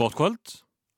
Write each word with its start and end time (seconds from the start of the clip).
Gott 0.00 0.14
kvöld. 0.16 0.52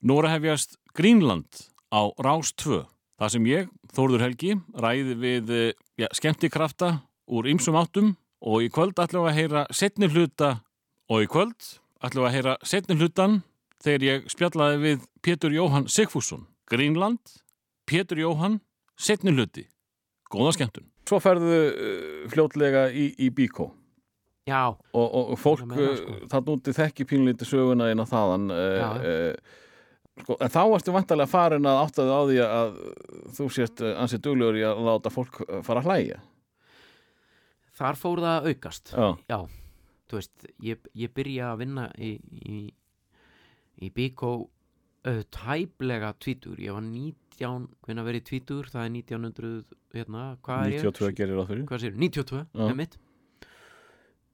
Nú 0.06 0.20
er 0.20 0.28
að 0.28 0.32
hefjast 0.36 0.76
Greenland 0.94 1.64
á 1.90 2.14
Rás 2.22 2.52
2. 2.54 2.84
Það 3.18 3.32
sem 3.34 3.48
ég, 3.50 3.72
Þórður 3.90 4.22
Helgi, 4.22 4.52
ræði 4.78 5.16
við 5.18 5.50
eh, 5.50 5.80
ja, 5.98 6.06
skemmtikrafta 6.14 6.92
úr 7.26 7.48
ymsum 7.50 7.80
áttum 7.80 8.12
og 8.46 8.62
í 8.62 8.70
kvöld 8.70 9.02
ætlum 9.02 9.26
við 9.26 9.32
að 9.32 9.40
heyra 9.40 9.64
setni 9.74 10.06
hluta 10.06 10.52
og 11.10 11.26
í 11.26 11.30
kvöld 11.34 11.66
ætlum 11.98 12.22
við 12.22 12.28
að 12.28 12.36
heyra 12.36 12.54
setni 12.62 12.98
hlutan 13.00 13.36
þegar 13.82 14.06
ég 14.06 14.30
spjallaði 14.30 14.80
við 14.86 15.04
Pétur 15.18 15.58
Jóhann 15.58 15.90
Sigfússon. 15.90 16.46
Greenland, 16.70 17.18
Pétur 17.90 18.22
Jóhann, 18.22 18.60
setni 18.94 19.34
hluti. 19.34 19.66
Góða 20.30 20.54
skemmtun. 20.60 20.86
Svo 21.10 21.18
ferðu 21.18 21.58
uh, 21.58 22.26
fljótlega 22.30 22.86
í, 22.94 23.10
í 23.18 23.34
Bíkó 23.34 23.72
Já, 24.48 24.62
og, 24.74 25.06
og, 25.06 25.34
fólk 25.38 25.62
Það 25.62 25.70
meina, 25.70 25.96
sko. 26.00 26.14
uh, 26.16 26.22
það 26.32 26.48
núti 26.50 26.74
þekki 26.74 27.06
pínlítið 27.12 27.50
söguna 27.52 27.90
inn 27.92 28.02
á 28.02 28.06
þaðan 28.10 28.48
uh, 28.50 28.96
uh, 28.98 29.60
sko, 30.24 30.36
en 30.42 30.50
þá 30.50 30.60
ertu 30.64 30.94
vantarlega 30.96 31.30
farin 31.30 31.70
að 31.70 31.82
áttaði 31.84 32.16
á 32.18 32.20
því 32.26 32.42
að 32.48 32.76
þú 33.38 33.48
sést 33.54 33.84
ansið 33.92 34.24
duglegur 34.26 34.58
í 34.58 34.66
að 34.66 34.82
láta 34.88 35.14
fólk 35.14 35.42
fara 35.62 35.84
að 35.84 35.90
hlæja 35.92 36.20
þar 37.78 37.98
fór 37.98 38.22
það 38.22 38.38
að 38.38 38.48
aukast. 38.52 38.92
Já, 38.92 39.06
Já, 39.32 39.38
þú 40.10 40.18
veist, 40.18 40.48
ég, 40.62 40.88
ég 40.98 41.14
byrja 41.16 41.52
að 41.52 41.62
vinna 41.64 41.86
í, 41.96 42.10
í, 42.42 42.58
í 43.82 43.92
Bíkó 43.94 44.32
uh, 44.42 45.22
tæplega 45.34 46.12
tvítur. 46.22 46.60
Ég 46.62 46.76
var 46.76 46.84
19, 46.86 47.70
hvernig 47.86 48.08
verið 48.10 48.26
tvítur, 48.28 48.68
það 48.72 48.84
er 48.84 48.92
1900, 48.98 49.78
hérna, 49.96 50.26
hvað 50.44 50.66
er 50.66 50.76
ég? 50.76 50.84
92 50.90 51.16
gerir 51.22 51.42
á 51.42 51.44
sér, 51.80 51.96
92, 51.96 52.44
Já. 52.44 52.66
með 52.66 52.76
mitt. 52.82 53.00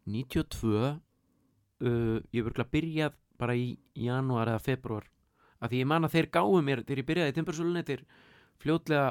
92, 0.08 0.72
uh, 1.84 2.18
ég 2.34 2.46
verður 2.46 2.64
að 2.64 2.72
byrja 2.74 3.10
bara 3.38 3.54
í 3.58 3.68
janúar 3.94 4.50
eða 4.50 4.64
februar. 4.64 5.06
Af 5.58 5.70
því 5.72 5.82
ég 5.82 5.90
man 5.90 6.06
að 6.06 6.14
þeir 6.16 6.30
gáðu 6.34 6.62
mér, 6.66 6.82
þegar 6.86 7.02
ég 7.02 7.08
byrjaði 7.08 7.32
í 7.32 7.36
timbursölunni, 7.36 7.84
þeir 7.86 8.02
fljótlega, 8.62 9.08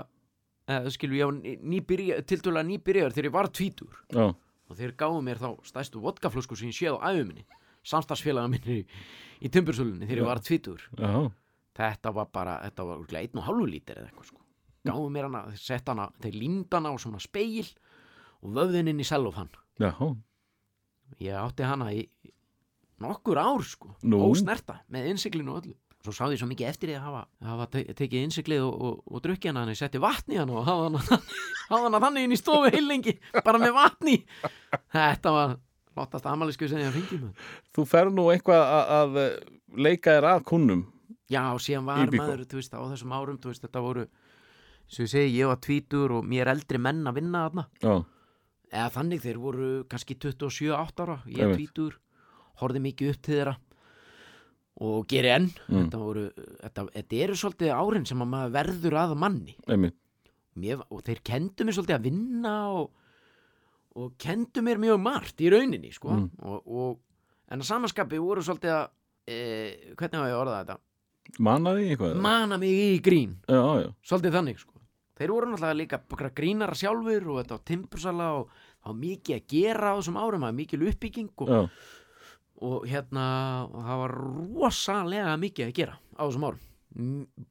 eða 0.67 0.91
skilur, 0.95 1.17
ég 1.19 1.29
var 1.29 1.61
nýbyrja, 1.71 2.19
tiltölulega 2.27 2.67
nýbyrjaður 2.67 3.15
þegar 3.15 3.29
ég 3.29 3.35
var 3.37 3.49
tvítur 3.55 3.99
Já, 4.11 4.25
og 4.67 4.75
þeir 4.79 4.95
gáðu 4.99 5.21
mér 5.23 5.39
þá 5.39 5.49
stæstu 5.67 6.01
vodkaflösku 6.03 6.57
sem 6.59 6.71
ég 6.71 6.75
séð 6.75 6.97
á 6.99 7.07
æfuminni 7.13 7.45
samstagsfélaga 7.87 8.51
minni 8.51 8.81
í, 8.81 8.85
í 9.47 9.51
timbursölunni 9.53 10.03
þegar 10.07 10.19
Já. 10.19 10.23
ég 10.23 10.27
var 10.27 10.41
tvítur 10.43 10.83
já, 10.99 11.13
þetta 11.79 12.13
var 12.17 12.27
bara, 12.35 12.57
þetta 12.65 12.87
var 12.89 12.99
örugglega 12.99 13.29
einn 13.29 13.39
og 13.39 13.47
hálfu 13.47 13.69
lítir 13.71 14.01
eða 14.01 14.09
eitthvað 14.09 14.29
sko. 14.33 14.41
Gáðu 14.87 15.07
mér 15.15 15.27
hana, 15.29 15.43
þeir 15.53 15.63
sett 15.63 15.91
hana, 15.91 16.09
þeir 16.23 16.35
límd 16.41 16.75
hana 16.77 16.91
á 16.91 16.95
svona 16.99 17.21
speil 17.23 17.67
og 18.43 18.51
vöfðin 18.59 18.91
inn 18.91 19.03
í 19.03 19.07
sellofan 19.07 19.51
já, 19.79 19.91
ég 21.23 21.35
átti 21.37 21.65
hana 21.67 21.91
í 21.95 22.07
nokkur 23.03 23.37
ár 23.41 23.61
sko, 23.65 23.91
Nú. 24.09 24.21
ósnerta 24.31 24.79
með 24.93 25.11
innsiklinu 25.13 25.53
og 25.53 25.61
öllu. 25.61 25.75
Svo 26.05 26.13
sá 26.13 26.27
ég 26.31 26.39
svo 26.39 26.47
mikið 26.47 26.69
eftir 26.69 26.91
því 26.91 26.95
að 26.97 27.05
hafa, 27.07 27.21
hafa 27.49 27.65
te 27.73 27.83
tekið 27.97 28.25
innsiklið 28.27 28.63
og, 28.63 28.75
og, 28.87 28.99
og 29.11 29.23
drukki 29.25 29.49
hana, 29.49 29.63
þannig 29.65 29.75
ég 29.75 29.81
setti 29.81 30.01
vatni 30.01 30.37
hana 30.39 30.55
og 30.55 30.67
hafa 30.67 30.85
hana, 30.87 31.21
hafa 31.71 31.81
hana 31.87 32.01
þannig 32.05 32.27
inn 32.27 32.35
í 32.35 32.39
stofu 32.39 32.69
heilengi, 32.73 33.15
bara 33.43 33.59
með 33.61 33.73
vatni 33.75 34.17
þetta 34.93 35.33
var 35.35 35.55
lottast 35.97 36.29
amalisku 36.29 36.69
sem 36.69 36.83
ég 36.83 36.93
hringi 36.93 37.17
með 37.23 37.49
Þú 37.75 37.87
fer 37.89 38.11
nú 38.13 38.27
eitthvað 38.31 38.63
að, 38.77 38.93
að 39.01 39.81
leika 39.87 40.15
þér 40.15 40.29
að 40.31 40.45
kunnum 40.53 40.85
já, 41.27 41.43
síðan 41.59 41.87
var 41.89 42.13
maður, 42.13 42.45
þú 42.47 42.61
veist, 42.61 42.77
á 42.77 42.81
þessum 42.93 43.15
árum 43.17 43.39
þú 43.41 43.51
veist, 43.51 43.65
þetta 43.65 43.83
voru, 43.83 44.05
sem 44.87 45.03
ég 45.07 45.11
segi, 45.11 45.33
ég 45.41 45.49
var 45.51 45.59
tvítur 45.63 46.13
og 46.19 46.27
mér 46.29 46.53
eldri 46.53 46.79
menn 46.79 47.03
að 47.09 47.17
vinna 47.19 47.41
þarna. 47.47 47.65
Já, 47.83 47.95
eða 48.71 48.89
þannig, 48.97 49.21
þeir 49.23 49.37
voru 49.41 49.69
kannski 49.89 50.15
27-8 50.19 51.03
ára, 51.05 51.19
ég 51.31 51.53
tvítur 51.55 51.97
horfði 52.61 52.81
mikið 52.87 53.09
upp 53.13 53.21
til 53.23 53.35
þeirra 53.37 53.55
og 54.87 55.07
geri 55.09 55.31
enn 55.33 55.47
Mm. 55.67 55.87
þetta, 55.87 55.97
voru, 55.97 56.23
þetta, 56.61 56.83
þetta 56.93 57.21
eru 57.25 57.35
svolítið 57.39 57.71
árin 57.73 58.05
sem 58.05 58.21
að 58.21 58.29
maður 58.33 58.51
verður 58.57 58.97
að 59.01 59.15
manni 59.17 59.55
mér, 60.57 60.83
og 60.89 61.01
þeir 61.05 61.21
kendu 61.25 61.65
mér 61.65 61.73
svolítið 61.77 61.95
að 61.97 62.05
vinna 62.07 62.53
og, 62.73 62.91
og 63.97 64.13
kendu 64.21 64.61
mér 64.65 64.77
mjög 64.81 64.99
margt 65.01 65.41
í 65.41 65.49
rauninni 65.53 65.91
sko. 65.93 66.13
Mm. 66.13 66.29
og, 66.43 66.67
og, 66.67 66.99
en 67.49 67.61
að 67.63 67.69
samanskapi 67.71 68.19
voru 68.21 68.41
svolítið 68.45 68.73
að 68.75 68.85
e, 69.27 69.37
hvernig 69.97 70.19
hafa 70.21 70.29
ég 70.33 70.41
orðað 70.41 70.61
þetta 70.61 70.79
Mannaði 71.43 71.89
eitthvað? 71.91 72.15
mana 72.23 72.57
mig 72.61 72.71
í 72.71 73.01
grín 73.03 73.33
já, 73.49 73.59
já, 73.81 73.89
svolítið 74.07 74.37
þannig 74.37 74.59
sko. 74.61 74.76
Þeir 75.17 75.33
voru 75.33 75.51
náttúrulega 75.51 75.79
líka 75.81 76.01
bara 76.13 76.33
grínara 76.37 76.77
sjálfur 76.77 77.29
og 77.33 77.39
þetta 77.41 77.57
var 77.57 77.65
timbursala 77.71 78.27
og 78.39 78.51
það 78.53 78.91
var 78.91 78.99
mikið 79.01 79.37
að 79.37 79.47
gera 79.53 79.93
á 79.93 79.97
þessum 79.97 80.19
árum 80.21 80.45
það 80.45 80.47
var 80.47 80.59
mikil 80.61 80.81
uppbygging 80.91 81.31
og, 81.45 81.51
já, 81.51 81.61
og 82.67 82.87
hérna 82.91 83.25
og 83.67 83.89
það 83.89 84.01
var 84.03 84.15
rosalega 84.21 85.37
mikið 85.41 85.69
að 85.69 85.75
gera 85.81 85.97
á 85.97 86.23
þessum 86.25 86.47
árum 86.49 86.63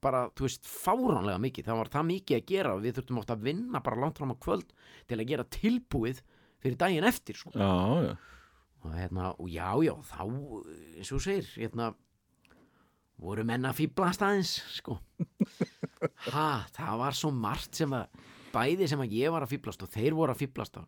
bara, 0.03 0.25
þú 0.34 0.47
veist, 0.47 0.65
fáránlega 0.66 1.43
mikið 1.43 1.69
það 1.69 1.81
var 1.81 1.91
það 1.93 2.09
mikið 2.09 2.38
að 2.38 2.49
gera 2.50 2.72
og 2.75 2.81
við 2.82 2.97
þurftum 2.97 3.21
oft 3.21 3.34
að 3.34 3.44
vinna 3.47 3.82
bara 3.84 4.00
langt 4.03 4.19
fram 4.19 4.32
á 4.34 4.43
kvöld 4.43 4.72
til 5.06 5.19
að 5.21 5.28
gera 5.31 5.50
tilbúið 5.56 6.22
fyrir 6.62 6.78
daginn 6.81 7.06
eftir 7.06 7.38
sko. 7.38 7.53
já, 7.55 7.75
já. 8.09 8.16
og 8.82 8.97
hérna, 8.97 9.31
og 9.37 9.53
já, 9.53 9.69
já, 9.87 9.94
þá 10.09 10.22
eins 10.97 11.12
og 11.12 11.22
segir, 11.22 11.53
hérna 11.60 11.93
voru 13.22 13.44
menn 13.49 13.65
að 13.65 13.78
fýblast 13.81 14.22
aðeins 14.25 14.54
sko 14.77 14.99
ha, 16.34 16.66
það 16.77 16.99
var 17.00 17.16
svo 17.16 17.31
margt 17.32 17.78
sem 17.78 17.93
að 17.97 18.06
bæði 18.53 18.88
sem 18.91 19.00
að 19.03 19.15
ég 19.16 19.32
var 19.32 19.44
að 19.47 19.54
fýblast 19.54 19.84
og 19.87 19.93
þeir 19.93 20.16
voru 20.16 20.34
að 20.34 20.43
fýblast 20.44 20.78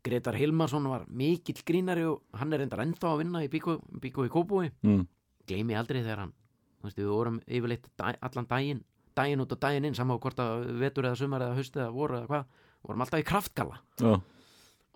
Gretar 0.00 0.36
Hilmarsson 0.40 0.86
var 0.88 1.04
mikill 1.12 1.60
grínari 1.66 2.06
og 2.08 2.22
hann 2.40 2.54
er 2.54 2.62
reyndar 2.62 2.80
ennþá 2.86 3.10
að 3.10 3.18
vinna 3.20 3.42
í 3.44 3.50
Bíkó, 3.52 3.76
í 4.00 4.10
Kópúi 4.32 4.70
Mm. 4.82 5.06
gleymi 5.46 5.76
aldrei 5.76 6.00
þegar 6.00 6.24
hann 6.24 6.32
þú 6.80 6.88
veist, 6.88 6.98
við 6.98 7.10
vorum 7.12 7.40
yfirleitt 7.46 7.88
allan 8.00 8.48
daginn 8.48 8.84
daginn 9.14 9.42
út 9.44 9.52
og 9.52 9.60
daginn 9.60 9.84
inn, 9.84 9.94
saman 9.94 10.16
á 10.16 10.22
hvort 10.22 10.40
að 10.40 10.64
vetur 10.80 11.04
eða 11.04 11.18
sumar 11.20 11.44
eða 11.44 11.58
haust 11.58 11.76
eða 11.76 11.92
voru 11.92 12.16
eða 12.16 12.30
hvað 12.30 12.44
vorum 12.86 13.04
alltaf 13.04 13.20
í 13.20 13.28
kraftgalla 13.28 13.80
já. 14.00 14.14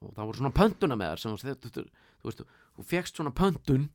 og 0.01 0.15
það 0.15 0.25
voru 0.25 0.41
svona 0.41 0.57
pöntuna 0.57 0.97
með 0.97 1.13
þar 1.13 1.21
þú 2.25 2.31
veist, 2.31 2.45
þú 2.79 2.87
fegst 2.89 3.19
svona 3.21 3.35
pöntun 3.37 3.89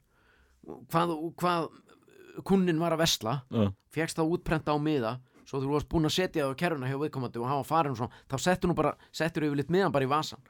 hvað, 0.91 1.15
hvað 1.39 1.69
kunnin 2.47 2.79
var 2.81 2.95
að 2.95 3.03
vesla 3.03 3.35
já. 3.49 3.71
fegst 3.93 4.19
það 4.19 4.35
útprenta 4.35 4.75
á 4.75 4.77
miða 4.81 5.17
svo 5.49 5.61
þú 5.63 5.73
varst 5.73 5.89
búin 5.89 6.05
að 6.09 6.15
setja 6.15 6.45
það 6.45 6.53
á 6.53 6.59
kerruna 6.61 6.89
hjá 6.89 6.97
viðkomandi 7.01 7.41
og 7.41 7.49
hafa 7.49 7.67
farin 7.67 7.97
svona, 7.97 8.21
þá 8.29 8.35
settur 8.45 8.69
nú 8.69 8.75
bara 8.77 8.93
settur 9.11 9.47
yfirleitt 9.47 9.73
miðan 9.73 9.95
bara 9.95 10.05
í 10.05 10.11
vasan 10.11 10.41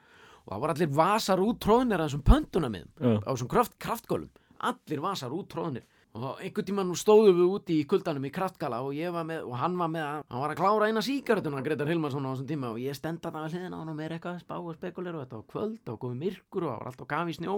og 0.45 0.51
það 0.53 0.61
var 0.63 0.73
allir 0.73 0.91
vasar 0.97 1.43
úttróðnir 1.43 2.01
að 2.01 2.09
þessum 2.09 2.25
pöntuna 2.27 2.71
miðum 2.73 2.91
Já. 2.99 3.15
á 3.23 3.29
þessum 3.31 3.51
kraft, 3.53 3.77
kraftgölum 3.79 4.29
allir 4.59 5.03
vasar 5.03 5.35
úttróðnir 5.35 5.85
og 6.17 6.39
einhvern 6.41 6.65
tímann 6.65 6.93
stóðum 6.97 7.37
við 7.37 7.51
úti 7.53 7.75
í 7.79 7.85
kuldanum 7.89 8.25
í 8.25 8.31
kraftgala 8.33 8.79
og 8.81 8.95
ég 8.97 9.13
var 9.13 9.27
með, 9.29 9.43
og 9.45 9.59
hann 9.61 9.75
var 9.77 9.91
með 9.93 10.07
hann 10.07 10.41
var 10.41 10.53
að 10.55 10.59
klára 10.59 10.87
eina 10.89 11.03
síkaretuna 11.05 11.61
Gretar 11.65 11.91
Hilmarsson 11.91 12.25
á 12.25 12.33
þessum 12.33 12.49
tíma. 12.49 12.71
Og 12.73 12.81
ég 12.81 12.97
stenda 12.97 13.29
það 13.29 13.45
að 13.45 13.53
hliðina 13.53 13.77
á 13.77 13.79
hann 13.79 13.93
og 13.93 13.99
með 13.99 14.15
eitthvað 14.15 14.39
að 14.39 14.43
spá 14.43 14.55
og 14.57 14.73
spekulir 14.79 15.13
og 15.13 15.23
þetta 15.23 15.37
var 15.37 15.47
kvöld 15.53 15.93
og 15.93 16.01
komið 16.01 16.23
myrkur 16.23 16.65
og 16.65 16.71
það 16.71 16.79
var 16.81 16.89
alltaf 16.91 17.11
gaf 17.13 17.29
í 17.29 17.37
snjó. 17.37 17.55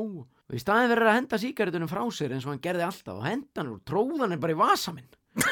Og 0.52 0.58
í 0.58 0.64
staðin 0.66 0.92
verið 0.92 1.12
að 1.14 1.18
henda 1.22 1.42
síkaretunum 1.46 1.92
frá 1.92 2.04
sér 2.12 2.36
eins 2.36 2.46
og 2.48 2.52
hann 2.52 2.66
gerði 2.68 2.88
alltaf 2.90 3.16
og 3.16 3.28
henda 3.30 3.64
hann 3.64 3.72
og 3.72 3.82
tróða 3.88 4.28
hann 4.28 4.44
bara 4.44 4.58
í 4.58 4.62
vasa 4.66 4.96
minn. 4.98 5.10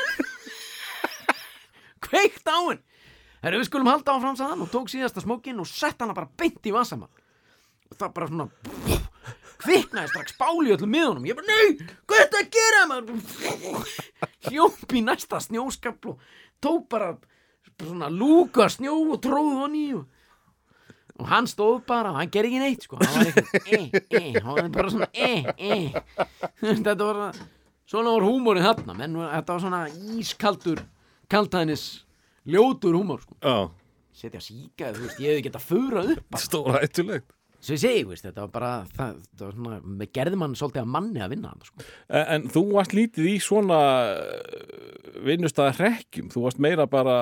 Kveikt 2.09 2.51
á 2.51 2.59
hann 2.59 2.83
Herru, 3.39 3.61
við 3.61 3.69
skulum 3.69 3.87
halda 3.87 4.17
áfram 4.17 4.35
saðan 4.35 4.65
og 4.65 4.71
tók 4.73 4.91
síðasta 4.91 5.23
smókin 5.23 5.61
og 5.63 5.67
sett 5.71 6.01
hana 6.03 6.15
bara 6.17 6.27
beint 6.39 6.59
í 6.67 6.75
vasamann 6.75 7.07
og 7.07 7.95
það 7.95 8.15
bara 8.17 8.27
svona 8.33 8.88
kviknaði 9.59 10.11
strax 10.13 10.35
báli 10.39 10.73
öllum 10.75 10.93
miðunum. 10.93 11.25
Ég 11.29 11.37
bara, 11.37 11.47
nei, 11.49 11.89
hvað 12.07 12.21
er 12.21 12.29
þetta 12.29 12.43
að 12.43 12.53
gera 12.57 12.85
maður? 12.91 13.97
Hljóp 14.49 14.95
í 14.95 15.03
næsta 15.05 15.41
snjóskapl 15.43 16.13
og 16.13 16.23
tók 16.63 16.87
bara 16.91 17.13
svona 17.79 18.09
lúka 18.11 18.67
snjó 18.71 18.95
og 19.13 19.21
tróð 19.23 19.53
hann 19.61 19.77
í 19.77 19.85
og, 19.95 20.05
hann 21.29 21.47
stóð 21.49 21.81
bara 21.87 22.13
og 22.13 22.19
hann 22.19 22.31
gerði 22.31 22.51
ekki 22.57 22.63
neitt 22.63 22.87
sko. 22.87 22.99
Hann 22.99 23.15
var 23.15 23.29
eitthvað, 23.29 23.67
e, 23.67 24.03
e, 24.19 24.23
hann 24.43 24.57
var 24.57 24.69
bara 24.75 24.93
svona 24.93 25.09
e, 25.13 25.31
e 25.55 26.73
þetta 26.83 26.97
var 27.01 27.41
svona 27.89 28.13
var 28.15 28.27
húmórið 28.27 28.69
þarna 28.69 28.97
menn 28.99 29.19
þetta 29.23 29.55
var 29.55 29.65
svona 29.65 29.81
ískaldur 30.19 30.83
kaltæðnis 31.31 31.87
ljótur 32.49 32.97
húmór 32.99 33.23
sko. 33.23 33.39
Já. 33.43 33.57
setja 34.19 34.41
síka, 34.43 34.93
þú 34.95 35.05
veist, 35.05 35.19
ég 35.23 35.35
hefði 35.35 35.45
getað 35.47 35.67
furað 35.67 36.15
upp 36.17 36.39
stóra 36.43 36.81
hættulegt 36.83 37.29
Svo 37.59 37.75
ég 37.75 37.81
segi, 37.81 38.03
veist, 38.07 38.23
þetta 38.23 38.45
var 38.45 38.51
bara 38.53 38.69
það, 38.95 39.17
það 39.35 39.41
var 39.49 39.55
svona, 39.57 40.07
gerði 40.15 40.37
mann 40.39 40.53
svolítið 40.55 40.81
að 40.85 40.91
manni 40.93 41.19
að 41.25 41.33
vinna 41.33 41.49
sko. 41.67 41.83
En, 42.07 42.25
en 42.37 42.45
þú 42.53 42.61
varst 42.71 42.93
lítið 42.95 43.27
í 43.33 43.33
svona 43.43 43.79
vinnustæða 45.25 45.73
hrekkjum, 45.79 46.29
þú 46.31 46.43
varst 46.45 46.61
meira 46.63 46.85
bara 46.89 47.15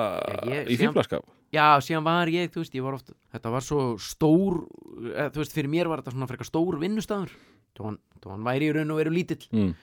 Ég- 0.46 0.70
í 0.70 0.76
fíflaskap. 0.78 1.26
Já, 1.52 1.64
síðan 1.82 2.04
var 2.04 2.28
ég, 2.30 2.50
þú 2.52 2.62
veist, 2.62 2.74
ég 2.76 2.84
var 2.84 2.94
oft 2.98 3.10
þetta 3.32 3.50
var 3.54 3.64
svo 3.64 3.82
stór 3.98 4.58
eða, 5.14 5.30
þú 5.32 5.42
veist, 5.42 5.54
fyrir 5.56 5.70
mér 5.72 5.88
var 5.88 6.02
þetta 6.02 6.12
svona 6.14 6.28
frekar 6.28 6.46
stór 6.50 6.78
vinnustafur 6.82 7.32
þá 7.78 7.82
hann, 7.88 8.44
væri 8.44 8.68
í 8.68 8.74
raun 8.76 8.90
og 8.94 9.00
veru 9.02 9.14
lítill 9.14 9.46
Mm. 9.52 9.74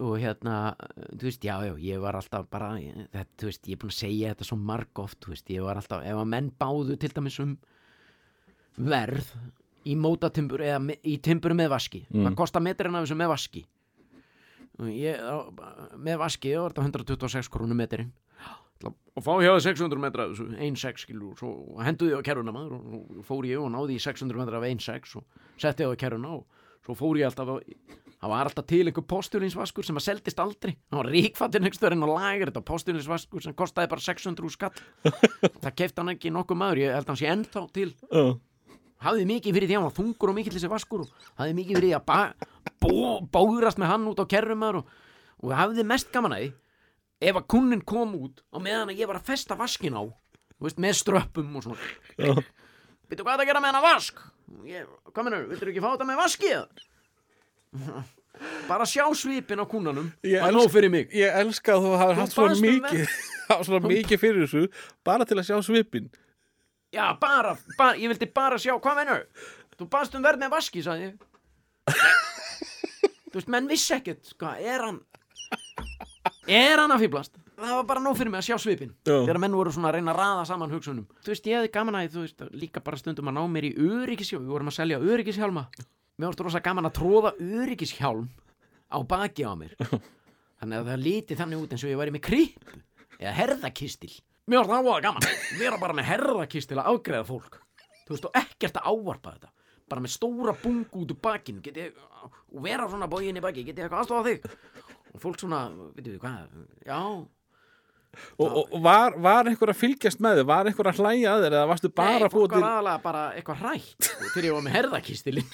Og 0.00 0.14
hérna, 0.16 0.72
þú 1.20 1.26
veist, 1.28 1.42
já, 1.44 1.58
já, 1.68 1.74
ég 1.76 2.00
var 2.00 2.16
alltaf 2.16 2.46
bara, 2.48 2.70
þetta, 3.12 3.26
þú 3.36 3.44
veist, 3.50 3.66
ég 3.68 3.74
er 3.76 3.80
búin 3.82 3.90
að 3.92 3.98
segja 3.98 4.30
þetta 4.32 4.46
svo 4.48 4.56
marg 4.56 4.88
oft, 5.02 5.18
þú 5.20 5.34
veist, 5.34 5.50
ég 5.52 5.60
var 5.66 5.76
alltaf 5.76 6.00
ef 6.00 6.16
að 6.16 6.30
menn 6.32 6.48
báðu 6.56 6.96
til 6.98 7.10
dæmis 7.12 7.36
um 7.44 7.58
verð 8.78 9.30
í 9.86 9.94
mótatimbur 9.96 10.60
eða 10.66 10.80
me- 10.82 10.98
í 11.04 11.16
timbur 11.22 11.54
með 11.54 11.68
vaski, 11.70 12.04
Mm. 12.10 12.24
hvað 12.26 12.36
kostar 12.36 12.62
metrinn 12.62 12.94
af 12.94 13.04
þessu 13.06 13.16
með 13.16 13.28
vaski. 13.34 13.64
Ég, 14.92 15.16
á, 15.16 15.48
með 15.96 16.18
vaski 16.20 16.50
og 16.58 16.66
var 16.66 16.72
þetta 16.76 16.84
126 17.16 17.48
krónum 17.48 17.78
metirinn 17.80 18.10
og 18.84 19.22
fá 19.24 19.32
hjá 19.40 19.54
það 19.56 19.62
600 19.64 19.98
metra 19.98 20.26
1.6 20.60 21.06
skilur 21.06 21.30
og 21.32 21.38
svo 21.40 21.78
henduði 21.80 22.12
ég 22.12 22.20
á 22.20 22.26
kerruna 22.28 22.52
maður 22.52 22.74
og 22.76 23.22
fór 23.24 23.46
ég 23.48 23.56
og 23.56 23.70
náði 23.72 23.96
í 23.96 24.02
600 24.04 24.36
metra 24.36 24.58
af 24.60 24.66
1.6 24.68 25.16
og 25.16 25.24
setti 25.56 25.82
ég 25.86 25.88
á 25.88 25.96
kerruna 25.96 26.34
og 26.36 26.44
svo 26.84 26.92
fór 26.94 27.16
ég 27.16 27.24
alltaf 27.24 27.48
á, 27.48 27.56
það 28.20 28.28
var 28.34 28.44
alltaf 28.50 28.66
til 28.68 28.82
einhver 28.90 29.06
posturinsvaskur 29.08 29.82
sem 29.88 29.96
að 29.96 30.04
seldist 30.04 30.38
aldrei. 30.44 30.76
Hann 30.92 31.00
var 31.00 31.08
ríkfattin 31.08 31.64
einhver 31.64 31.78
stöðurinn 31.80 32.04
og 32.04 32.12
lager 32.20 32.50
þetta 32.52 32.64
posturinsvaskur 32.68 33.42
sem 33.42 33.54
kostaði 33.56 33.88
bara 33.88 34.04
600 34.04 34.50
skall. 34.52 34.76
Það 35.64 35.74
kefti 35.80 36.02
hann 36.04 36.12
ekki 36.12 36.30
nokkuð 36.36 36.60
maður 36.60 36.82
ég 36.84 36.92
held 36.92 37.08
að 37.08 37.14
hann 37.14 37.22
sé 37.22 37.32
ennþá 37.32 37.64
til. 37.72 37.94
Já. 38.12 38.36
Hafði 39.04 39.26
mikið 39.28 39.56
fyrir 39.56 39.68
því 39.68 39.74
að 39.76 39.80
hann 39.80 39.88
var 39.88 39.96
þungur 39.96 40.32
og 40.32 40.36
mikill 40.38 40.54
þessi 40.56 40.70
vaskur 40.72 41.02
og 41.04 41.10
hafði 41.40 41.56
mikið 41.58 41.78
fyrir 41.78 41.88
því 41.88 41.96
að 41.98 43.26
bóðrast 43.34 43.80
með 43.82 43.92
hann 43.92 44.06
út 44.10 44.22
á 44.22 44.26
kerrumar 44.30 44.78
og, 44.80 44.88
og 45.42 45.52
hafði 45.56 45.84
mest 45.88 46.12
gaman 46.14 46.36
að 46.36 46.46
því 46.46 46.52
ef 47.30 47.40
að 47.40 47.48
kunnin 47.52 47.84
kom 47.84 48.14
út 48.18 48.42
á 48.52 48.58
meðan 48.60 48.92
að 48.92 49.00
ég 49.02 49.10
var 49.10 49.20
að 49.20 49.28
festa 49.30 49.56
vaskin 49.58 49.96
á 49.96 50.04
veist, 50.60 50.80
með 50.80 50.98
ströppum 51.00 51.54
og 51.58 51.66
svona. 51.66 52.42
Býttu 53.06 53.24
hvað 53.24 53.36
er 53.38 53.44
að 53.44 53.50
gera 53.52 53.62
með 53.62 53.72
hana 53.72 53.84
vask? 53.84 54.20
Ég, 54.66 54.86
hvað 55.12 55.26
mennur, 55.26 55.48
viltur 55.50 55.70
ekki 55.72 55.82
fá 55.84 55.90
þetta 55.94 56.08
með 56.08 56.20
vaskið? 56.22 56.60
Bara 58.68 58.84
sjá 58.88 59.04
svipin 59.16 59.60
á 59.60 59.66
kunnanum 59.68 60.10
Ég 60.24 60.40
Það 60.40 60.44
er 60.44 60.52
elska- 60.52 60.60
nóg 60.60 60.72
fyrir 60.74 60.92
mig 60.92 61.14
Ég 61.16 61.38
elska 61.40 61.72
að 61.76 61.86
þú 61.86 61.92
hafði 62.02 62.16
haft 62.20 62.34
svona 62.36 62.56
um 62.56 62.64
mikið 62.66 63.90
mikið 63.96 64.20
fyrir 64.20 64.44
þessu 64.44 64.62
bara 65.06 65.24
til 65.24 65.38
að 65.40 65.46
sjá 65.48 65.56
svipin 65.64 66.10
Já, 66.94 67.06
bara, 67.20 67.56
bara, 67.78 67.96
ég 67.98 68.12
vildi 68.12 68.28
bara 68.34 68.58
sjá, 68.62 68.76
hvað 68.82 69.00
mennur? 69.00 69.24
Þú 69.76 69.88
baðst 69.92 70.14
um 70.16 70.24
verð 70.24 70.40
með 70.44 70.52
vaski, 70.54 70.82
sagði 70.84 71.08
ég 71.10 71.16
Þú 73.26 73.34
veist, 73.40 73.50
menn 73.52 73.66
vissi 73.68 73.94
ekkert, 73.96 74.30
hvað, 74.40 74.62
er 74.74 74.84
hann 74.86 75.00
Er 76.46 76.78
hann 76.80 76.94
að 76.94 77.02
fýblast? 77.04 77.34
Það 77.56 77.72
var 77.72 77.86
bara 77.88 78.02
nóg 78.04 78.16
fyrir 78.18 78.30
mig 78.32 78.42
að 78.42 78.48
sjá 78.50 78.56
svipin 78.60 78.92
Já. 79.06 79.14
Þegar 79.16 79.38
menn 79.42 79.56
voru 79.56 79.72
svona 79.74 79.90
að 79.90 79.96
reyna 79.98 80.12
að 80.12 80.20
raða 80.20 80.46
saman 80.48 80.72
hugsunum 80.72 81.06
Þú 81.24 81.32
veist, 81.32 81.46
ég 81.48 81.58
hefði 81.60 81.72
gaman 81.74 81.98
að 81.98 82.08
þú 82.14 82.24
veist, 82.24 82.46
líka 82.62 82.82
bara 82.84 83.00
stundum 83.00 83.30
að 83.32 83.36
ná 83.38 83.42
mér 83.52 83.68
í 83.68 83.72
öryggishjálm 83.86 84.44
Við 84.46 84.54
vorum 84.56 84.70
að 84.72 84.76
selja 84.78 85.00
öryggishjálma 85.00 85.64
Mér 86.16 86.28
varst 86.30 86.42
rosa 86.46 86.62
gaman 86.64 86.88
að 86.88 86.96
tróða 87.00 87.32
öryggishjálm 87.40 88.28
á 88.92 88.98
baki 89.08 89.46
á 89.48 89.52
mér 89.58 89.72
Þannig 90.60 90.78
að 90.78 90.90
það 90.92 91.02
líti 91.06 91.38
þannig 91.40 91.64
út 91.64 91.74
eins 91.76 91.84
og 91.86 91.92
ég 91.92 92.00
væri 92.00 92.14
með 92.16 92.24
kripu 92.28 92.80
Eða 93.16 93.34
herðakistil 93.40 94.12
Mér 94.46 94.62
varst 94.62 94.70
það 94.70 94.86
voða 94.86 95.04
gaman. 95.08 95.28
Vera 95.58 95.78
bara 95.82 95.94
með 95.96 96.08
herðakistil 96.10 96.78
að 96.78 96.90
afgreða 96.92 97.26
fólk. 97.26 97.60
Þú 98.06 98.14
veist, 98.14 98.26
og 98.28 98.36
ekkert 98.38 98.76
að 98.78 98.90
ávarpa 98.92 99.32
þetta. 99.34 99.52
Bara 99.86 100.02
með 100.02 100.12
stóra 100.14 100.54
bungu 100.62 101.04
út 101.04 101.14
úr 101.14 101.18
ég, 101.78 101.96
og 102.26 102.62
vera 102.64 102.88
svona 102.90 103.08
bógin 103.10 103.38
í 103.38 103.42
baki 103.42 103.62
Geti 103.66 103.82
ég 103.82 103.86
eitthvað 103.86 104.02
aðstofa 104.02 104.26
þig? 104.26 104.40
Og 105.14 105.22
fólk 105.22 105.38
svona, 105.40 105.60
veitum 105.94 106.16
við 106.16 106.20
hvað 106.24 106.38
Já, 106.86 107.00
og, 107.06 108.46
og 108.46 108.74
og 108.74 108.82
var, 108.82 109.16
var 109.22 109.50
einhver 109.50 109.72
að 109.72 109.80
fylgjast 109.82 110.22
með 110.24 110.40
þig? 110.40 110.48
Var 110.50 110.70
einhver 110.70 110.90
að 110.90 111.00
hlæja 111.04 111.34
að 111.36 111.44
þér 111.44 111.56
eða 111.58 111.70
varstu 111.70 111.92
bara 112.02 112.26
var 112.26 112.34
til 112.34 113.02
bara 113.06 113.24
eitthvað 113.36 113.62
hrætt 113.62 114.10
Þegar 114.34 114.48
ég 114.48 114.56
var 114.56 114.66
með 114.66 114.76
herðakistilinn 114.80 115.50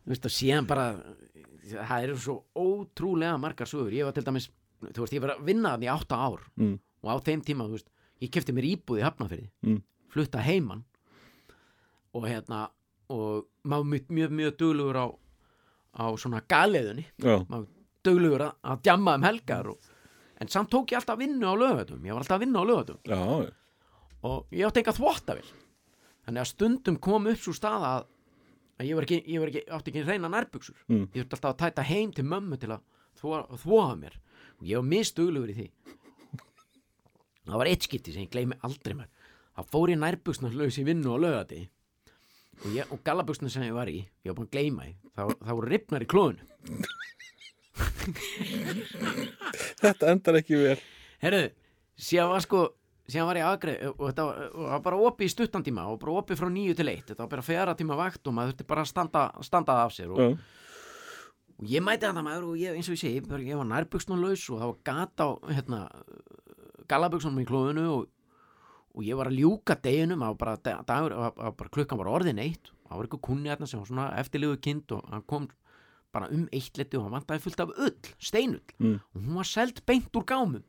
Þú 0.00 0.10
veist, 0.10 0.26
og 0.26 0.34
síðan 0.34 0.70
bara 0.70 0.86
Það 1.70 2.04
eru 2.04 2.14
svo 2.18 2.34
ótrúlega 2.58 3.36
margar 3.38 3.68
sögur. 3.68 3.92
Ég 3.94 4.02
var 4.08 4.14
til 4.16 4.24
dæmis, 4.26 4.48
þú 4.80 5.04
veist, 5.04 5.14
ég 5.16 5.24
var 5.24 5.34
að 5.36 5.44
vinna 5.48 5.74
þannig 5.74 5.88
í 5.88 5.92
átta 5.94 6.18
ár. 6.18 6.44
Mm. 6.56 6.76
Og 7.04 7.08
á 7.12 7.16
þeim 7.26 7.42
tíma, 7.46 7.66
þú 7.68 7.76
veist, 7.78 7.90
ég 8.20 8.32
kefti 8.34 8.54
mér 8.56 8.68
íbúð 8.74 9.00
í 9.00 9.06
Hafnafyrði 9.06 9.48
Mm. 9.66 9.82
Flutta 10.10 10.40
heiman. 10.42 10.84
Og 12.18 12.24
hérna, 12.26 12.64
og 13.10 13.46
maður 13.62 13.86
mjög, 13.92 14.08
mjög, 14.10 14.32
mjög 14.40 14.56
duglugur 14.58 14.98
á 14.98 15.06
á 15.90 16.06
svona 16.18 16.40
galeðunni 16.46 17.04
Já, 17.18 17.40
maður 17.50 17.66
duglugur 18.06 18.44
að, 18.46 18.52
að 18.62 18.82
djamma 18.86 19.14
um 19.18 19.24
helgar 19.26 19.70
og, 19.72 19.88
en 20.40 20.50
samt 20.52 20.70
tók 20.70 20.92
ég 20.92 21.00
alltaf 21.00 21.18
vinnu 21.18 21.46
á 21.50 21.54
lögatum 21.58 22.04
ég 22.06 22.14
var 22.14 22.22
alltaf 22.22 22.38
að 22.38 22.44
vinna 22.44 22.62
á 22.62 22.64
lögatum 22.70 23.00
já, 23.04 23.18
og 24.22 24.54
ég 24.54 24.66
átti 24.68 24.82
enga 24.82 24.94
þvottavél. 24.94 25.50
Þannig 26.26 26.42
að 26.42 26.50
stundum 26.50 26.96
kom 27.00 27.26
upp 27.30 27.40
svo 27.40 27.54
staða 27.56 27.92
að, 27.98 28.08
að 28.78 28.86
ég, 28.90 28.94
var 28.98 29.06
ekki, 29.08 29.18
ég 29.26 29.40
var 29.42 29.50
ekki, 29.52 29.62
átti 29.72 29.90
ekki 29.94 30.02
reyna 30.06 30.30
nærbuxur. 30.30 30.76
Mm. 30.92 31.06
ég 31.14 31.22
þurfti 31.24 31.38
alltaf 31.38 31.50
að 31.54 31.60
tæta 31.64 31.86
heim 31.88 32.12
til 32.14 32.26
mömmu 32.28 32.58
til 32.60 32.74
að 32.76 32.84
þvoa 33.20 33.94
mér 33.98 34.18
og 34.60 34.68
ég 34.68 34.76
var 34.78 34.86
mistuglugur 34.92 35.50
í 35.50 35.56
því. 35.56 35.68
Það 37.50 37.58
var 37.62 37.70
eitt 37.72 37.88
skipti 37.88 38.14
sem 38.14 38.26
ég 38.28 38.30
gleymi 38.30 38.60
aldrei 38.62 38.94
mér 38.94 39.10
þá 39.60 39.68
fór 39.68 39.92
ég 39.92 40.00
nærbuxna 40.00 40.50
laus 40.54 40.78
í 40.80 40.86
vinnu 40.86 41.12
á 41.12 41.16
lögati 41.20 41.60
og, 42.64 42.76
og 42.94 42.98
gallabuxna 43.04 43.50
sem 43.52 43.66
ég 43.66 43.76
var 43.76 43.90
í 43.90 44.00
ég 44.00 44.30
var 44.30 44.38
búin 44.38 44.48
að 44.48 44.54
gleyma 44.56 44.86
því 44.86 44.94
þá, 45.16 45.22
voru 45.52 45.70
ripnar 45.70 46.04
í 46.04 46.10
klóðinu. 46.10 46.44
Þetta 49.80 50.12
endar 50.12 50.38
ekki 50.40 50.60
vel. 50.60 50.76
Herðu, 51.20 51.48
síðan 52.00 52.32
var 52.32 52.44
sko 52.44 52.62
síðan 53.10 53.28
var 53.28 53.40
ég 53.40 53.48
aðgreið 53.48 53.84
og 53.90 54.04
þetta 54.04 54.26
var, 54.28 54.40
og 54.46 54.62
það 54.62 54.72
var 54.74 54.86
bara 54.86 55.02
opið 55.10 55.26
í 55.26 55.34
stuttan 55.34 55.66
tíma 55.66 55.86
og 55.90 56.00
bara 56.02 56.16
opið 56.22 56.40
frá 56.40 56.48
nýju 56.52 56.78
til 56.78 56.88
eitt. 56.92 57.06
Þetta 57.10 57.24
var 57.24 57.32
bara 57.34 57.46
fjara 57.46 57.76
tíma 57.78 57.98
vakt 57.98 58.30
og 58.30 58.36
maður 58.36 58.54
þurfti 58.54 58.68
bara 58.70 58.84
að 58.86 58.92
standa, 58.92 59.26
standa 59.46 59.78
af 59.84 59.96
sér 59.96 60.14
og, 60.14 60.20
Já, 60.20 60.30
og 61.60 61.66
ég 61.68 61.84
mæti 61.84 62.06
þetta 62.08 62.22
maður 62.24 62.46
og 62.54 62.56
ég, 62.60 62.74
eins 62.78 62.88
og 62.88 62.96
ég 62.96 63.02
segi 63.04 63.20
bara, 63.28 63.42
ég 63.44 63.58
var 63.60 63.68
nærbuxnalaus 63.68 64.46
og 64.50 64.60
það 64.62 64.70
var 64.72 64.80
gata 64.90 65.26
á 65.28 65.30
hérna, 65.52 65.80
gallabuxnum 66.90 67.38
í 67.42 67.46
klóðinu 67.48 67.84
og, 67.94 68.06
og 68.96 69.04
ég 69.06 69.18
var 69.18 69.30
að 69.30 69.38
ljúka 69.40 69.76
deginum 69.84 70.22
það 70.24 70.32
var 70.32 70.38
bara, 70.42 70.56
da- 70.66 70.82
dagur, 70.88 71.14
það 71.14 71.34
það 71.36 71.44
var 71.48 71.56
bara 71.60 71.74
klukkan 71.76 72.00
var 72.00 72.12
orðin 72.16 72.40
eitt 72.42 72.70
og 72.72 72.88
það 72.90 72.96
var 73.00 73.08
eitthvað 73.08 73.24
kunni 73.28 73.52
hérna 73.52 73.68
sem 73.70 73.80
var 73.82 73.90
svona 73.90 74.06
eftirlegu 74.22 74.60
kind 74.64 74.94
og 74.96 75.10
hann 75.12 75.26
kom 75.30 75.48
bara 76.10 76.30
um 76.34 76.48
eitt 76.50 76.78
leti 76.80 76.98
og 76.98 77.04
hann 77.06 77.14
vantaði 77.20 77.44
fullt 77.44 77.60
af 77.66 77.74
ull, 77.76 78.10
steinull 78.18 78.64
Mm. 78.80 78.96
og 79.14 79.20
hún 79.20 79.36
var 79.38 79.46
seld 79.46 79.82
beint 79.86 80.10
úr 80.16 80.24
gámum 80.26 80.64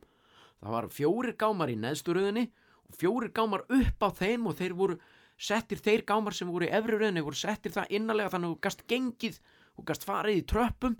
það 0.62 0.70
var 0.76 0.86
fjórir 0.94 1.34
gámar 1.40 1.72
í 1.72 1.78
neðsturöðinni 1.80 2.44
og 2.86 2.94
fjórir 3.00 3.32
gámar 3.34 3.64
upp 3.66 4.04
á 4.06 4.08
þeim 4.14 4.46
og 4.46 4.54
þeir 4.60 4.74
voru 4.78 4.98
settir 5.42 5.80
þeir 5.82 6.04
gámar 6.06 6.36
sem 6.36 6.46
voru 6.52 6.68
í 6.68 6.70
efri 6.70 6.94
röðinni 7.00 7.24
voru 7.26 7.34
settir 7.40 7.72
það 7.74 7.90
innanlega 7.98 8.30
þannig 8.36 8.52
að 8.52 8.54
þú 8.54 8.60
gast 8.68 8.84
gengið 8.86 9.40
og 9.82 9.88
gast 9.90 10.06
farið 10.06 10.38
í 10.40 10.46
tröppum 10.52 10.96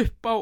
upp 0.00 0.26
á 0.26 0.34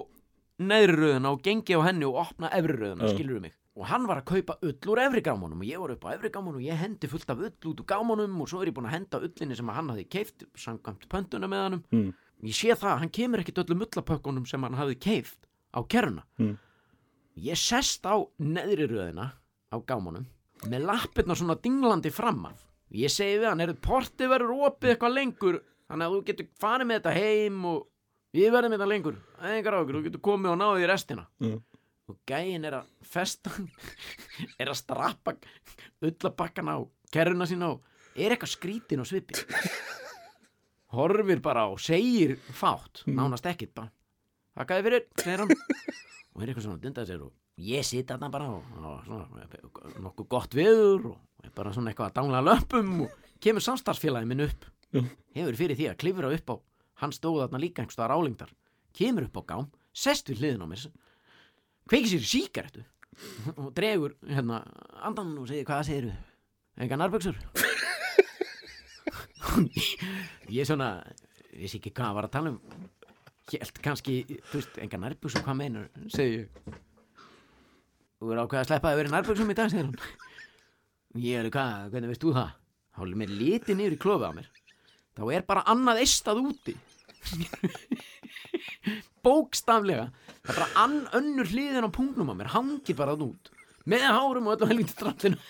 neðri 0.64 0.96
röðina 1.00 1.32
og 1.34 1.42
gengið 1.44 1.82
á 1.82 1.86
henni 1.90 2.06
og 2.08 2.19
opna 2.22 2.50
efri 2.54 2.76
röðina, 2.78 3.08
Já. 3.08 3.14
skilur 3.16 3.40
mig 3.42 3.52
og 3.75 3.88
hann 3.90 4.04
var 4.06 4.20
að 4.20 4.28
kaupa 4.31 4.54
ull 4.62 4.76
úr 4.92 5.00
efri 5.02 5.20
gámanum 5.26 5.58
og 5.58 5.66
ég 5.66 5.81
var 5.82 5.90
upp 5.96 6.04
á 6.06 6.14
efri 6.14 6.31
gámanum 6.31 6.60
og 6.60 6.66
ég 6.69 6.78
hendi 6.78 7.08
fullt 7.10 7.31
af 7.34 7.40
ull 7.42 7.50
út 7.72 7.81
úr 7.82 7.88
gámanum 7.90 8.36
og 8.40 8.46
svo 8.48 8.60
er 8.62 8.70
ég 8.70 8.76
búin 8.76 8.86
að 8.86 8.94
henda 8.94 9.19
ullinni 9.26 9.56
sem 9.58 9.66
að 9.72 9.75
hann 9.81 9.88
hafði 9.90 10.04
keift 10.14 10.44
samkvæmt 10.54 11.08
pöntuna 11.10 11.50
með 11.50 11.64
hannum 11.66 11.82
Mm. 11.90 12.12
ég 12.44 12.54
sé 12.54 12.70
það, 12.78 12.98
hann 13.02 13.10
kemur 13.10 13.40
ekkit 13.42 13.58
öllum 13.64 13.82
ullapökkunum 13.82 14.46
sem 14.46 14.62
hann 14.62 14.75
hafði 14.78 14.94
keift 15.00 15.48
á 15.75 15.82
kerruna 15.88 16.23
Mm. 16.38 16.56
ég 17.37 17.56
sest 17.59 18.06
á 18.06 18.14
neðri 18.38 18.87
röðina 18.87 19.32
á 19.75 19.76
gámanum 19.82 20.25
með 20.70 20.87
lappirna 20.87 21.35
svona 21.35 21.59
dinglandi 21.61 22.12
fram 22.14 22.47
af 22.47 22.62
ég 22.94 23.11
segi 23.11 23.40
við 23.42 23.49
hann, 23.50 23.61
er 23.61 23.75
portið 23.75 24.30
verður 24.30 24.70
opið 24.70 24.94
eitthvað 24.94 25.14
lengur 25.18 25.61
þannig 25.91 26.07
að 26.07 26.17
þú 26.17 26.21
getur 26.31 26.50
farið 26.62 26.91
með 26.91 27.00
þetta 27.00 27.14
heim 27.19 27.64
og 27.71 27.81
við 28.35 28.50
verðum 28.55 28.76
þetta 28.76 28.91
lengur. 28.91 29.19
Engar 29.53 29.79
águr, 29.79 29.99
þú 29.99 30.05
getur 30.09 30.25
komið 30.31 30.55
og 30.55 30.61
náðið 30.61 30.85
í 30.85 30.91
restina. 30.91 31.26
Mm. 31.45 31.59
og 32.05 32.19
gæin 32.29 32.67
er 32.69 32.75
að 32.83 32.88
festa 33.09 33.49
er 34.61 34.69
að 34.69 34.76
strappa 34.76 35.33
ullapakkan 36.05 36.69
á 36.69 36.76
kerruna 37.14 37.47
sína 37.49 37.71
og 37.73 37.87
er 38.12 38.35
eitthvað 38.35 38.53
skrítin 38.53 39.00
á 39.00 39.09
svipin 39.09 39.41
horfir 40.95 41.41
bara 41.43 41.67
og 41.71 41.81
segir 41.83 42.37
fátt, 42.55 43.03
nánast 43.11 43.47
ekkit 43.50 43.75
bara. 43.75 43.91
Þakkaði 44.55 44.87
fyrir, 44.87 45.07
segir 45.19 45.43
hann. 45.43 45.55
Og 46.35 46.43
er 46.43 46.50
eitthvað 46.50 46.67
svona 46.69 46.83
dundað 46.83 47.09
sér 47.11 47.25
og 47.26 47.33
ég 47.64 47.87
sit 47.87 48.11
þarna 48.11 48.31
bara 48.35 48.50
og, 48.50 48.76
og 48.79 49.09
svona, 49.09 49.49
nokkuð 50.05 50.29
gott 50.31 50.57
viður 50.59 51.11
og 51.12 51.45
er 51.47 51.53
bara 51.55 51.73
svona 51.75 51.93
eitthvað 51.93 52.12
að 52.12 52.17
dangla 52.21 52.43
löpum 52.43 52.93
og 53.07 53.19
kemur 53.43 53.64
samstarfsfélagi 53.64 54.31
minn 54.31 54.47
upp. 54.47 54.69
Hefur 54.94 55.58
fyrir 55.58 55.78
því 55.78 55.90
að 55.90 56.00
klifra 56.02 56.32
upp 56.34 56.54
á 56.54 56.56
hann 57.02 57.14
stóð 57.14 57.40
þarna 57.42 57.62
líka 57.62 57.82
einhverstaðar 57.82 58.14
álingdar 58.14 58.52
kemur 58.94 59.26
upp 59.28 59.40
á 59.40 59.42
gám, 59.50 59.70
sest 59.92 60.30
við 60.30 60.42
hliðin 60.42 60.64
á 60.64 60.66
mér 60.70 60.86
kveikir 61.90 62.10
sér 62.14 62.28
síkaretu 62.30 62.84
og 63.56 63.74
dregur 63.76 64.14
hérna 64.26 64.62
andan 65.06 65.36
og 65.38 65.48
segir 65.50 65.66
hvað 65.68 65.86
segirðu? 65.88 66.14
Enga 66.82 66.98
nærböksur 66.98 67.36
ég 70.58 70.66
svona 70.66 70.88
vissi 71.54 71.78
ekki 71.78 71.92
hvað 71.94 72.16
var 72.16 72.28
að 72.28 72.34
tala 72.34 72.54
um. 72.54 72.58
Hélt 73.52 73.76
kannski, 73.84 74.22
þú 74.48 74.56
veist, 74.56 74.78
enga 74.80 74.98
nærböksur 75.02 75.44
hvað 75.44 75.58
meinar, 75.58 75.88
segi 76.10 76.38
ég. 76.40 76.78
Þú 78.18 78.32
er 78.32 78.40
ákveð 78.40 78.60
að 78.62 78.68
sleppa 78.70 78.90
að 78.90 79.00
vera 79.02 79.12
nærböksum 79.12 79.52
í 79.52 79.56
dag, 79.58 79.70
segir 79.70 79.90
hann 79.90 79.98
ég 81.28 81.42
er 81.42 81.50
hvað, 81.52 81.90
hvernig 81.92 82.14
veist 82.14 82.24
þú 82.24 82.34
það? 82.38 82.54
Er 82.94 83.16
mér 83.20 83.34
litið 83.34 83.78
niður 83.78 83.96
í 83.96 84.00
klófi 84.00 84.30
á 84.30 84.32
mér 84.34 84.48
þá 85.14 85.25
er 85.35 85.47
bara 85.49 85.66
annað 85.71 86.02
eistað 86.04 86.42
úti. 86.44 86.76
Bókstaflega. 89.25 90.09
Það 90.44 90.50
er 90.50 90.59
bara 90.59 90.85
ann 90.85 90.99
önnur 91.16 91.49
hliðin 91.49 91.88
á 91.88 91.90
punktnum 91.94 92.33
á 92.33 92.35
mér 92.37 92.52
hangir 92.52 92.99
bara 92.99 93.14
það 93.16 93.30
út. 93.30 93.52
Með 93.88 94.09
hárum 94.09 94.49
og 94.49 94.56
öllu 94.56 94.71
helviti 94.71 94.97
strallinu 94.97 95.40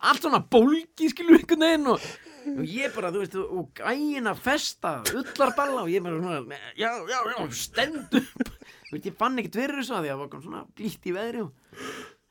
allt 0.00 0.24
svona 0.24 0.42
bólgi 0.52 1.10
skilur 1.12 1.38
einhvern 1.40 1.64
veginn 1.64 1.90
og 1.94 2.06
og 2.42 2.64
ég 2.66 2.90
bara, 2.90 3.12
þú 3.14 3.20
veist, 3.22 3.36
og 3.38 3.68
gæin 3.78 4.26
að 4.26 4.40
festa 4.42 4.96
ullarballa 5.14 5.84
og 5.84 5.90
ég 5.92 6.02
bara 6.02 6.18
svona, 6.18 6.56
já, 6.74 6.90
já, 7.06 7.18
já, 7.30 7.44
stend 7.54 8.16
upp. 8.18 8.48
Þú 8.88 8.96
veist, 8.96 9.06
ég 9.06 9.14
fann 9.20 9.38
ekkert 9.38 9.58
fyrir 9.60 9.78
þessu 9.78 9.94
að 9.94 10.02
því 10.02 10.10
að 10.10 10.16
það 10.24 10.32
var 10.32 10.42
svona 10.48 10.62
blítt 10.74 11.06
í 11.06 11.14
veðri 11.14 11.44
og 11.44 11.78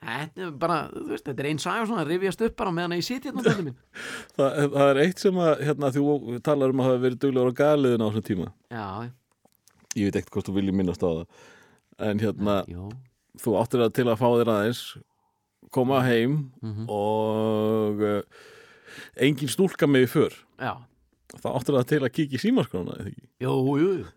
þetta 0.01 0.41
er 0.48 0.51
bara, 0.62 0.77
þú 0.93 1.03
veist, 1.12 1.25
þetta 1.27 1.43
er 1.43 1.48
einn 1.51 1.60
saga 1.62 1.86
svona 1.86 2.01
að 2.05 2.12
rifjast 2.15 2.41
upp 2.48 2.55
bara 2.58 2.72
meðan 2.74 2.96
ég 2.98 3.05
siti 3.05 3.29
hérna 3.29 3.41
á 3.41 3.46
þetta 3.51 3.65
minn 3.67 3.77
Það, 4.38 4.58
það 4.74 4.89
er 4.91 5.00
eitt 5.05 5.20
sem 5.22 5.39
að 5.46 5.63
hérna, 5.67 5.91
þú 5.96 6.39
talar 6.48 6.74
um 6.74 6.81
að 6.81 6.89
hafa 6.89 7.01
verið 7.05 7.20
duglegur 7.25 7.51
á 7.53 7.60
galiðin 7.62 8.01
á 8.03 8.08
þessum 8.10 8.27
tíma. 8.31 8.48
Já, 8.74 8.88
ég 10.00 10.08
veit 10.10 10.20
ekkert 10.22 10.34
hvort 10.38 10.50
þú 10.50 10.55
viljið 10.58 10.77
minnast 10.79 11.03
á 11.05 11.10
það. 11.12 11.25
En 12.10 12.22
hérna, 12.24 12.55
já, 12.72 12.84
þú 13.43 13.55
áttir 13.62 13.84
að 13.86 13.93
til 14.00 14.08
að 14.10 14.20
fá 14.24 14.27
þér 14.39 14.51
aðeins 14.55 14.81
koma 15.72 16.00
heim 16.03 16.39
Mhm. 16.65 16.88
og 16.89 18.01
uh, 18.01 18.48
engin 19.22 19.51
stúlka 19.51 19.88
með 19.88 20.08
í 20.08 20.10
för. 20.15 20.34
Já. 20.60 20.74
Þá 21.38 21.48
áttir 21.55 21.77
það 21.77 21.86
til 21.93 22.00
að 22.03 22.12
kíkja 22.17 22.39
í 22.39 22.41
símaskrána 22.43 22.98
eða 22.98 23.12
ekki? 23.13 23.27
Jú, 23.46 23.53
jú, 23.79 23.91
jú. 24.01 24.10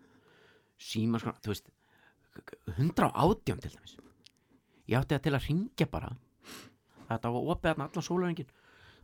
Síma 0.81 1.21
sko, 1.21 1.31
þú 1.45 1.53
veist 1.53 1.69
118 2.75 3.61
til 3.63 3.71
dæmis 3.71 3.93
Ég 4.85 4.99
átti 4.99 5.15
það 5.15 5.23
til 5.25 5.33
að 5.33 5.47
ringja 5.49 5.87
bara. 5.89 6.11
Þetta 7.09 7.31
var 7.33 7.49
opið 7.53 7.69
þarna 7.71 7.87
allan 7.89 8.05
sólarengin 8.05 8.47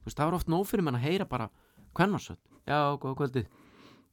Þú 0.02 0.08
veist, 0.10 0.18
það 0.18 0.28
var 0.28 0.36
oft 0.38 0.50
nóg 0.50 0.64
fyrir 0.70 0.86
mann 0.86 0.98
að 0.98 1.04
heyra 1.06 1.26
bara 1.30 1.50
Hvernarsöld, 1.98 2.40
já, 2.66 2.78
góða 3.02 3.18
kvöldið. 3.20 3.50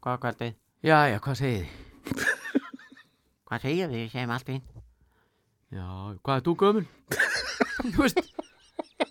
Góða 0.03 0.19
kvöldið. 0.25 0.57
Já, 0.85 0.97
já, 1.09 1.17
hvað 1.23 1.39
segið 1.39 1.63
þið? 1.63 2.25
hvað 3.49 3.65
segið 3.65 3.95
þið, 3.95 4.03
segjum 4.13 4.35
allt 4.35 4.51
fín 4.51 4.61
Já, 5.69 5.87
hvað 6.25 6.35
er 6.35 6.45
þú 6.49 6.55
gömul? 6.63 6.85
Þú 7.95 8.03
veist 8.03 8.21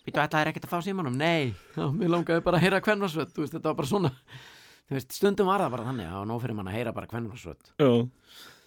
Býtu 0.07 0.21
ætlaðir 0.23 0.51
ekkert 0.51 0.67
að 0.67 0.71
fá 0.73 0.79
símanum? 0.83 1.17
Nei, 1.19 1.53
já, 1.75 1.83
mér 1.93 2.13
langaði 2.13 2.43
bara 2.45 2.59
að 2.59 2.65
heyra 2.67 2.83
hvernarsöld 2.83 3.33
Þú 3.33 3.43
veist, 3.43 3.55
þetta 3.57 3.71
var 3.71 3.79
bara 3.81 3.91
svona 3.91 4.13
Þú 4.87 4.97
veist, 4.97 5.17
stundum 5.17 5.49
var 5.51 5.63
það 5.63 5.73
bara 5.75 5.87
þannig 5.89 6.13
að 6.13 6.27
nóg 6.29 6.43
fyrir 6.43 6.59
mann 6.59 6.71
að 6.71 6.77
heyra 6.77 6.95
bara 6.95 7.11
hvernarsöld 7.11 7.73
Já 7.77 7.91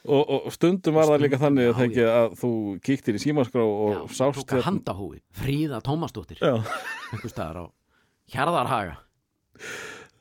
og, 0.08 0.30
og 0.36 0.52
stundum 0.54 0.96
var 0.96 1.10
það 1.10 1.24
líka 1.24 1.40
þannig 1.40 1.66
já, 1.66 1.70
að, 1.70 1.80
þengi, 1.80 2.04
að 2.08 2.36
þú 2.40 2.52
kíktir 2.86 3.18
í 3.18 3.20
símaskrá 3.20 3.64
og 3.64 4.14
sást 4.16 4.40
tók 4.40 4.54
að 4.56 4.64
handahúi 4.68 5.18
Fríða 5.36 5.80
Tómasdóttir. 5.84 6.40
Já, 6.40 6.56
einhver 7.10 7.32
staðar 7.32 7.60
á 7.60 7.64
Hjarðarhaga. 8.30 8.96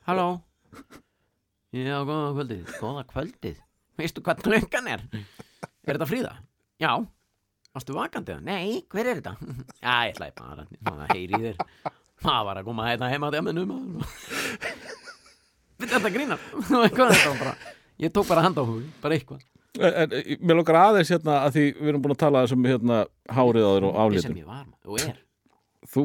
Halló? 0.08 0.26
Já, 1.70 1.96
góða 2.02 2.32
kvöldið. 2.34 2.74
Góða 2.82 3.06
kvöldið. 3.12 3.62
Veistu 4.00 4.24
hvað 4.26 4.42
klukkan 4.48 4.90
er? 4.90 5.04
Er 5.86 5.94
þetta 5.94 6.08
Fríða? 6.10 6.34
Já. 6.82 6.92
Varstu 7.70 7.94
vakandi? 7.94 8.36
Nei, 8.42 8.80
hver 8.90 9.12
er 9.12 9.20
þetta? 9.20 9.36
Já, 9.78 9.94
ég 10.10 10.16
ætlaði 10.16 10.36
bara 10.82 11.06
að 11.06 11.14
heyri 11.14 11.42
þér. 11.46 11.60
Það 12.20 12.40
var 12.50 12.60
að 12.60 12.66
koma 12.66 12.88
hérna 12.90 13.08
heima 13.08 13.30
á 13.30 13.32
dæminu 13.32 13.62
Þetta 15.80 16.10
grínar 16.12 16.42
Hvað 16.60 17.06
er 17.06 17.14
þetta 17.14 17.30
bara? 17.38 17.54
Ég 18.00 18.12
tók 18.12 18.28
bara 18.28 18.44
handahúi, 18.44 18.82
bara 19.00 19.16
eitthvað 19.16 19.40
en, 19.78 19.96
en 20.04 20.14
mér 20.42 20.58
lókar 20.58 20.78
aðeins 20.80 21.10
hérna 21.12 21.40
að 21.46 21.56
því 21.56 21.64
við 21.78 21.90
erum 21.92 22.04
búin 22.04 22.14
að 22.16 22.22
tala 22.24 22.44
þessum 22.46 22.68
hérna 22.68 23.00
hárið 23.30 23.66
á 23.66 23.70
þér 23.70 23.86
og 23.88 23.98
Þetta 24.00 24.22
sem 24.24 24.32
aflitin 24.32 24.40
ég 24.40 24.48
var 24.48 25.18
Þú 25.90 26.04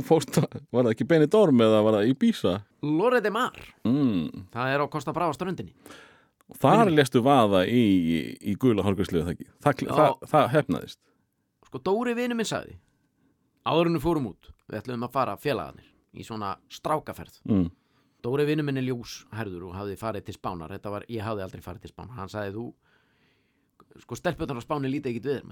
það 0.88 0.91
ekki 0.93 1.07
Benny 1.10 1.27
Dorm 1.29 1.62
eða 1.62 1.81
var 1.86 1.98
það 2.00 2.12
Ibiza? 2.13 2.53
Lore 2.86 3.19
de 3.22 3.31
Mar. 3.34 3.57
Mm. 3.86 4.45
Það 4.53 4.72
er 4.72 4.84
á 4.84 4.86
Kosta 4.93 5.13
Brava 5.13 5.36
ströndinni. 5.36 5.75
Þar 6.62 6.91
lestu 6.93 7.22
vaða 7.25 7.65
í, 7.67 7.81
í, 8.15 8.19
í 8.51 8.55
gula 8.62 8.86
hárgræslu 8.86 9.24
það 9.25 9.34
ekki? 9.34 9.48
Það, 9.65 9.84
það, 9.89 10.17
það 10.31 10.50
hefnaðist. 10.53 11.00
Sko 11.65 11.81
Dóri 11.81 12.13
vinu 12.17 12.38
minn 12.38 12.48
sagði 12.48 12.77
Áðurinn 13.65 13.98
við 13.98 14.03
fórum 14.03 14.27
út 14.29 14.51
Við 14.69 14.77
ætlum 14.77 15.05
að 15.07 15.15
fara 15.15 15.34
félagarnir 15.41 15.88
Í 16.15 16.24
svona 16.24 16.53
strákaferð. 16.72 17.39
Mm. 17.50 17.65
Dóri 18.24 18.45
vinu 18.48 18.63
minn 18.65 18.79
er 18.79 18.86
ljós 18.86 19.24
herður 19.36 19.67
og 19.67 19.74
hafði 19.75 19.98
farið 20.00 20.29
til 20.29 20.36
Spánar. 20.38 20.72
Þetta 20.77 20.93
var, 20.93 21.05
ég 21.12 21.25
hafði 21.25 21.43
aldrei 21.45 21.65
farið 21.65 21.84
til 21.84 21.91
Spánar. 21.91 22.15
Hann 22.22 22.31
sagði 22.31 22.53
þú 22.55 22.63
Sko 24.03 24.17
stelpjöndar 24.20 24.60
á 24.60 24.63
Spáni 24.65 24.91
lítið 24.91 25.12
ekkit 25.13 25.29
við 25.29 25.44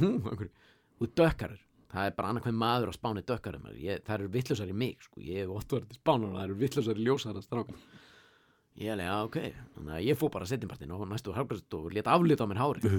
Nú, 0.00 0.12
okkur 0.24 0.50
Þú 0.98 1.10
dökkarir 1.20 1.64
Það 1.90 2.06
er 2.06 2.14
bara 2.16 2.30
annað 2.30 2.52
maður 2.54 2.92
á 2.92 2.94
Spáni 2.96 3.24
dökkarir 3.26 3.80
ég, 3.80 4.04
Það 4.06 4.14
eru 4.18 4.30
vittlusar 4.36 4.70
í 4.70 4.76
mig 4.76 5.02
sko. 5.02 5.20
Ég 5.24 5.42
hef 5.44 5.56
oft 5.56 5.74
verið 5.74 5.90
til 5.90 5.98
Spánar 5.98 6.30
og 6.30 6.38
það 6.38 6.46
eru 6.46 6.60
vittlusar 6.60 7.00
í 7.00 7.06
ljósara 7.08 7.42
strákar. 7.42 7.80
Ég 8.78 8.92
alveg, 8.94 9.08
já, 9.08 9.16
ok. 9.26 9.38
Þannig 9.74 9.96
að 9.96 10.06
ég 10.06 10.20
fór 10.20 10.30
bara 10.36 10.46
setjumpartin 10.46 10.94
og 10.94 11.02
næstu 11.10 11.34
hálfgræst 11.34 11.76
og 11.76 11.90
lét 11.90 12.06
aflita 12.06 12.46
á 12.46 12.50
mér 12.50 12.62
hári 12.62 12.94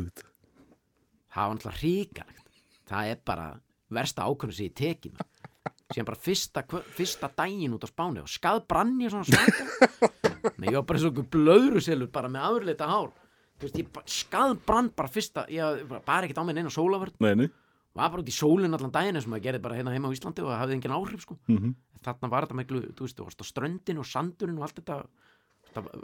það 1.31 1.48
var 1.48 1.55
náttúrulega 1.55 1.81
ríkalegt 1.81 2.50
það 2.91 3.12
er 3.12 3.22
bara 3.25 3.48
versta 3.91 4.27
ákvörðu 4.27 4.58
sem 4.58 4.67
ég 4.67 4.75
teki 4.75 5.12
maður. 5.13 5.29
síðan 5.91 6.08
bara 6.08 6.24
fyrsta, 6.25 6.63
fyrsta 6.96 7.29
daginn 7.38 7.75
út 7.75 7.88
á 7.88 7.89
spáni 7.91 8.24
og 8.24 8.31
skað 8.31 8.63
brann 8.72 9.00
ég 9.03 9.13
svona 9.13 9.27
svaka 9.27 10.12
ég 10.67 10.75
var 10.75 10.86
bara 10.88 11.00
eins 11.00 11.08
og 11.08 11.22
blöðruselur 11.31 12.12
bara 12.12 12.31
með 12.31 12.48
afurleita 12.50 12.89
hár 12.91 13.12
veist, 13.65 13.80
ég 13.82 14.01
skað 14.10 14.58
brann 14.65 14.91
bara 14.96 15.12
fyrsta 15.12 15.46
ég 15.51 15.86
bara, 15.89 16.22
ekkert 16.22 16.41
á 16.41 16.46
mig 16.48 16.58
neina 16.58 16.74
sólavörn 16.74 17.15
Nei, 17.24 17.36
nei 17.36 17.50
var 17.91 18.12
bara 18.12 18.24
út 18.24 18.30
í 18.32 18.36
sólinn 18.36 18.72
allan 18.72 18.94
daginn 18.94 19.18
eins 19.20 19.27
og 19.27 19.34
maður 19.34 19.48
gerði 19.50 19.63
bara 19.65 19.77
hérna 19.77 19.91
heima 19.91 20.12
á 20.12 20.15
Íslandi 20.15 20.44
og 20.44 20.51
það 20.51 20.62
hafði 20.62 20.75
engin 20.77 20.94
áhrif 20.96 21.25
sko. 21.25 21.38
mm 21.51 21.74
þarna 22.01 22.30
var 22.32 22.48
þetta 22.48 22.58
miklu, 22.58 22.80
þú 22.98 23.06
veist, 23.06 23.18
þú 23.18 23.25
varst 23.27 23.44
á 23.44 23.46
ströndin 23.46 24.00
og 24.01 24.08
sandurinn 24.10 24.58
og 24.58 24.65
allt 24.65 24.80
þetta, 24.80 24.96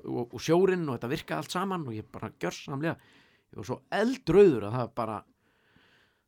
og, 0.06 0.36
og 0.36 0.44
sjórinn 0.44 0.86
og 0.86 0.98
þetta 0.98 1.10
virkaði 1.10 1.38
allt 1.42 1.56
saman 1.56 1.88
og 1.90 1.96
ég 1.98 2.06
bara 2.14 2.30
gjörsamlega, 2.38 2.94
ég 3.50 3.58
var 3.58 3.66
svo 3.66 3.80
eldröður 3.98 4.68
að 4.68 4.78
það 4.78 4.92
bara 5.02 5.16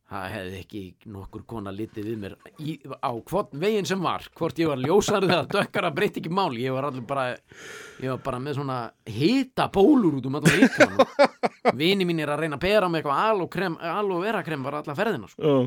það 0.10 0.26
hefði 0.34 0.60
ekki 0.64 0.82
nokkur 1.14 1.44
kona 1.50 1.74
litið 1.74 2.08
við 2.10 2.18
mér 2.24 2.36
í, 2.58 2.76
á 2.82 3.12
hvort 3.14 3.52
veginn 3.62 3.88
sem 3.88 4.02
var 4.02 4.26
hvort 4.38 4.62
ég 4.62 4.72
var 4.72 4.82
ljósarið 4.82 5.34
eða 5.36 5.50
dökkara 5.54 5.92
breytti 5.96 6.24
ekki 6.24 6.32
máli, 6.34 6.64
ég 6.66 6.74
var 6.74 6.88
allir 6.90 7.06
bara 7.10 7.28
ég 7.34 8.08
var 8.10 8.24
bara 8.26 8.40
með 8.42 8.58
svona 8.60 8.80
hita 9.06 9.68
bólur 9.74 10.18
út 10.20 10.30
um 10.30 10.40
allan 10.40 10.58
líkamann 10.64 11.78
vini 11.78 12.08
mín 12.10 12.24
er 12.24 12.34
að 12.34 12.46
reyna 12.46 12.58
að 12.58 12.66
bera 12.66 12.90
með 12.90 13.04
eitthvað 13.04 13.22
al 13.28 13.44
og, 13.46 13.52
krem, 13.54 13.78
al 13.78 14.08
og 14.16 14.24
vera 14.26 14.42
krem 14.46 14.66
var 14.66 14.80
alla 14.80 14.98
ferðina 14.98 15.30
sko. 15.30 15.60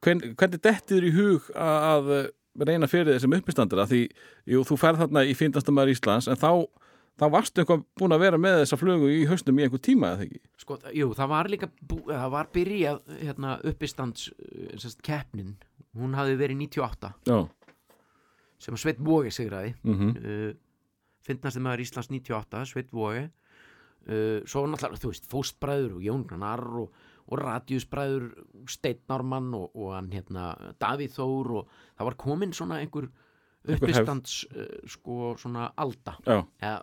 Hvern, 0.00 0.22
Hvernig 0.32 0.62
dettiður 0.64 1.06
í 1.08 1.14
hug 1.16 1.48
að, 1.54 2.12
að 2.58 2.68
reyna 2.68 2.88
fyrir 2.90 3.14
þessum 3.14 3.36
uppistandur? 3.36 3.82
Að 3.82 3.94
því, 3.94 4.02
jú, 4.52 4.62
þú 4.68 4.78
ferð 4.80 5.04
þarna 5.04 5.24
í 5.28 5.34
fyndastamæður 5.36 5.92
Íslands 5.94 6.28
en 6.30 6.40
þá, 6.40 6.52
þá 7.20 7.26
varstu 7.34 7.62
eitthvað 7.62 7.84
búin 8.00 8.16
að 8.16 8.22
vera 8.24 8.40
með 8.40 8.58
þessa 8.62 8.78
flugu 8.80 9.10
í 9.12 9.20
haustum 9.28 9.60
í 9.60 9.66
einhver 9.66 9.82
tíma 9.84 10.14
eða 10.14 10.26
ekki? 10.26 10.40
Sko, 10.62 10.78
jú, 10.96 11.10
það 11.18 11.32
var 11.34 11.50
líka 11.52 11.68
bú, 11.80 12.00
það 12.08 12.32
var 12.36 12.50
byrjað 12.54 13.00
hérna, 13.20 13.56
uppistands 13.70 14.30
sérst, 14.80 15.02
keppnin, 15.06 15.54
hún 15.98 16.16
hafði 16.18 16.38
verið 16.40 16.62
98 16.64 17.12
Já. 17.28 17.38
Sem 18.60 18.76
að 18.76 18.82
Sveit 18.82 18.98
Vóge 19.00 19.30
sigraði. 19.32 19.72
Mm 19.88 20.16
uh, 20.16 20.50
finnast 21.20 21.56
þið 21.56 21.64
maður 21.66 21.82
Íslands 21.84 22.10
98 22.10 22.64
Sveit 22.70 22.92
Vóge 22.96 23.26
uh, 23.28 24.40
svo 24.48 24.64
náttúrulega, 24.66 25.02
þú 25.02 25.12
veist, 25.12 25.28
Fóstbræður 25.30 25.96
og 25.98 26.04
Jón 26.04 26.26
Grannar 26.28 26.62
og, 26.80 26.94
og 27.28 27.42
Radjusbræður 27.42 28.30
Steinn 28.70 29.02
Normann 29.12 29.52
og, 29.56 29.68
og 29.76 29.92
hann 29.96 30.08
hérna 30.14 30.52
Davíð 30.80 31.18
Þór 31.18 31.52
og 31.60 31.74
það 31.98 32.08
var 32.08 32.18
komin 32.24 32.56
svona 32.56 32.80
einhver 32.80 33.10
Uppistands 33.68 34.46
uh, 34.54 34.66
sko 34.88 35.34
svona 35.40 35.70
alda. 35.76 36.14
Ja, 36.24 36.74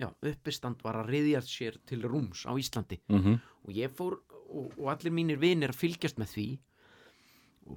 já, 0.00 0.08
uppistand 0.10 0.82
var 0.82 0.98
að 1.02 1.12
riðjast 1.14 1.52
sér 1.52 1.76
til 1.86 2.02
rúms 2.02 2.42
á 2.48 2.52
Íslandi. 2.58 2.98
Mm 3.12 3.38
og 3.64 3.72
ég 3.72 3.92
fór 3.96 4.18
og, 4.52 4.72
og 4.76 4.88
allir 4.92 5.14
mínir 5.14 5.40
vinir 5.40 5.72
fylgjast 5.72 6.18
með 6.20 6.32
því. 6.34 6.46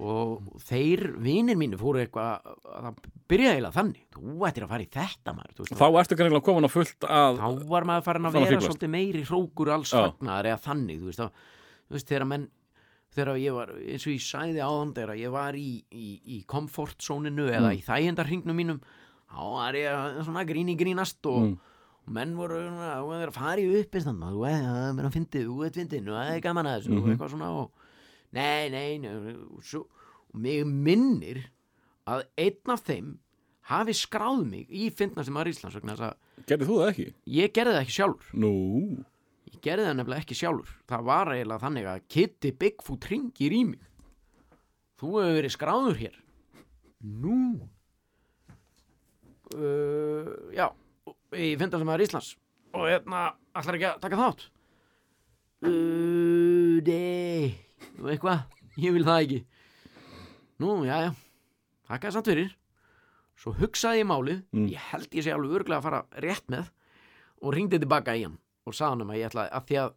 Og 0.04 0.50
þeir 0.68 1.14
vinir 1.24 1.56
mínir 1.56 1.80
fóru 1.80 2.02
eitthvað 2.02 2.50
að 2.76 2.98
byrjaði 3.30 3.54
eiginlega 3.54 3.76
þannig. 3.78 4.02
Þú 4.12 4.34
ættir 4.44 4.66
að 4.66 4.72
fara 4.74 4.84
í 4.84 4.90
þetta 4.98 5.34
maður 5.38 5.62
veist, 5.62 5.78
Þá 5.80 5.86
ertu 6.02 6.18
greinlega 6.18 6.44
komin 6.44 6.68
á 6.68 6.70
fullt 6.74 7.06
að 7.08 7.40
þá 7.40 7.70
var 7.70 7.88
maður 7.88 8.04
farin 8.10 8.28
að 8.28 8.36
vera 8.36 8.60
svolítið 8.66 8.92
meiri 8.92 9.22
hrókur 9.30 9.72
alls 9.72 9.94
Já. 9.94 10.02
fagnar 10.02 10.50
eða 10.50 10.60
þannig 10.66 11.00
þú 11.00 11.08
veist, 11.08 11.22
þá, 11.22 11.56
þú 11.88 11.96
veist 11.96 12.12
þegar 12.12 12.28
menn 12.34 12.44
þegar 13.18 13.38
ég 13.42 13.54
var, 13.56 13.72
eins 13.76 14.06
og 14.06 14.12
ég 14.14 14.24
sæði 14.24 14.62
áðan 14.64 14.94
þegar 14.96 15.18
ég 15.20 15.32
var 15.34 15.58
í, 15.58 15.68
í, 15.92 16.08
í 16.38 16.38
komfortzóninu 16.46 17.48
eða 17.50 17.72
Mm. 17.72 17.78
í 17.78 17.82
þægendarhingnum 17.86 18.56
mínum 18.62 18.80
þá 19.28 19.40
var 19.52 19.74
ég 19.74 20.22
svona 20.24 20.44
gríni 20.48 20.76
grínast 20.78 21.26
og, 21.28 21.42
Mm. 21.42 21.58
og 22.06 22.12
menn 22.14 22.36
voru 22.38 22.56
er 22.62 23.28
að 23.28 23.32
fara 23.36 23.60
í 23.60 23.68
uppistand 23.82 24.18
maður, 24.18 24.38
þú 24.38 24.46
er 24.48 24.62
að 24.64 24.96
vera 24.96 25.08
að 25.08 25.16
fyndi, 25.18 25.44
þú 25.44 25.66
er 25.66 25.70
fyndin 25.76 26.08
og 26.08 26.14
það 26.16 26.34
er 26.36 26.40
gaman 26.40 26.66
að 26.66 26.78
þessu 26.80 26.96
og 26.96 27.02
Mhm. 27.04 27.10
eitthvað 27.12 27.30
svona 27.34 27.50
og 27.50 27.70
nei, 28.32 28.68
nei, 28.70 28.98
nei 28.98 29.10
og, 29.34 29.62
svo, 29.62 29.80
og 30.32 30.40
mig 30.40 30.64
minnir 30.64 31.42
að 32.06 32.24
einn 32.38 32.72
af 32.72 32.84
þeim 32.84 33.18
hafi 33.68 33.92
skráð 33.92 34.46
mig 34.48 34.66
í 34.70 34.88
fyndna 34.90 35.22
sem 35.24 35.34
var 35.34 35.44
Íslands 35.46 35.76
þess 35.76 36.00
að 36.00 36.14
Gerði 36.46 36.64
þú 36.64 36.76
það 36.80 36.88
ekki? 36.94 37.12
ég 37.26 37.52
gerði 37.52 37.72
það 37.74 37.82
ekki 37.82 37.96
sjálfur 37.98 38.32
Nú 38.34 39.04
ég 39.48 39.58
gerði 39.64 39.88
það 39.88 39.96
nefnilega 39.98 40.24
ekki 40.24 40.36
sjálfur. 40.38 40.72
Það 40.88 41.06
var 41.08 41.32
eiginlega 41.34 41.64
þannig 41.64 41.88
að 41.88 42.04
Kitty 42.14 42.52
Bigfoot 42.60 43.08
ringir 43.10 43.54
í 43.56 43.62
mig. 43.72 43.84
Þú 44.98 45.12
hefur 45.14 45.36
verið 45.38 45.54
skráður 45.54 46.00
hér. 46.02 46.20
Nú? 46.98 47.38
Uh, 49.54 50.52
já 50.52 50.68
ég 51.36 51.58
finn 51.60 51.72
það 51.72 51.82
sem 51.82 51.92
er 51.94 52.04
Íslands. 52.04 52.30
Og 52.76 52.86
hérna 52.88 53.22
allar 53.56 53.78
ekki 53.78 53.88
að 53.88 54.00
taka 54.04 54.20
þátt? 54.20 54.44
Uh, 55.64 56.78
nei. 56.86 57.54
Og 57.98 58.10
eitthvað, 58.12 58.44
ég 58.78 58.94
vil 58.94 59.06
það 59.06 59.22
ekki. 59.24 59.40
Nú, 60.62 60.74
já, 60.86 60.96
já. 61.06 61.12
Þakka 61.88 62.12
samt 62.14 62.30
fyrir. 62.30 62.52
Svo 63.38 63.54
hugsaði 63.54 64.02
ég 64.02 64.10
málið. 64.10 64.42
Mm. 64.52 64.68
ég 64.74 64.90
held 64.90 65.14
ég 65.14 65.24
sé 65.24 65.32
alveg 65.34 65.60
örglega 65.60 65.78
að 65.80 65.86
fara 65.86 66.02
rétt 66.24 66.50
með 66.50 66.70
og 67.38 67.54
ringdi 67.54 67.78
tilbaka 67.78 68.16
í 68.18 68.24
hann 68.26 68.38
og 68.68 68.76
sagði 68.76 68.94
hann 68.94 69.04
um 69.06 69.12
að 69.14 69.20
ég 69.20 69.30
ætla 69.32 69.48
að 69.48 69.66
því 69.68 69.80
að 69.82 69.96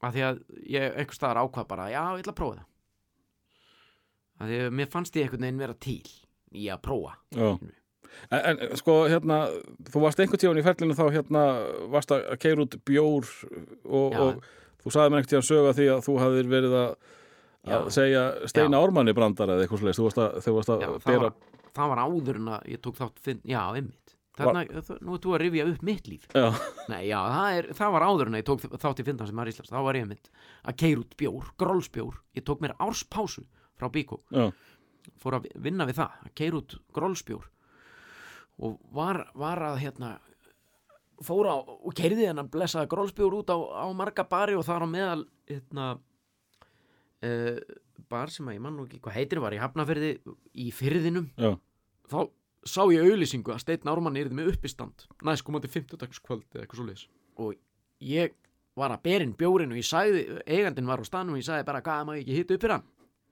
að 0.00 0.16
því 0.16 0.24
að 0.26 0.38
ég 0.72 0.86
einhvers 1.00 1.18
staðar 1.20 1.42
ákvað 1.44 1.68
bara 1.70 1.90
já, 1.92 2.00
ég 2.16 2.22
ætla 2.22 2.32
að 2.32 2.38
prófa 2.40 2.56
það. 2.60 2.66
Að 4.40 4.50
því 4.50 4.62
að 4.64 4.72
mér 4.78 4.88
fannst 4.94 5.18
ég 5.18 5.26
einhvern 5.26 5.44
veginn 5.44 5.60
vera 5.60 5.76
til 5.84 6.00
í 6.56 6.70
að 6.72 6.80
prófa. 6.86 7.12
En, 8.30 8.40
en 8.40 8.62
sko, 8.80 8.96
hérna, 9.10 9.42
þú 9.92 10.02
varst 10.02 10.22
einhvern 10.22 10.40
tíðan 10.42 10.60
í 10.62 10.64
ferlinu 10.66 10.96
þá 10.98 11.04
hérna 11.14 11.44
varst 11.92 12.14
að 12.16 12.24
keira 12.42 12.64
út 12.64 12.74
bjór 12.88 13.28
og, 13.84 14.16
og 14.24 14.40
þú 14.82 14.94
sagði 14.94 15.12
mér 15.12 15.20
einhvern 15.20 15.30
tíðan 15.34 15.46
söga 15.50 15.76
því 15.76 15.86
að 15.94 16.02
þú 16.08 16.16
hafðir 16.24 16.50
verið 16.50 16.76
að, 16.80 16.90
að 17.76 17.92
segja 17.94 18.24
Steina 18.50 18.80
Ármanni 18.80 19.14
brandara 19.16 19.56
eða 19.56 19.66
eitthvað 19.66 19.84
svoleiðis, 19.84 20.00
þú 20.00 20.08
varst 20.08 20.22
að, 20.24 20.40
þú 20.46 20.56
varst 20.56 20.74
að 20.74 20.84
bera 21.06 21.22
var, 21.28 21.38
það 21.76 21.92
var 21.92 22.02
áður 22.06 22.40
en 22.40 22.52
að 22.56 22.68
ég 22.72 22.82
tók 22.82 22.98
þátt 22.98 23.22
finn, 23.28 23.42
já, 23.46 23.62
einmitt 23.68 23.99
Þarna, 24.40 24.64
nú 25.04 25.14
er 25.16 25.22
þú 25.24 25.34
að 25.36 25.40
rifja 25.44 25.66
upp 25.70 25.84
mitt 25.86 26.10
líf. 26.10 26.26
Já, 26.34 26.46
Nei, 26.90 27.02
já, 27.08 27.18
það, 27.20 27.58
er, 27.60 27.68
það 27.80 27.94
var 27.96 28.06
áður 28.08 28.30
en 28.30 28.36
að 28.38 28.42
ég 28.42 28.48
tók 28.50 28.66
þátt 28.80 29.02
í 29.02 29.06
finna 29.10 29.28
sem 29.28 29.42
er 29.42 29.52
Íslands, 29.52 29.72
þá 29.72 29.80
var 29.86 29.98
ég 30.00 30.08
mitt 30.10 30.30
að 30.64 30.78
keira 30.82 31.04
út 31.04 31.16
bjór, 31.20 31.52
grólsbjór 31.60 32.18
ég 32.38 32.46
tók 32.48 32.64
mér 32.64 32.76
árspásu 32.80 33.44
frá 33.80 33.88
Bíkó 33.92 34.20
já, 34.34 34.50
fór 35.20 35.38
að 35.38 35.48
vinna 35.60 35.86
við 35.88 36.00
það, 36.00 36.18
að 36.26 36.34
keira 36.40 36.60
út 36.60 36.76
grólsbjór 36.96 37.46
og 38.60 38.76
var, 38.92 39.22
var 39.40 39.62
að 39.70 39.78
hérna 39.84 40.10
fór 41.24 41.48
á 41.52 41.56
og 41.60 41.92
keiriði 41.96 42.28
hennan 42.30 42.48
blessaði 42.52 42.90
grólsbjór 42.92 43.38
út 43.40 43.52
á, 43.52 43.56
á 43.56 43.86
marga 43.96 44.24
bari 44.28 44.56
og 44.56 44.64
þar 44.68 44.84
á 44.84 44.88
meðal 44.88 45.22
hérna 45.48 45.86
uh, 47.24 47.58
bar 48.10 48.32
sem 48.32 48.48
að 48.48 48.56
ég 48.56 48.64
man 48.64 48.76
nú 48.76 48.86
ekki 48.88 49.00
hvað 49.04 49.18
heitir 49.18 49.42
var 49.44 49.56
í 49.56 49.60
Hafnafyrði 49.60 50.12
í 50.60 50.70
fyrðinum 50.74 51.28
já, 51.36 51.54
þá 52.10 52.18
sá 52.66 52.82
ég 52.92 53.06
auðlýsingu 53.06 53.54
að 53.54 53.62
Steinn 53.64 53.90
Ármann 53.90 54.18
yrði 54.20 54.36
með 54.36 54.52
uppistand 54.54 55.06
næst 55.26 55.46
komandi 55.46 55.70
50 55.70 56.20
kvöld 56.20 56.46
eða 56.54 56.64
eitthvað 56.66 56.94
svo 57.00 57.46
og 57.46 57.54
ég 58.04 58.34
var 58.78 58.94
að 58.94 59.02
berinn 59.04 59.34
bjórin 59.36 59.72
og 59.72 59.80
ég 59.80 59.86
sagði, 59.86 60.24
eigandinn 60.46 60.88
var 60.88 61.02
á 61.02 61.04
stanum 61.08 61.36
og 61.36 61.40
ég 61.40 61.46
sagði 61.48 61.66
bara, 61.68 61.82
hvað, 61.84 62.12
ég 62.16 62.24
ekki 62.24 62.36
hitta 62.38 62.56
upp 62.56 62.64
fyrir 62.64 62.76
hann? 62.76 62.86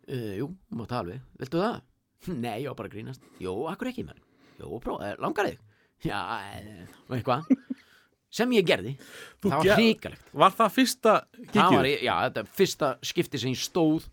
Uh, 0.09 0.35
jú, 0.41 0.49
má 0.73 0.85
tala 0.89 1.13
við, 1.13 1.23
viltu 1.43 1.61
það? 1.63 1.81
Nei, 2.45 2.55
ég 2.65 2.71
var 2.73 2.79
bara 2.81 2.93
grínast 2.93 3.25
Jú, 3.43 3.55
akkur 3.71 3.91
ekki, 3.93 4.07
menn 4.09 4.23
Jú, 4.59 4.79
prófa, 4.83 5.11
eh, 5.13 5.19
langar 5.23 5.51
þig? 5.51 5.59
Já, 6.07 6.21
eh, 6.49 6.87
eitthvað 7.13 7.49
sem 8.39 8.53
ég 8.57 8.67
gerði, 8.69 8.95
Þú 9.41 9.53
það 9.53 9.59
var 9.63 9.81
hrikalegt 9.81 10.33
Var 10.43 10.57
það 10.59 10.73
fyrsta 10.75 11.13
það 11.53 11.75
var, 11.75 11.89
kíkið? 11.89 12.07
já, 12.09 12.15
þetta 12.27 12.43
er 12.43 12.51
fyrsta 12.59 12.91
skipti 13.11 13.41
sem 13.41 13.53
ég 13.55 13.63
stóð 13.63 14.09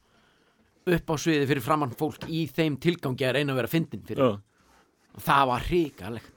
upp 0.95 1.09
á 1.09 1.15
sviði 1.17 1.47
fyrir 1.49 1.65
framann 1.65 1.95
fólk 1.97 2.27
í 2.29 2.45
þeim 2.53 2.77
tilgangi 2.81 3.25
að 3.25 3.39
reyna 3.39 3.55
að 3.55 3.59
vera 3.63 3.71
fyndin 3.71 4.05
fyrir 4.05 4.21
Já, 4.21 4.35
það 5.23 5.43
var 5.51 5.65
hrikalegt 5.69 6.31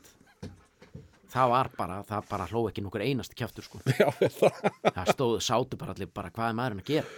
það 1.29 1.51
var 1.53 1.69
bara, 1.77 1.97
það 2.09 2.29
bara 2.31 2.47
hló 2.51 2.63
ekki 2.71 2.83
nokkur 2.87 3.03
einasti 3.05 3.37
kjaftur 3.39 3.67
sko 3.67 3.81
já, 4.01 4.09
það. 4.09 4.61
það 4.95 5.11
stóðu, 5.13 5.41
sátu 5.45 5.77
bara 5.81 5.93
allir 5.97 6.09
bara 6.15 6.31
hvað 6.35 6.53
er 6.53 6.59
maðurinn 6.61 6.85
að 6.85 6.93
gera 6.95 7.09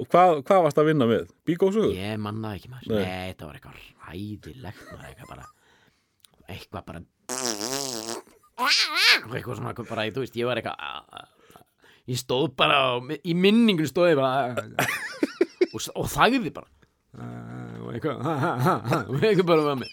Og 0.00 0.06
hvað, 0.08 0.38
hvað 0.48 0.62
varst 0.64 0.78
að 0.80 0.86
vinna 0.88 1.04
með? 1.04 1.26
Bíkósugur? 1.44 1.90
ég 1.92 2.14
mannaði 2.24 2.62
ekki 2.62 2.70
maður, 2.72 2.94
Nei. 2.94 3.02
nei, 3.04 3.26
þetta 3.34 3.44
var 3.50 3.58
eitthvað 3.58 3.76
ræðilegt 4.08 4.86
maður, 4.88 5.04
eitthvað 5.10 5.28
bara 5.34 5.44
eitthvað 6.48 6.84
bara 6.88 7.02
eitthvað 9.36 9.58
svona 9.60 9.74
bara, 9.84 10.06
þú 10.16 10.24
veist, 10.24 10.36
ég 10.40 10.48
var 10.48 10.60
eitthvað 10.60 10.76
ég 12.10 12.18
stóð 12.18 12.48
bara 12.58 12.78
á- 12.98 13.20
í 13.22 13.34
minningun 13.36 13.88
stóð 13.90 14.10
ég 14.14 14.18
bara 14.18 14.56
og, 15.72 15.78
og 15.96 16.08
þagði 16.12 16.50
bara 16.56 16.68
og 17.82 17.92
eitthvað 17.92 18.16
og 19.12 19.20
eitthvað 19.20 19.48
bara 19.52 19.62
með 19.68 19.76
með 19.84 19.90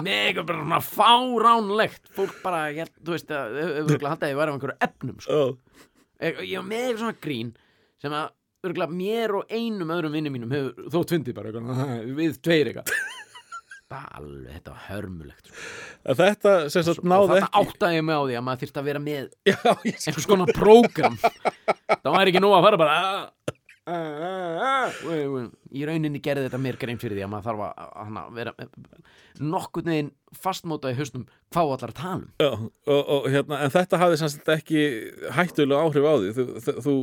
eitthvað 0.00 0.46
bara 0.48 0.62
svona 0.62 0.78
fáránlegt 0.88 2.12
fólk 2.16 2.36
bara, 2.44 2.60
ég, 2.72 2.88
þú 3.04 3.12
veist 3.16 3.32
að 3.36 3.58
örugglega 3.62 4.12
haldi 4.14 4.26
að 4.28 4.32
ég 4.32 4.38
var 4.40 4.48
af 4.48 4.56
einhverju 4.56 4.76
efnum 4.88 5.18
sko. 5.20 5.32
Já, 5.32 5.88
Eitthvað- 6.22 6.48
ég 6.48 6.56
var 6.62 6.68
með 6.70 6.84
eitthvað 6.86 7.02
svona 7.02 7.20
grín 7.26 7.50
sem 8.02 8.12
að 8.16 8.30
örgulega 8.62 8.94
mér 8.94 9.34
og 9.40 9.50
einum 9.50 9.90
öðrum 9.90 10.14
vinnum 10.16 10.32
mínum 10.38 10.54
hefur 10.54 10.88
þótt 10.94 11.12
fyndið 11.16 11.34
bara 11.34 11.50
eitthvað, 11.50 12.14
við 12.22 12.38
tveir 12.42 12.70
eitthvað 12.72 12.94
alveg, 13.92 14.46
þetta 14.56 14.72
var 14.72 14.84
hörmulegt 14.88 15.48
sko. 15.50 16.14
þetta 16.16 16.52
sem 16.72 16.84
sagt 16.86 17.02
og 17.02 17.08
náði 17.12 17.26
þetta 17.28 17.48
ekki 17.50 17.60
áttaði 17.60 17.98
ég 17.98 18.04
mig 18.08 18.16
á 18.16 18.22
því 18.24 18.36
að 18.38 18.44
maður 18.46 18.62
þyrfti 18.62 18.80
að 18.80 18.86
vera 18.88 19.02
með 19.04 19.26
ég 19.50 19.66
einhvers 20.08 20.28
konar 20.30 20.52
prógram 20.56 21.18
það 21.20 22.08
var 22.14 22.30
ekki 22.32 22.40
nóg 22.40 22.54
að 22.56 22.64
fara 22.70 22.80
bara. 22.80 22.96
Og 23.52 23.61
í 25.74 25.84
rauninni 25.88 26.20
gerði 26.22 26.44
þetta 26.46 26.60
mér 26.62 26.76
grein 26.78 27.00
fyrir 27.02 27.18
því 27.18 27.24
að 27.26 27.32
maður 27.32 27.46
þarf 27.48 27.62
að, 27.66 27.80
að, 28.02 28.18
að 28.20 28.36
vera 28.36 28.52
nokkurn 29.42 29.90
veginn 29.90 30.12
fastmóta 30.38 30.92
í 30.92 30.98
hausnum 30.98 31.24
hvað 31.50 31.72
allar 31.76 31.94
að 31.94 31.98
tala 31.98 32.20
um. 32.20 32.28
Já, 32.38 32.50
og, 32.94 33.02
og 33.16 33.26
hérna, 33.32 33.58
en 33.64 33.74
þetta 33.74 34.00
hafði 34.04 34.20
semst 34.20 34.52
ekki 34.54 34.84
hættulega 35.34 35.82
áhrif 35.82 36.06
á 36.06 36.14
því. 36.14 36.30
Þú, 36.36 36.46
þú, 36.52 36.76
þú, 36.86 36.94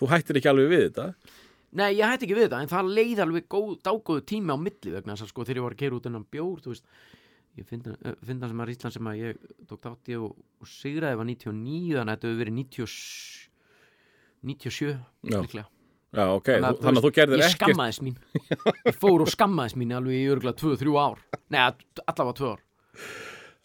þú 0.00 0.10
hættir 0.14 0.40
ekki 0.40 0.50
alveg 0.50 0.72
við 0.72 0.84
þetta? 0.88 1.06
Nei, 1.78 1.88
ég 1.94 2.10
hætti 2.10 2.26
ekki 2.26 2.38
við 2.40 2.48
þetta, 2.48 2.64
en 2.64 2.72
það 2.72 2.92
leið 2.98 3.24
alveg 3.26 3.48
góð, 3.54 3.72
dágóðu 3.86 4.26
tími 4.26 4.50
á 4.50 4.58
milli 4.58 4.94
vegna 4.96 5.14
þess 5.14 5.28
að 5.28 5.30
sko 5.30 5.46
þegar 5.46 5.60
ég 5.60 5.66
var 5.68 5.76
að 5.76 5.82
keira 5.84 5.98
út 6.00 6.08
enn 6.10 6.24
bjór, 6.34 6.62
þú 6.64 6.72
veist 6.74 6.88
ég 7.60 7.66
finna, 7.68 7.94
uh, 8.02 8.16
finna 8.26 8.50
sem 8.50 8.62
að 8.62 8.72
Ísland 8.74 8.96
sem 8.96 9.10
að 9.10 9.20
ég 9.20 9.44
tók 9.70 9.82
þátt 9.84 10.10
í 10.10 10.16
og, 10.18 10.34
og 10.58 10.70
sigraði 10.70 11.20
var 11.20 11.28
99 11.28 11.94
þannig 11.98 12.02
að 12.02 12.16
þetta 12.16 12.30
hefur 12.30 12.40
verið 12.42 12.56
97 12.58 13.48
97 14.50 14.90
Já. 14.90 15.38
líklega 15.38 15.79
Já, 16.10 16.24
ok, 16.34 16.48
Þannig 16.50 16.68
að, 16.72 16.78
þannig 16.82 16.98
að 17.00 17.04
þú 17.06 17.10
gerðir 17.20 17.38
ég 17.38 17.46
ekkert 17.52 17.60
skammaðist 17.70 18.02
mín. 18.02 18.16
Ég 18.88 18.96
fór 18.98 19.22
og 19.22 19.28
skammaðist 19.30 19.76
mín 19.78 19.92
alveg 19.94 20.16
í 20.16 20.24
örgulega 20.32 20.58
2-3 20.58 20.96
ár. 20.98 21.20
Nei, 21.54 21.60
allavega 22.06 22.34
2 22.40 22.48
ár. 22.50 22.64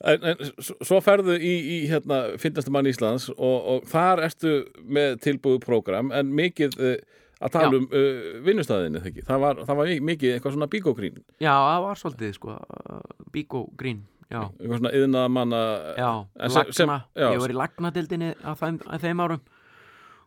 En, 0.05 0.25
en 0.29 0.41
svo 0.85 0.99
ferðu 1.01 1.37
í, 1.39 1.53
í 1.71 1.77
hérna, 1.89 2.19
finnastumann 2.41 2.85
Íslands 2.91 3.29
og, 3.33 3.55
og 3.73 3.85
þar 3.89 4.21
ertu 4.27 4.51
með 4.83 5.15
tilbúið 5.23 5.61
prógram 5.63 6.11
en 6.13 6.33
mikið 6.35 6.75
uh, 6.83 6.97
að 7.39 7.53
tala 7.55 7.71
Já. 7.71 7.77
um 7.79 7.87
uh, 7.87 8.27
vinnustæðinu 8.45 9.01
það, 9.05 9.21
það, 9.29 9.39
var, 9.45 9.61
það 9.69 9.79
var 9.79 9.93
mikið 10.11 10.33
eitthvað 10.35 10.57
svona 10.57 10.67
bíkógrín 10.75 11.17
Já, 11.41 11.53
það 11.55 11.79
var 11.87 12.01
svolítið 12.03 12.35
sko 12.37 12.57
uh, 12.59 12.99
Bíkó 13.33 13.63
Grín, 13.79 14.03
já, 14.27 14.41
eitthvað 14.43 14.81
svona 14.83 14.93
yðnaðamanna 14.99 15.63
já, 15.95 16.11
en 16.43 16.53
sem- 16.59 16.91
lagna. 16.91 16.99
já. 17.15 17.27
Ég 17.31 17.41
var 17.45 17.55
í 17.55 17.59
lagnadeildinni 17.63 18.33
á 18.43 18.51
þeim, 18.61 18.81
á 18.85 18.95
þeim 19.01 19.23
árum 19.25 19.43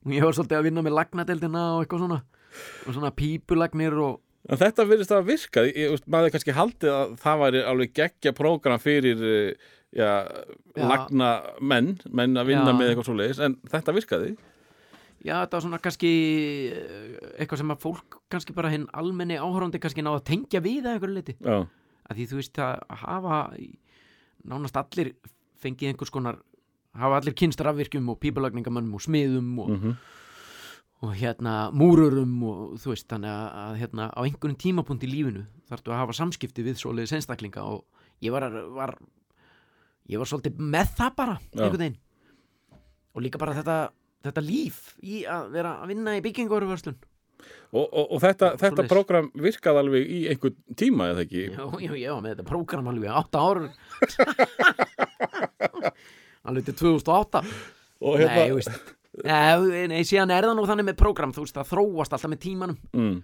og 0.08 0.14
ég 0.16 0.24
var 0.24 0.36
svolítið 0.36 0.58
að 0.58 0.66
vinna 0.70 0.84
með 0.86 0.96
lagnadeildina 0.98 1.64
og 1.76 1.84
eitthvað 1.84 2.02
svona 2.06 2.18
og 2.88 2.96
svona 2.96 3.12
pípulagnir 3.18 3.98
og 4.06 4.24
En 4.48 4.56
þetta 4.56 4.84
virðist 4.88 5.10
að 5.12 5.26
virka, 5.28 5.62
ég, 5.66 5.96
maður 6.08 6.30
kannski 6.32 6.54
haldið 6.56 6.92
að 6.94 7.10
það 7.20 7.40
væri 7.42 7.60
alveg 7.68 7.90
geggja 7.98 8.30
prógram 8.32 8.80
fyrir 8.80 9.18
já, 9.92 10.06
Já. 10.78 10.84
lagna 10.88 11.28
menn, 11.60 11.90
menn 12.08 12.38
að 12.38 12.46
vinna 12.54 12.70
Já. 12.72 12.76
með 12.78 12.92
eitthvað 12.92 13.08
svoleiðis, 13.10 13.40
en 13.44 13.56
þetta 13.68 13.94
virkaði. 13.98 14.30
já, 15.26 15.34
þetta 15.42 15.58
var 15.58 15.64
svona 15.66 15.80
kannski 15.84 16.12
eh, 16.70 17.18
eitthvað 17.42 17.60
sem 17.60 17.74
að 17.74 17.82
fólk 17.84 18.18
kannski 18.32 18.54
bara 18.56 18.70
hinn 18.72 18.86
almenni 18.96 19.36
áhörandi 19.36 19.82
kannski 19.82 20.06
náða 20.06 20.22
að 20.22 20.28
tengja 20.30 20.62
við 20.64 20.86
að 20.86 20.94
einhverju 20.96 21.18
liti 21.18 21.36
að 21.44 22.14
því 22.16 22.28
þú 22.30 22.40
veist 22.40 22.62
að 22.64 22.86
hafa 23.04 23.40
nánast 24.48 24.78
allir 24.80 25.12
fengið 25.60 25.90
einhvers 25.92 26.14
konar 26.14 26.38
hafa 26.98 27.18
allir 27.20 27.34
kynst 27.38 27.60
rafvirkjum 27.64 28.08
og 28.12 28.18
pípulagningamönnum 28.22 28.94
og 28.98 29.02
smiðum 29.04 29.52
og, 29.64 29.70
Mhm. 29.74 29.96
og 31.02 31.12
hérna 31.14 31.70
múrurum 31.72 32.32
og 32.42 32.78
þú 32.82 32.90
veist 32.94 33.06
þannig 33.08 33.30
að, 33.30 33.46
að 33.64 33.76
hérna 33.82 34.08
á 34.10 34.20
einhverjum 34.26 34.58
tímapunkt 34.58 35.04
í 35.06 35.10
lífinu 35.12 35.44
þarftu 35.70 35.92
að 35.94 36.00
hafa 36.02 36.12
samskipti 36.18 36.64
við 36.66 36.74
svoleiðis 36.80 37.12
einstaklinga 37.18 37.62
og 37.62 37.84
ég 38.22 38.32
var, 38.34 38.48
var 38.74 38.96
ég 40.10 40.18
var 40.18 40.26
svolítið 40.26 40.56
með 40.58 40.86
það 40.98 41.14
bara 41.16 41.38
Já. 41.38 41.62
einhvern 41.62 41.78
veginn 41.84 41.98
og 43.14 43.22
líka 43.22 43.38
bara 43.38 43.54
þetta, 43.54 43.76
þetta 44.26 44.42
líf 44.46 44.96
í 45.02 45.22
að 45.28 45.50
vera 45.54 45.76
að 45.82 45.88
vinna 45.94 46.16
í 46.18 46.24
byggingorverslun 46.24 46.96
og, 47.72 47.84
og, 47.94 48.06
og 48.16 48.20
þetta, 48.24 48.56
þetta 48.58 48.88
prógram 48.90 49.28
virkaði 49.38 49.78
alveg 49.78 50.08
í 50.10 50.20
einhvern 50.32 50.56
tíma, 50.74 51.12
eða 51.12 51.22
ekki? 51.22 51.44
Já, 51.54 51.94
já, 51.94 52.10
var 52.16 52.22
með 52.24 52.32
þetta 52.34 52.48
prógram 52.48 52.88
alveg 52.90 53.10
átta 53.14 53.38
ár 53.38 53.58
alveg 56.46 56.68
til 56.68 56.78
2008 56.84 57.42
Og 57.98 58.14
Nei, 58.14 58.22
hérna, 58.22 58.46
þú 58.46 58.60
veist 58.60 58.94
Nei, 59.24 59.86
nei, 59.90 60.02
síðan 60.06 60.30
er 60.30 60.46
það 60.46 60.56
nú 60.58 60.64
þannig 60.68 60.86
með 60.90 60.98
prógram 61.00 61.32
þú 61.34 61.42
veist, 61.46 61.56
það 61.56 61.70
þróast 61.72 62.14
alltaf 62.14 62.30
með 62.30 62.40
tímanum. 62.44 62.78
Mm, 62.94 63.16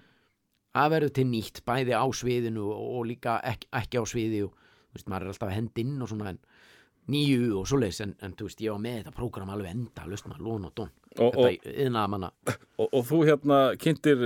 það 0.75 0.93
verður 0.95 1.15
til 1.19 1.27
nýtt, 1.31 1.61
bæði 1.69 1.95
á 1.95 2.05
sviðinu 2.19 2.65
og, 2.73 3.01
líka 3.07 3.37
ekki, 3.47 3.69
ekki 3.79 4.03
á 4.03 4.05
sviði 4.11 4.41
og 4.49 4.55
þú 4.57 4.99
veist, 4.99 5.11
maður 5.13 5.27
er 5.29 5.35
alltaf 5.35 5.51
að 5.51 5.57
henda 5.59 5.83
inn 5.85 6.03
og 6.03 6.11
svona 6.11 6.33
en, 6.33 6.41
nýju 7.15 7.51
og 7.61 7.69
svoleiðis 7.69 8.01
en, 8.01 8.15
en 8.25 8.35
þú 8.35 8.49
veist, 8.49 8.65
ég 8.65 8.75
var 8.75 8.83
með 8.83 8.99
þetta 9.03 9.15
prógram 9.19 9.55
alveg 9.55 9.75
enda 9.75 10.07
löst 10.09 10.29
maður, 10.31 10.47
lón 10.49 10.69
og 10.71 10.75
dón. 10.81 10.93
Þetta 11.15 11.75
yðnaða 11.85 12.11
manna 12.11 12.31
og, 12.51 12.89
og 12.89 13.03
þú 13.07 13.19
hérna 13.29 13.59
kynntir 13.79 14.25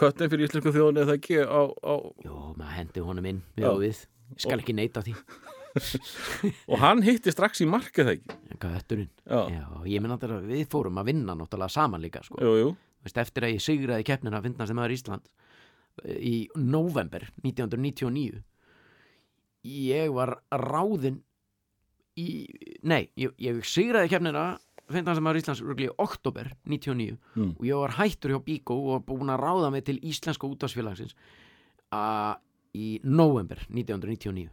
köttin 0.00 0.32
fyrir 0.32 0.48
íslensku 0.48 0.72
þjóðinu 0.74 1.04
eða 1.04 1.18
ekki 1.20 1.38
á, 1.44 1.62
á, 1.70 1.94
Jó, 2.24 2.34
maður 2.56 2.78
hendi 2.80 3.04
honum 3.04 3.28
inn 3.30 3.44
við 3.54 3.68
og 3.70 3.82
við. 3.84 4.00
Ég 4.34 4.42
skal 4.42 4.58
ekki 4.58 4.74
neita 4.74 5.04
því, 5.04 5.14
og 6.70 6.78
hann 6.82 7.02
hitti 7.02 7.32
strax 7.34 7.60
í 7.64 7.68
markið 7.70 8.06
það 8.08 8.14
ekki? 8.16 8.38
ég 9.90 10.02
minn 10.04 10.14
að 10.14 10.34
við 10.46 10.66
fórum 10.72 11.00
að 11.02 11.08
vinna 11.10 11.34
náttúrulega 11.38 11.74
saman 11.74 12.02
líka 12.04 12.22
sko. 12.26 12.38
jú, 12.42 12.52
jú, 12.60 12.72
Veist, 13.04 13.18
eftir 13.20 13.44
að 13.44 13.54
ég 13.56 13.60
sigraði 13.64 14.06
keppnina 14.08 14.38
að 14.40 14.46
finna 14.48 14.66
sem 14.70 14.78
aður 14.80 14.94
Ísland 14.96 15.26
í 16.24 16.36
november 16.56 17.26
1999 17.44 18.42
ég 19.64 20.12
var 20.14 20.36
ráðinn 20.50 21.20
í, 22.20 22.46
nei, 22.86 23.08
ég, 23.18 23.34
ég 23.42 23.60
sigraði 23.66 24.10
kefnina 24.14 24.46
15. 24.92 25.20
maður 25.24 25.40
Íslands 25.40 25.62
rugli 25.64 25.86
í 25.88 25.94
oktober 26.02 26.50
99 26.68 27.16
Mm. 27.34 27.54
og 27.58 27.64
ég 27.66 27.78
var 27.80 27.94
hættur 27.98 28.34
hjá 28.34 28.40
Bíkó 28.44 28.76
og 28.94 29.04
búin 29.08 29.32
að 29.32 29.40
ráða 29.42 29.70
mig 29.72 29.84
til 29.88 29.96
Íslenska 30.04 30.46
útvarsfélagsins 30.48 31.14
að 31.92 32.36
í 32.76 33.00
november 33.04 33.58
1999 33.70 34.48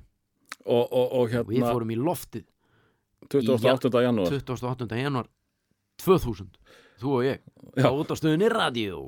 og, 0.65 0.83
og, 0.85 1.05
og 1.05 1.21
og 1.21 1.29
við 1.49 1.59
hérna 1.59 1.71
fórum 1.73 1.93
í 1.93 1.99
loftið 1.99 2.47
28. 3.31 4.03
janúar 4.03 4.33
28. 4.33 4.89
januar 4.99 5.29
2000 6.01 6.51
þú 7.01 7.15
og 7.17 7.23
ég, 7.25 7.39
Já. 7.77 7.87
á 7.87 7.91
út 7.93 8.11
á 8.11 8.15
stöðunni 8.17 8.51
radio 8.51 9.07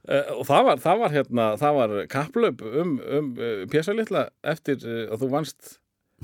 Uh, 0.00 0.40
og 0.40 0.46
það 0.48 0.62
var, 0.64 0.78
það 0.80 1.00
var 1.02 1.12
hérna, 1.12 1.46
það 1.60 1.74
var 1.76 1.90
kapplöp 2.08 2.62
um, 2.64 2.92
um 3.04 3.26
uh, 3.36 3.66
Pésa 3.68 3.92
litla 3.92 4.22
eftir 4.48 4.78
uh, 4.80 5.10
að 5.12 5.20
þú 5.20 5.28
vannst 5.34 5.74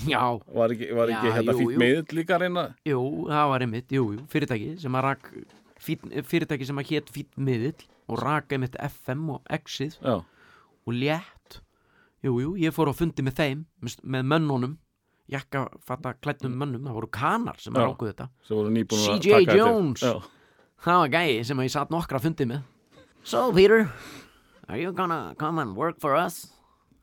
já, 0.08 0.22
var 0.56 0.72
ekki, 0.72 0.88
var 0.96 1.12
ekki 1.12 1.28
Já, 1.28 1.34
hérna 1.34 1.54
fýtt 1.58 1.74
jú. 1.74 1.82
miðl 1.82 2.16
líka 2.16 2.38
reyna 2.40 2.64
jú, 2.88 3.02
það 3.28 3.50
var 3.52 3.64
einmitt 3.66 3.92
jú, 3.92 4.06
jú, 4.16 4.24
fyrirtæki 4.32 4.70
sem 4.80 4.96
að 4.96 5.04
rak 5.10 5.28
fín, 5.76 6.16
fyrirtæki 6.24 6.70
sem 6.70 6.80
að 6.80 6.88
hétt 6.94 7.12
fýtt 7.12 7.36
miðill 7.36 7.84
og 8.08 8.24
rak 8.24 8.56
einmitt 8.56 8.80
FM 8.80 9.28
og 9.36 9.52
Exið 9.58 9.98
já, 10.00 10.16
og 10.24 10.96
létt 10.96 11.35
jú, 12.24 12.32
jú, 12.40 12.54
ég 12.60 12.72
fór 12.74 12.90
á 12.90 12.94
fundi 12.96 13.22
með 13.26 13.34
þeim 13.40 13.64
með, 13.82 14.22
mönnunum 14.24 14.76
jakka 15.28 15.66
fatta 15.82 16.14
klættum 16.22 16.54
mönnum, 16.54 16.84
það 16.86 16.94
voru 17.00 17.08
kanar 17.10 17.58
sem 17.58 17.74
Já. 17.74 17.80
að 17.82 17.88
rákuðu 17.90 18.12
þetta 18.12 18.28
sem 18.46 18.56
voru 18.56 18.70
nýbúin 18.70 19.02
að 19.02 19.20
CJ 19.20 19.32
taka 19.46 19.56
Jones. 19.58 20.04
það 20.86 21.00
var 21.02 21.08
gæi 21.16 21.44
sem 21.44 21.62
ég 21.66 21.72
satt 21.74 21.90
nokkra 21.90 22.20
fundi 22.22 22.46
með 22.46 22.62
So 23.26 23.50
Peter, 23.52 23.90
are 24.68 24.78
you 24.78 24.92
gonna 24.92 25.34
come 25.38 25.58
and 25.58 25.74
work 25.76 25.98
for 26.00 26.14
us? 26.14 26.52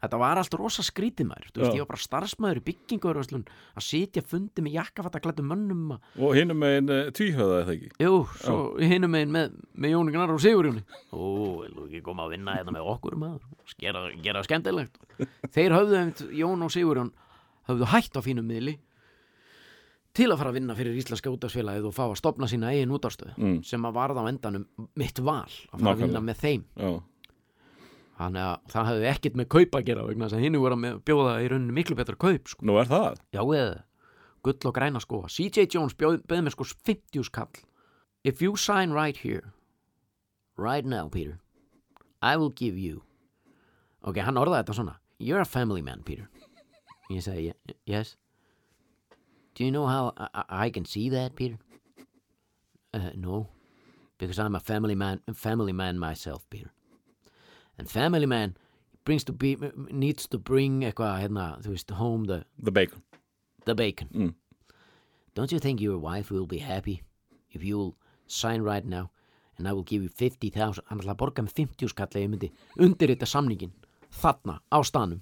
Þetta 0.04 0.18
var 0.20 0.40
allt 0.42 0.56
rosa 0.60 0.84
skrítið 0.84 1.28
maður. 1.30 1.46
Þú 1.56 1.62
veist, 1.64 1.76
ég 1.78 1.84
var 1.86 1.90
bara 1.94 2.04
starfsmæður 2.04 2.60
í 2.60 2.64
byggingur 2.68 3.20
að 3.24 3.84
sitja 3.86 4.24
fundi 4.28 4.66
með 4.66 4.74
jakkafatta 4.76 5.22
klættum 5.24 5.48
mönnum 5.48 5.94
að, 5.96 6.08
og 6.20 6.34
hinum 6.36 6.60
með 6.60 6.74
einn 6.82 6.92
uh, 6.92 7.12
tvíhöða 7.16 7.62
eða 7.62 7.76
ekki? 7.78 7.92
Jú, 8.04 8.18
svo 8.44 8.58
hinum 8.84 9.14
megin 9.16 9.32
með, 9.32 9.54
með 9.80 9.94
Jóni 9.96 10.16
Gnar 10.18 10.34
og 10.36 10.42
Sigurjóni 10.44 10.84
Ó, 11.16 11.24
vil 11.64 11.72
þú 11.78 11.86
ekki 11.88 12.02
koma 12.04 12.26
að 12.28 12.34
vinna 12.36 12.58
þetta 12.60 12.76
með 12.76 12.90
okkur 12.98 13.16
maður. 13.24 13.48
Gera, 13.80 14.02
gera 14.28 14.44
skemmtilegt. 14.44 15.00
Þeir 15.56 15.78
höfðu 15.80 16.04
Jón 16.44 16.68
og 16.68 16.76
Sigurjón 16.76 17.14
höfðu 17.72 17.90
hætt 17.96 18.20
á 18.20 18.22
fínum 18.28 18.50
miðli 18.52 18.76
til 20.14 20.28
að 20.30 20.38
fara 20.44 20.52
að 20.52 20.58
vinna 20.60 20.76
fyrir 20.78 21.00
Íslenska 21.00 21.32
útafsfélagið 21.34 21.88
og 21.90 21.96
fá 21.96 22.04
að 22.06 22.20
stopna 22.20 22.46
sína 22.52 22.70
eigin 22.76 22.92
útafstöð 22.94 23.32
Mm. 23.40 23.64
sem 23.66 23.82
að 23.88 23.96
varða 23.96 24.22
á 24.22 24.30
endanum 24.30 24.68
mitt 25.00 25.18
val 25.26 25.48
að 25.48 25.80
fara 25.80 25.80
að 25.80 25.88
Nákvæmlega. 25.88 26.04
vinna 26.06 26.22
með 26.28 26.38
þeim. 26.44 26.64
Já, 26.78 26.92
þannig 28.24 28.44
að 28.48 28.72
það 28.74 28.88
hefði 28.90 29.08
ekkit 29.14 29.38
með 29.40 29.48
kaup 29.56 29.76
að 29.80 29.86
gera 29.90 30.06
vegna 30.08 30.26
þess 30.30 30.38
að 30.40 30.44
hinnu 30.48 30.62
voru 30.64 30.78
að 30.80 30.98
bjóða 31.10 31.34
í 31.44 31.50
rauninni 31.52 31.76
miklu 31.78 31.96
betra 32.00 32.16
kaup 32.20 32.48
sko. 32.52 32.66
nú 32.66 32.78
er 32.82 32.90
það. 32.90 33.20
Já 33.36 33.42
eða, 33.44 33.84
gull 34.44 34.58
og 34.70 34.76
græna 34.76 35.00
sko. 35.04 35.22
CJ 35.28 35.68
Jones 35.76 35.96
bjóð, 36.00 36.22
bjóð 36.28 36.44
með 36.48 36.56
sko 36.58 36.68
50 36.88 37.24
skall 37.30 37.50
if 38.24 38.42
you 38.42 38.56
sign 38.56 38.92
right 38.96 39.18
here 39.18 39.52
right 40.58 40.86
now 40.86 41.10
Peter 41.10 41.40
I 42.22 42.38
will 42.38 42.52
give 42.56 42.78
you 42.80 43.04
ok, 44.04 44.18
hann 44.24 44.36
orðaði 44.40 44.64
þetta 44.64 44.76
svona. 44.80 44.98
You're 45.20 45.42
a 45.42 45.46
family 45.46 45.82
man 45.82 46.04
Peter. 46.04 46.30
Ég 47.12 47.22
segi 47.24 47.50
"Ye- 47.52 47.76
yes. 47.86 48.16
Do 49.56 49.64
you 49.66 49.72
know 49.72 49.86
how 49.88 50.14
I, 50.18 50.28
I- 50.34 50.66
I 50.66 50.70
can 50.70 50.86
see 50.86 51.10
that 51.10 51.36
Peter? 51.36 51.58
Uh, 52.94 53.12
no. 53.16 53.50
Because 54.18 54.40
I'm 54.40 54.56
a 54.56 54.60
family 54.60 54.96
man 54.96 55.20
family 55.34 55.74
man 55.74 56.00
myself 56.00 56.48
Peter 56.50 56.72
and 57.78 57.90
family 57.90 58.26
man 58.26 58.56
brings 59.06 59.24
to 59.26 59.34
be 59.34 59.58
needs 59.92 60.28
to 60.28 60.38
bring 60.38 60.84
eitthvað 60.84 61.20
hérna, 61.24 61.48
þú 61.64 61.76
veist, 61.76 61.92
home 61.92 62.26
the 62.26 62.44
the 62.62 62.72
bacon 62.72 63.04
the 63.66 63.76
bacon. 63.76 64.10
Mm. 64.14 64.34
Don't 65.36 65.52
you 65.52 65.60
think 65.60 65.82
your 65.82 65.98
wife 65.98 66.30
will 66.30 66.46
be 66.46 66.60
happy 66.60 67.02
if 67.52 67.64
you'll 67.64 67.96
sign 68.28 68.62
right 68.62 68.86
now 68.86 69.10
and 69.58 69.68
I 69.68 69.74
will 69.74 69.84
give 69.84 70.02
you 70.02 70.10
50,000 70.10 70.84
hann 70.90 71.00
ætla 71.00 71.14
að 71.14 71.20
borga 71.22 71.44
með 71.46 71.58
50 71.60 71.92
skall 71.92 72.10
eða 72.10 72.24
ég 72.24 72.32
myndi 72.34 72.50
undirrita 72.82 73.30
samningin 73.30 73.74
þarna 74.22 74.60
á 74.74 74.80
stanum 74.86 75.22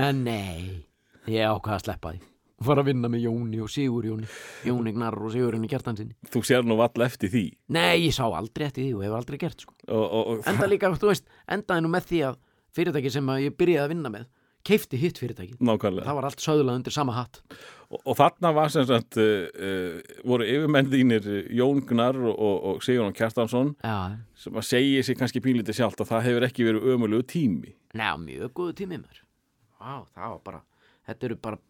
en 0.00 0.24
nei 0.24 0.86
ég 1.28 1.44
ákvað 1.44 1.76
að 1.76 1.84
sleppa 1.84 2.14
því 2.14 2.33
fara 2.62 2.84
að 2.84 2.90
vinna 2.92 3.10
með 3.10 3.26
Jóni 3.26 3.60
og 3.64 3.70
Sigurjóni 3.72 4.28
Jóni. 4.68 4.92
Gnar 4.94 5.16
og 5.18 5.32
Sigurjóni 5.34 5.70
Kjartansinni 5.70 6.14
þú 6.30 6.44
sér 6.46 6.66
nú 6.66 6.78
vall 6.78 7.06
eftir 7.06 7.32
því. 7.32 7.44
Nei 7.74 8.06
ég 8.06 8.14
sá 8.14 8.24
aldrei 8.28 8.68
eftir 8.68 8.86
því 8.86 8.94
og 8.94 9.04
hefur 9.06 9.18
aldrei 9.18 9.40
gert 9.42 9.66
sko. 9.66 9.74
og, 9.88 10.04
og, 10.04 10.22
og, 10.22 10.48
enda 10.52 10.70
líka, 10.70 10.92
þú 10.94 11.10
veist, 11.10 11.28
endaði 11.50 11.84
nú 11.84 11.92
með 11.94 12.08
því 12.12 12.24
að 12.30 12.40
fyrirtæki 12.74 13.14
sem 13.14 13.30
að 13.34 13.44
ég 13.48 13.56
byrjaði 13.58 13.84
að 13.84 13.94
vinna 13.94 14.12
með 14.14 14.26
keifti 14.64 14.98
hitt 15.00 15.18
fyrirtæki 15.20 15.58
nákvæmlega. 15.60 16.06
Það 16.06 16.18
var 16.18 16.28
allt 16.30 16.44
söðlað 16.44 16.78
undir 16.78 16.94
sama 16.94 17.16
hatt. 17.18 17.40
Og, 17.90 17.98
og 18.00 18.16
þarna 18.16 18.52
var 18.56 18.72
sem 18.72 18.86
sagt 18.88 19.18
uh, 19.20 19.48
uh, 19.52 20.14
voru 20.24 20.46
yfirmenn 20.48 20.88
þínir 20.92 21.26
uh, 21.28 21.40
Jón 21.58 21.82
Gunnar 21.84 22.16
og, 22.16 22.32
og, 22.32 22.56
og 22.70 22.86
Sigurðan 22.86 23.16
Kjartansson 23.18 23.74
já, 23.84 24.16
sem 24.40 24.56
að 24.56 24.68
segja 24.70 25.04
sér 25.04 25.18
kannski 25.20 25.42
pínlítið 25.44 25.82
sjálft 25.82 26.00
að 26.00 26.14
það 26.14 26.28
hefur 26.30 26.48
ekki 26.48 26.68
verið 26.70 26.88
ömulegu 26.94 27.28
tími. 27.34 27.74
Ná, 27.98 28.14
mjög 28.18 28.54
góðu 28.56 28.78
tími 28.80 29.02
mér 29.02 29.20
Vá, 29.76 30.06
það 30.14 30.30
var 30.30 30.40
bara 30.48 30.64
Þetta 31.04 31.26
eru 31.28 31.36
bara 31.44 31.60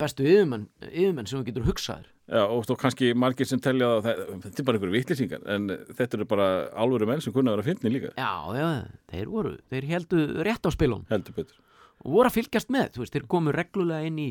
bestu 0.00 0.26
yfirmenn, 0.26 0.66
yfirmenn 0.88 1.28
sem 1.28 1.40
þú 1.40 1.46
getur 1.50 1.68
hugsaður 1.68 2.08
Já, 2.30 2.44
og 2.46 2.62
þá 2.62 2.74
kannski 2.78 3.08
margir 3.18 3.48
sem 3.48 3.58
telja 3.62 3.88
að 3.96 4.04
þetta 4.44 4.62
er 4.62 4.66
bara 4.68 4.78
einhverju 4.78 4.94
vitlýsingar 4.94 5.46
en 5.50 5.64
þetta 5.98 6.16
eru 6.18 6.26
bara 6.30 6.44
álveru 6.78 7.08
menn 7.10 7.22
sem 7.24 7.34
kunna 7.34 7.50
að 7.50 7.56
vera 7.56 7.64
að 7.64 7.70
finna 7.72 7.90
líka. 7.90 8.12
Já, 8.14 8.34
já, 8.54 8.66
þeir 9.10 9.32
voru 9.32 9.56
Þeir 9.72 9.86
heldu 9.90 10.20
rétt 10.46 10.68
á 10.68 10.70
spilun 10.70 11.02
heldur 11.10 11.34
betur. 11.40 11.56
Og 12.04 12.14
voru 12.14 12.30
að 12.30 12.36
fylgjast 12.36 12.70
með, 12.70 12.92
þú 12.94 13.02
veist, 13.02 13.16
þeir 13.16 13.26
komu 13.34 13.54
reglulega 13.56 14.06
inn 14.06 14.20
í 14.22 14.28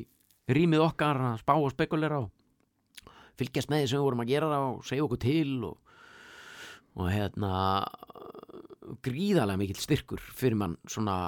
rýmið 0.50 0.86
okkar 0.86 1.20
að 1.34 1.42
spá 1.44 1.54
og 1.58 1.74
spekulera 1.74 2.22
og 2.24 3.12
fylgjast 3.42 3.74
með 3.74 3.84
því 3.84 3.92
sem 3.92 4.00
við 4.00 4.08
vorum 4.08 4.24
að 4.24 4.32
gera 4.32 4.52
það 4.54 4.70
og 4.70 4.88
segja 4.88 5.06
okkur 5.10 5.22
til 5.26 5.52
og, 5.68 5.94
og 6.96 7.12
hérna 7.12 7.52
gríðarlega 9.06 9.60
mikill 9.60 9.84
styrkur 9.84 10.24
fyrir 10.40 10.58
mann 10.64 10.80
svona 10.88 11.20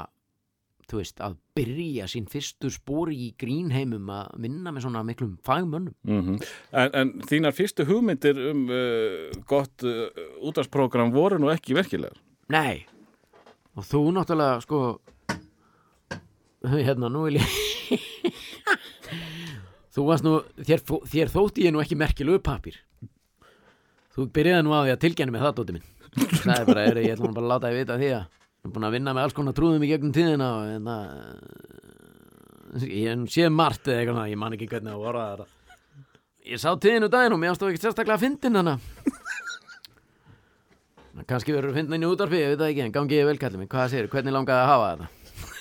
þú 0.92 1.00
veist, 1.00 1.22
að 1.24 1.38
byrja 1.58 2.08
sín 2.12 2.28
fyrstu 2.32 2.72
spóri 2.74 3.16
í 3.26 3.30
grínheimum 3.40 4.10
að 4.12 4.34
vinna 4.44 4.74
með 4.74 4.86
svona 4.86 5.04
miklum 5.08 5.38
fagmönnum. 5.48 5.96
Mm 6.08 6.38
en, 6.72 6.90
en 7.00 7.14
þínar 7.30 7.56
fyrstu 7.56 7.86
hugmyndir 7.88 8.40
um 8.52 8.66
uh, 8.68 9.32
gott 9.48 9.86
uh, 9.88 10.10
útvarsprógram 10.44 11.14
voru 11.16 11.40
nú 11.42 11.52
ekki 11.54 11.76
verkilegar 11.78 12.20
Nei. 12.52 12.84
Og 13.80 13.88
þú 13.88 14.04
náttúrulega 14.16 14.60
sko 14.66 15.00
Hérna 16.86 17.10
nú 17.12 17.26
vil 17.30 17.40
ég 17.40 17.48
Þú 19.92 20.06
varst 20.08 20.24
nú 20.24 20.38
þér, 20.60 20.84
þér 21.12 21.32
þótti 21.32 21.68
ég 21.68 21.76
nú 21.76 21.82
ekki 21.84 22.00
merkilegu 22.00 22.44
pappir 22.44 22.80
Þú 24.12 24.28
byrjaði 24.36 24.68
nú 24.68 24.76
á 24.76 24.84
því 24.84 24.94
að 24.94 25.02
tilgæna 25.06 25.32
með 25.32 25.44
það 25.46 25.58
dóti 25.58 25.74
minn. 25.78 25.90
Það 26.42 26.56
er 26.58 26.66
bara, 26.68 26.82
er, 26.84 26.98
ég 27.00 27.14
ætla 27.16 27.30
nú 27.30 27.36
bara 27.38 27.46
að 27.46 27.52
láta 27.54 27.70
þið 27.72 27.78
vita 27.80 27.96
því 28.02 28.10
að 28.18 28.41
Ég 28.62 28.70
er 28.70 28.74
búin 28.76 28.86
að 28.86 28.94
vinna 28.94 29.14
með 29.18 29.24
alls 29.26 29.34
konar 29.34 29.56
trúðum 29.58 29.82
í 29.82 29.90
gegnum 29.90 30.14
tíðina 30.14 30.50
hérna 30.68 30.98
Ég 32.86 33.08
hef 33.10 33.32
séð 33.34 33.50
margt 33.56 33.88
eða 33.90 34.04
eitthvað, 34.04 34.28
ég 34.32 34.40
man 34.40 34.54
ekki 34.56 34.68
hvernig 34.70 34.94
að 34.94 35.02
voru 35.02 35.24
þetta 35.24 35.48
Ég 36.52 36.62
sá 36.62 36.70
tíðinu 36.78 37.10
daginn 37.12 37.34
og 37.36 37.42
mér 37.42 37.56
ástof 37.56 37.70
ekki 37.72 37.82
sérstaklega 37.84 38.18
að 38.18 38.24
fyndin 38.24 38.58
hana. 38.58 38.72
Kannski 41.30 41.54
verður 41.54 41.76
fyndin 41.76 42.02
í 42.02 42.08
útarfi, 42.10 42.40
ég 42.42 42.54
veit 42.54 42.62
það 42.62 42.72
ekki 42.72 42.84
en 42.86 42.94
gangi 42.96 43.18
ég 43.20 43.28
vel 43.30 43.38
kallið 43.42 43.62
mig, 43.62 43.70
hvað 43.70 43.92
segir, 43.94 44.08
hvernig 44.14 44.34
langaði 44.34 44.64
að 44.64 44.72
hafa 44.72 44.88
þetta? 44.92 45.10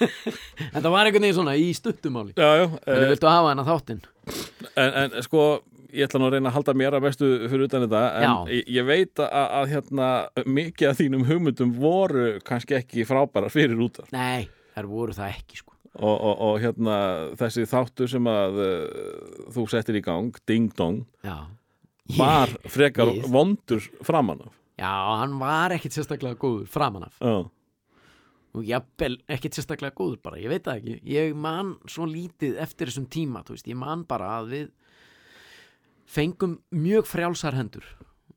En 0.71 0.79
það 0.79 0.93
var 0.95 1.09
einhvern 1.09 1.27
veginn 1.27 1.37
svona 1.37 1.57
í 1.61 1.67
stuttumáli 1.77 2.33
Já, 2.33 2.49
já, 2.57 2.65
hvernig 2.87 3.05
uh, 3.05 3.11
viltu 3.13 3.29
hafa 3.29 3.51
hennar 3.51 3.69
þáttinn? 3.69 4.01
en, 4.81 4.95
en 5.03 5.17
sko 5.27 5.43
ég 5.93 6.07
ætla 6.07 6.21
nú 6.21 6.29
að 6.29 6.35
reyna 6.37 6.51
að 6.51 6.57
halda 6.59 6.75
mér 6.81 6.97
að 6.99 7.05
bestu 7.09 7.29
fyrir 7.51 7.67
utan 7.69 7.85
þetta 7.87 8.03
en 8.21 8.53
ég, 8.55 8.63
ég 8.77 8.87
veit 8.89 9.23
að, 9.25 9.49
að 9.61 9.69
hérna, 9.75 10.09
mikið 10.47 10.89
af 10.93 10.99
þínum 11.01 11.27
hugmyndum 11.29 11.75
voru 11.81 12.27
kannski 12.47 12.77
ekki 12.79 13.07
frábærar 13.09 13.53
fyrir 13.55 13.81
útar 13.87 14.09
nei, 14.15 14.49
þær 14.77 14.89
voru 14.91 15.17
það 15.17 15.35
ekki 15.37 15.61
sko. 15.63 15.75
Og, 15.99 16.15
og, 16.15 16.35
og 16.47 16.59
hérna 16.63 16.97
þessi 17.41 17.65
þáttur 17.67 18.11
sem 18.13 18.27
að 18.31 18.59
uh, 18.63 19.47
þú 19.51 19.65
settir 19.73 19.97
í 19.99 20.03
gang, 20.07 20.37
Ding 20.47 20.69
Dong 20.79 21.01
já, 21.27 21.35
var 22.17 22.53
frekar 22.71 23.11
Ég- 23.11 23.27
vondur 23.35 23.83
framan 24.07 24.45
af. 24.47 24.53
Já, 24.79 24.93
hann 25.21 25.35
var 25.43 25.75
ekkit 25.75 25.93
sérstaklega 25.99 26.39
góður 26.41 26.69
framan 26.71 27.09
af. 27.09 27.19
Já, 27.21 27.43
og 28.55 28.65
jafnvel 28.67 29.19
ekkit 29.31 29.59
sérstaklega 29.59 29.95
góður 29.99 30.23
bara, 30.25 30.39
ég 30.41 30.51
veit 30.55 30.65
það 30.67 30.79
ekki. 30.81 30.95
Ég 31.11 31.35
man 31.39 31.75
svo 31.91 32.07
lítið 32.09 32.57
eftir 32.63 32.89
þessum 32.91 33.11
tíma 33.13 33.43
þú 33.47 33.59
veist, 33.59 33.69
ég 33.75 33.79
man 33.83 34.07
bara 34.09 34.31
að 34.41 34.49
við 34.55 34.71
fengum 36.11 36.59
mjög 36.75 37.07
frjálsar 37.11 37.57
hendur. 37.59 37.87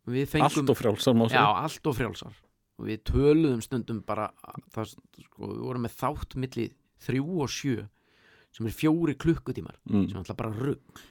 Fengum 0.05 0.47
allt 0.49 0.73
og 0.73 0.79
frjálsar 0.79 1.15
má 1.17 1.25
Já, 1.27 1.33
segja 1.35 1.63
allt 1.63 1.89
og 1.89 1.97
frjálsar. 1.97 2.39
Og 2.81 2.87
við 2.89 3.03
töluðum 3.09 3.61
stundum 3.63 4.01
bara 4.05 4.29
það, 4.73 4.95
sko, 5.27 5.49
við 5.53 5.63
vorum 5.67 5.85
með 5.85 5.97
þátt 6.01 6.37
milli 6.41 6.67
þrjú 7.05 7.41
og 7.45 7.51
sjö 7.53 7.83
sem 8.53 8.67
er 8.69 8.75
fjóri 8.77 9.15
klukkutímar 9.17 9.77
Mm. 9.89 10.07
sem 10.09 10.17
er 10.17 10.21
alltaf 10.21 10.37
bara 10.37 10.53
rugg 10.53 11.01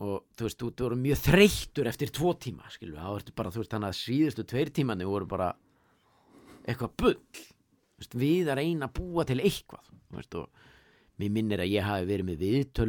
og 0.00 0.24
þú 0.36 0.46
veist, 0.46 0.58
þú, 0.60 0.68
voru 0.80 0.96
mjög 0.96 1.18
þreyttur 1.26 1.88
eftir 1.90 2.08
tvo 2.16 2.32
tíma, 2.40 2.64
við, 2.80 2.94
þá 2.96 3.08
ertu 3.18 3.34
bara 3.36 3.50
þú 3.52 3.60
veist, 3.60 3.72
þannig 3.74 3.90
að 3.90 3.98
síðustu 4.00 4.44
tveir 4.48 4.70
tímanni 4.72 5.04
voru 5.08 5.26
bara 5.28 5.50
eitthvað 6.64 6.94
bull. 6.96 7.18
Veist, 8.00 8.16
við 8.16 8.48
að 8.48 8.60
reyna 8.62 8.88
að 8.88 8.94
búa 8.96 9.26
til 9.28 9.40
eitthvað 9.44 9.90
veist, 10.16 10.34
og 10.40 10.48
mér 11.20 11.34
minnir 11.36 11.60
að 11.60 11.72
ég 11.74 11.84
hafi 11.84 12.08
verið 12.08 12.28
með 12.30 12.40
viðtöl 12.46 12.88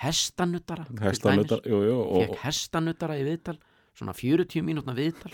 til 0.00 1.04
Hestanutar, 1.04 1.64
jú, 1.68 1.80
jú, 1.84 1.96
og, 2.00 2.22
fekk 2.24 2.44
hestanuttara 2.44 3.18
í 3.20 3.26
viðtal 3.26 3.58
svona 3.98 4.14
40 4.16 4.64
mínútna 4.64 4.94
viðtal 4.96 5.32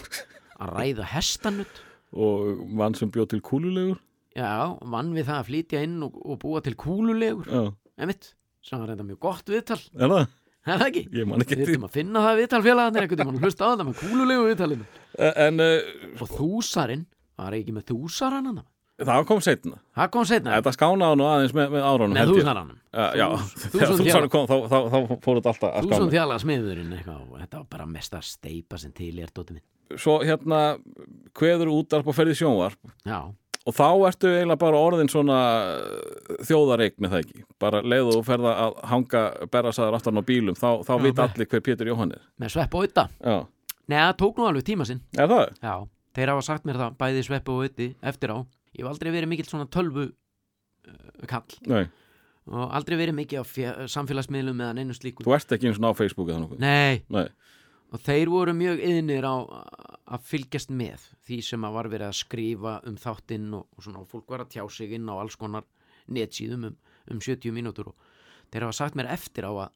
að 0.56 0.72
ræða 0.72 1.06
hestanutt 1.12 1.82
og 2.16 2.64
mann 2.74 2.96
sem 2.96 3.10
bjóð 3.12 3.34
til 3.34 3.42
kúlulegur. 3.44 4.00
Já, 4.36 4.76
vann 4.84 5.12
við 5.16 5.28
það 5.28 5.38
að 5.38 5.48
flytja 5.50 5.82
inn 5.86 5.96
og, 6.06 6.16
og 6.22 6.38
búa 6.42 6.62
til 6.64 6.74
kúlulegur. 6.78 7.46
Já, 7.48 7.70
en 7.96 8.10
mitt, 8.10 8.30
sem 8.64 8.80
var 8.80 8.92
reynda 8.92 9.06
mjög 9.06 9.20
gott 9.26 9.52
viðtal. 9.52 9.80
Er 9.96 10.12
það? 10.12 10.30
er 10.68 10.80
það 10.80 10.86
ekki? 10.90 11.04
Ég 11.16 11.28
man 11.28 11.44
ekki 11.44 11.58
Við 11.58 11.70
þurfum 11.70 11.88
að 11.88 11.98
finna 11.98 12.24
það 12.26 12.40
viðtal 12.42 12.62
félagarnir 12.66 13.06
einhvern 13.06 13.22
tímann 13.22 13.38
og 13.38 13.46
hlusta 13.46 13.68
á 13.68 13.70
þetta 13.72 13.88
með 13.88 14.00
kúlulegu 14.02 14.48
viðtalinu. 14.50 14.88
En 15.46 15.66
uh, 15.66 15.92
og 16.16 16.32
þúsarinn, 16.32 17.06
var 17.36 17.56
ekki 17.56 17.76
með 17.76 17.92
þúsarann 17.92 18.50
hann 18.50 18.64
það 19.04 19.24
kom 19.28 19.40
setna 19.44 19.76
það 19.96 20.10
kom 20.14 20.24
setna 20.28 20.54
Þetta 20.56 20.72
skánaði 20.76 21.18
nú 21.20 21.26
aðeins 21.28 21.54
með, 21.56 21.70
með 21.74 21.86
árunum 21.90 22.14
með 22.16 22.22
ég. 22.22 22.34
þúsarann 22.40 22.74
Já, 23.20 23.26
þegar 23.76 23.94
þúsarinn 24.00 24.30
kom 24.32 24.46
þá, 24.48 24.54
þá, 24.72 24.76
þá 24.92 24.98
fór 25.26 25.40
þetta 25.40 25.50
alltaf 25.52 25.72
að 25.76 25.88
skána. 25.90 26.10
Þjála 26.16 26.38
smiðurinn 26.40 26.94
eitthvað 26.96 27.18
og 27.26 27.40
þetta 27.42 27.58
var 27.60 27.66
bara 27.76 27.86
mesta 27.92 28.20
steipa 28.24 28.78
sem 28.80 28.92
til 28.96 29.12
er 29.20 29.32
dóttir 29.36 29.58
minn 29.58 29.98
Svo 30.00 30.16
hérna 30.24 30.60
kveður 31.36 31.68
útarp 31.76 32.08
og 32.10 32.16
ferði 32.16 32.32
sjónvarp. 32.40 32.80
Já, 33.06 33.20
og 33.66 33.74
þá 33.76 33.84
ertu 34.08 34.32
eiginlega 34.32 34.58
bara 34.64 34.80
orðin 34.82 35.10
svona 35.12 35.36
þjóðareik 36.46 36.96
með 37.02 37.12
það 37.14 37.22
ekki? 37.24 37.44
Bara 37.62 37.82
leiðu 37.84 38.16
og 38.20 38.24
ferða 38.26 38.54
að 38.64 38.80
hanga 38.90 39.22
berrasaður 39.52 39.98
aftan 39.98 40.18
á 40.18 40.22
bílum 40.26 40.56
þá, 40.58 40.68
þá 40.86 40.92
Já, 40.96 41.02
veit 41.04 41.12
með- 41.14 41.22
allir 41.28 41.50
hver 41.52 41.62
Pétur 41.68 41.90
Jóhann 41.92 42.12
er. 42.16 42.24
með 42.42 42.54
svepp 42.56 42.74
og 42.80 42.88
ytta 42.88 43.06
Já, 43.22 43.36
Nei, 43.86 43.98
það 44.02 44.16
tók 44.18 44.38
nú 44.40 44.46
alveg 44.48 44.64
tíma 44.66 44.82
sinn. 44.88 44.98
Er 45.14 45.28
það? 45.30 45.50
Já, 45.62 45.74
þeir 46.18 46.30
hafa 46.32 46.42
sagt 46.42 46.64
mér 46.66 46.80
það, 46.80 46.96
bæði 46.98 47.20
svepp 47.28 47.48
og 47.54 47.60
ytti 47.68 47.86
eftir 48.02 48.32
á 48.34 48.38
Ég 48.76 48.84
hef 48.84 48.90
aldrei 48.92 49.12
verið 49.14 49.32
mikill 49.32 49.48
svona 49.48 49.68
tölvu 49.72 50.10
uh, 50.10 51.26
kall. 51.30 51.58
Nei, 51.70 51.86
og 52.46 52.74
aldrei 52.76 52.98
verið 53.00 53.16
mikið 53.18 53.42
á 53.42 53.44
samfélagsmiðlum 53.90 54.60
eða 54.62 54.76
neinu 54.78 54.94
slíku. 54.94 55.24
Þú 55.26 55.34
ert 55.34 55.54
ekki 55.56 55.70
eins 55.70 55.80
og 55.80 55.88
á 55.90 55.98
Facebook 55.98 56.30
eða 56.30 56.42
nokkuð? 56.44 56.60
Nei, 56.62 57.02
Nei, 57.10 57.26
og 57.90 58.02
þeir 58.06 58.30
voru 58.30 58.54
mjög 58.56 58.82
yðnir 58.86 59.26
á 59.26 59.36
að 60.06 60.26
fylgjast 60.28 60.70
með 60.74 61.08
því 61.26 61.40
sem 61.48 61.66
að 61.66 61.78
var 61.78 61.88
verið 61.90 62.10
að 62.10 62.20
skrifa 62.20 62.76
um 62.86 62.98
þáttinn 63.02 63.48
og, 63.58 63.66
og 63.74 63.86
svona 63.86 64.02
og 64.04 64.10
fólk 64.10 64.30
var 64.30 64.44
að 64.44 64.52
tjá 64.54 64.62
sig 64.70 64.94
inn 64.94 65.10
á 65.10 65.14
alls 65.18 65.38
konar 65.38 65.66
netsíðum 66.06 66.68
um, 66.70 66.76
um 67.10 67.22
70 67.22 67.54
mínútur 67.54 67.90
og 67.90 68.12
þeir 68.52 68.68
hafa 68.68 68.78
sagt 68.78 68.98
mér 68.98 69.10
eftir 69.10 69.48
á 69.50 69.52
að, 69.66 69.72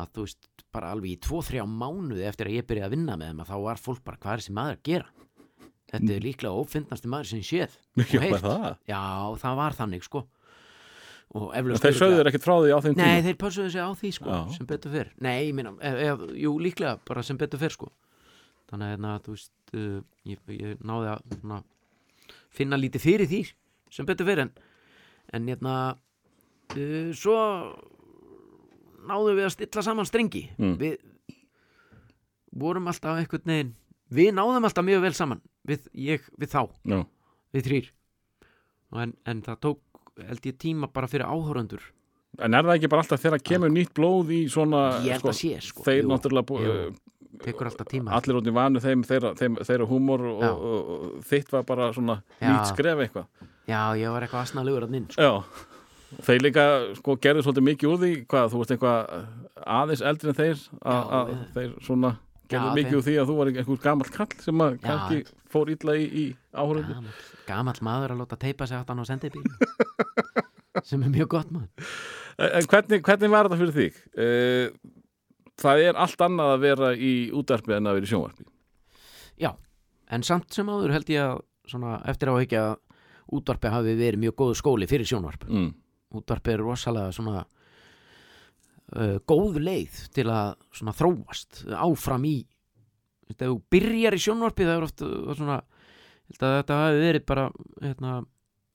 að 0.00 0.14
þú 0.14 0.24
veist, 0.24 0.50
bara 0.72 0.92
alveg 0.94 1.16
í 1.16 1.20
2-3 1.26 1.66
mánuði 1.68 2.24
eftir 2.28 2.48
að 2.48 2.56
ég 2.60 2.68
byrjaði 2.68 2.88
að 2.88 2.94
vinna 2.96 3.18
með 3.20 3.32
þeim 3.32 3.42
að 3.44 3.50
þá 3.52 3.56
var 3.66 3.82
fólk 3.84 4.04
bara 4.06 4.20
hvað 4.22 4.32
er 4.32 4.44
þessi 4.44 4.56
maður 4.56 4.78
að 4.78 4.86
gera 4.88 5.28
þetta 5.90 6.14
er 6.14 6.24
líklega 6.24 6.52
ófindnasti 6.54 7.10
maður 7.10 7.30
sem 7.32 7.42
séð 7.46 7.74
já, 8.12 8.20
það? 8.38 8.68
Já, 8.88 9.00
það 9.42 9.58
var 9.60 9.76
þannig 9.78 10.06
sko. 10.06 10.22
Þeir 11.30 11.94
sögðu 11.94 12.16
þér 12.18 12.28
ekkert 12.32 12.42
frá 12.42 12.54
því 12.58 12.70
á 12.74 12.78
þeim 12.82 12.94
Nei, 12.96 13.04
tíma? 13.04 13.24
þeir 13.28 13.36
pössuðu 13.38 13.70
sig 13.70 13.84
á 13.86 13.90
því 13.94 14.08
sko, 14.16 14.30
Já. 14.34 14.40
sem 14.56 14.66
betur 14.66 14.94
fyrr. 14.94 15.10
Nei, 15.22 15.34
ég 15.46 15.52
minna, 15.54 15.72
eð, 15.86 16.24
jú, 16.42 16.54
líklega 16.58 16.96
bara 17.06 17.22
sem 17.26 17.38
betur 17.38 17.60
fyrr 17.62 17.76
sko. 17.76 17.90
Þannig 18.70 18.88
að, 18.88 18.94
hérna, 18.96 19.12
þú 19.22 19.34
veist, 19.36 19.52
uh, 19.78 20.00
ég, 20.26 20.40
ég 20.56 20.82
náði 20.90 21.12
að 21.12 21.36
svona, 21.36 21.60
finna 22.58 22.80
lítið 22.82 23.06
fyrir 23.06 23.30
því 23.30 23.40
sem 23.94 24.08
betur 24.10 24.26
fyrr 24.26 24.42
en, 24.46 24.50
en 25.38 25.46
hérna, 25.52 25.76
uh, 26.74 27.12
svo 27.14 27.38
náðum 29.06 29.38
við 29.38 29.46
að 29.46 29.54
stilla 29.54 29.86
saman 29.86 30.10
strengi. 30.10 30.48
Mm. 30.58 30.74
Við 30.82 30.98
vorum 32.58 32.90
alltaf 32.90 33.22
einhvern 33.22 33.46
veginn 33.46 33.76
Við 34.10 34.32
náðum 34.34 34.66
alltaf 34.66 34.82
mjög 34.82 35.04
vel 35.04 35.12
saman 35.14 35.40
við, 35.68 35.86
ég, 35.94 36.26
við 36.40 36.48
þá, 36.54 36.62
Já, 36.88 37.00
við 37.56 37.66
þrýr 37.68 37.88
en, 39.04 39.14
en 39.30 39.42
það 39.46 39.60
tók, 39.66 39.80
held 40.26 40.46
ég, 40.50 40.56
tíma 40.60 40.88
bara 40.92 41.08
fyrir 41.10 41.26
áhórandur 41.28 41.82
En 42.40 42.54
er 42.54 42.62
það 42.62 42.76
ekki 42.78 42.88
bara 42.92 43.02
alltaf 43.02 43.20
þegar 43.24 43.40
kemur 43.42 43.72
nýtt 43.74 43.90
blóð 43.96 44.28
í 44.32 44.40
svona 44.48 44.80
Ég 45.02 45.16
held 45.16 45.24
að 45.32 45.34
sé, 45.34 45.48
sko. 45.66 45.82
Þeir 45.82 46.04
Jú, 46.04 46.10
náttúrulega 46.12 46.60
jú. 46.62 46.74
tekur 47.42 47.66
alltaf 47.70 47.88
tíma. 47.90 48.12
allir 48.14 48.38
út 48.38 48.46
í 48.46 48.52
vanu 48.54 48.80
þeim 48.84 49.02
þeirra, 49.08 49.32
þeim, 49.38 49.56
þeirra 49.66 49.88
húmor 49.90 50.22
og, 50.30 50.44
og, 50.46 50.92
og 50.94 51.24
þitt 51.26 51.50
var 51.50 51.64
bara 51.66 51.88
svona 51.96 52.20
Já. 52.38 52.52
nýtt 52.52 52.70
skref 52.70 53.02
eitthvað. 53.02 53.26
Já, 53.70 53.80
ég 53.98 54.14
var 54.14 54.22
eitthvað 54.26 54.46
asnalugur 54.46 54.86
að 54.86 54.94
minn 54.94 55.08
sko. 55.10 55.26
Já, 55.26 56.22
þeir 56.28 56.42
líka 56.46 56.64
sko 57.00 57.16
gerðu 57.22 57.44
svolítið 57.46 57.66
mikið 57.70 57.90
úr 57.90 58.00
því 58.04 58.12
hvað, 58.30 58.48
þú 58.54 58.62
veist 58.62 58.74
eitthvað 58.76 58.98
aðeins 59.80 60.04
eldri 60.12 60.30
en 60.32 60.38
þeir 60.40 60.64
að 60.94 61.32
við- 61.34 61.44
þeir 61.58 61.74
svona 61.88 62.12
Já, 62.50 62.62
mikið 62.76 62.96
úr 62.98 63.04
því 63.06 63.16
að 63.22 63.28
þú 63.30 63.36
var 63.40 63.50
einhver 63.52 63.82
gamall 63.84 64.12
kall 64.14 64.36
sem 64.44 64.64
að 64.64 64.78
kannski 64.84 65.20
fór 65.50 65.70
illa 65.74 65.96
í, 65.98 66.06
í 66.06 66.24
áhörundu 66.54 66.94
gamall, 66.96 67.18
gamall 67.46 67.82
maður 67.86 68.14
að 68.16 68.22
láta 68.24 68.38
teipa 68.42 68.66
sig 68.70 68.80
aftan 68.80 69.02
á 69.02 69.04
sendibíl. 69.06 69.44
Sem 70.86 71.02
er 71.02 71.10
mjög 71.12 71.28
gott 71.34 71.50
maður. 71.50 71.90
En 72.40 72.66
hvernig, 72.70 73.02
hvernig 73.04 73.30
var 73.32 73.48
þetta 73.50 73.60
fyrir 73.60 73.76
þig? 73.76 73.96
Eh, 74.16 74.90
Það 75.60 75.82
er 75.84 75.98
allt 76.00 76.22
annað 76.24 76.50
að 76.54 76.62
vera 76.64 76.90
í 76.96 77.12
útarpi 77.36 77.74
en 77.76 77.88
að 77.90 77.98
vera 77.98 78.06
í 78.06 78.10
sjónvarpi. 78.10 78.46
Já, 79.40 79.50
en 80.08 80.22
samt 80.24 80.54
sem 80.56 80.70
áður 80.72 80.94
held 80.94 81.10
ég 81.12 81.20
að 81.20 81.42
svona, 81.68 81.98
eftir 82.08 82.30
á 82.32 82.34
ekki 82.40 82.56
að 82.60 82.70
útvarpi 83.36 83.72
hafi 83.74 83.92
verið 83.98 84.22
mjög 84.24 84.36
góðu 84.40 84.56
skóli 84.58 84.88
fyrir 84.90 85.08
sjónvarp. 85.10 85.44
Mm. 85.48 85.68
útvarpi 86.16 86.54
er 86.54 86.62
rosalega 86.64 87.12
svona 87.14 87.44
uh, 88.96 89.18
góð 89.28 89.60
leið 89.62 90.00
til 90.14 90.26
að 90.30 90.54
svona 90.74 90.94
þróast 90.96 91.64
áfram 91.74 92.26
í 92.28 92.36
ef 93.30 93.38
þú 93.38 93.60
byrjar 93.70 94.16
í 94.16 94.22
sjónvarpi 94.24 94.66
það 94.66 94.76
er 94.76 94.86
oft 94.88 95.04
uh, 95.06 95.34
svona 95.38 95.60
þetta 96.30 96.80
hafi 96.84 97.02
verið 97.02 97.26
bara 97.26 97.48
hérna, 97.82 98.16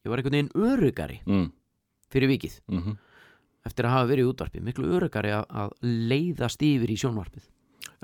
ég 0.04 0.12
var 0.12 0.21
einhvern 0.21 0.38
veginn 0.39 0.56
örugari 0.56 1.21
Mm. 1.25 1.49
fyrir 2.12 2.32
vikið. 2.36 2.62
Mm 2.71 2.95
eftir 3.65 3.88
að 3.88 3.95
hafa 3.95 4.10
verið 4.12 4.28
í 4.28 4.30
útvarpi 4.30 4.60
miklu 4.62 4.89
örugari 4.93 5.32
að, 5.34 5.45
að 5.49 5.71
leiðast 6.12 6.62
yfir 6.62 6.91
í 6.93 6.97
sjónvarpið. 7.01 7.47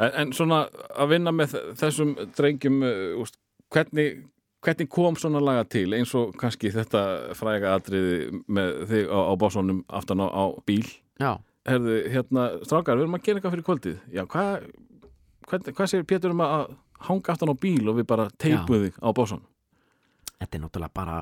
En, 0.01 0.11
en 0.23 0.31
svona 0.33 0.63
að 0.97 1.11
vinna 1.13 1.33
með 1.35 1.53
þessum 1.77 2.15
drengjum 2.37 2.79
uh, 2.81 3.21
úst, 3.21 3.37
hvernig, 3.73 4.23
hvernig 4.65 4.89
kom 4.89 5.19
svona 5.21 5.41
laga 5.43 5.67
til? 5.69 5.87
Eins 5.93 6.15
og 6.17 6.33
kannski 6.41 6.71
þetta 6.73 7.03
fræga 7.37 7.75
atriði 7.77 8.41
með 8.49 8.73
þig 8.89 9.13
á, 9.13 9.19
á 9.21 9.33
básónum 9.37 9.83
aftan 10.01 10.23
á, 10.25 10.27
á 10.33 10.43
bíl? 10.65 10.87
Já, 11.21 11.37
Herðu, 11.69 11.97
hérna, 12.09 12.47
strákar, 12.65 12.97
við 12.97 13.05
erum 13.05 13.17
að 13.19 13.25
gera 13.25 13.37
eitthvað 13.37 13.53
fyrir 13.55 13.65
kvöldið. 13.67 13.97
Já, 14.15 14.23
hvað 14.25 14.63
hvað, 15.51 15.71
hvað 15.75 15.91
segir 15.91 16.07
Pétur 16.09 16.35
um 16.35 16.43
að 16.45 16.75
hanga 17.07 17.33
aftan 17.33 17.51
á 17.51 17.55
bíl 17.57 17.89
og 17.89 17.97
við 17.99 18.07
bara 18.11 18.29
teipuð 18.41 18.85
þig 18.87 18.99
á 19.01 19.09
básónum 19.17 19.47
þetta 20.41 20.57
er 20.57 20.63
náttúrulega 20.65 20.97
bara 20.97 21.17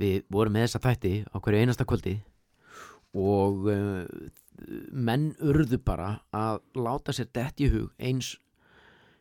við 0.00 0.20
vorum 0.32 0.56
með 0.56 0.66
þessa 0.66 0.82
þætti 0.86 1.14
á 1.28 1.36
hverju 1.38 1.62
einasta 1.64 1.86
kvöldi 1.88 2.14
og 3.20 3.66
uh, 3.72 4.04
menn 4.92 5.30
urðu 5.40 5.80
bara 5.84 6.12
að 6.36 6.60
láta 6.76 7.14
sér 7.16 7.30
dett 7.32 7.60
í 7.64 7.70
hug 7.72 7.90
eins 7.98 8.34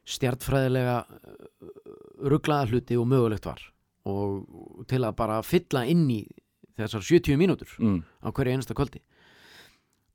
stjartfræðilega 0.10 1.04
rugglaða 2.30 2.72
hluti 2.72 2.98
og 2.98 3.06
mögulegt 3.08 3.46
var. 3.46 3.62
Og 4.10 4.82
til 4.90 5.04
að 5.06 5.18
bara 5.20 5.38
fylla 5.46 5.84
inn 5.88 6.08
í 6.10 6.24
þessar 6.80 7.04
70 7.06 7.38
mínútur 7.40 7.72
mm. 7.78 8.00
á 8.26 8.28
hverju 8.34 8.56
einasta 8.56 8.76
kvöldi 8.76 9.04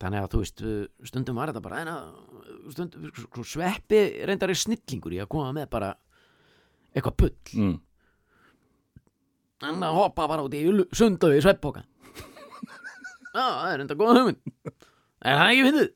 þannig 0.05 0.21
að 0.23 0.31
þú 0.35 0.43
veist 0.45 0.63
uh, 0.65 0.77
stundum 1.09 1.39
var 1.41 1.51
þetta 1.53 1.63
bara 1.65 1.81
en 1.83 1.91
að 1.95 2.73
stundum, 2.75 3.09
sko, 3.25 3.45
sveppi 3.49 4.01
reyndar 4.29 4.53
er 4.53 4.61
snillingur 4.61 5.17
í 5.17 5.21
að 5.25 5.31
koma 5.35 5.51
með 5.57 5.71
bara 5.75 5.93
eitthvað 6.95 7.17
pull 7.25 7.33
Mm. 7.55 7.75
hann 9.65 9.83
að 9.87 9.97
hoppa 9.99 10.27
bara 10.29 10.45
út 10.45 10.55
í 10.55 10.63
sundu 10.95 11.31
í 11.35 11.41
sveppboka 11.43 11.85
já, 13.35 13.45
það 13.45 13.71
er 13.73 13.83
enda 13.85 13.97
góða 13.99 14.17
hugmynd. 14.21 14.53
En 15.25 15.39
það 15.39 15.45
er 15.45 15.53
ekki 15.55 15.65
fyndið? 15.69 15.89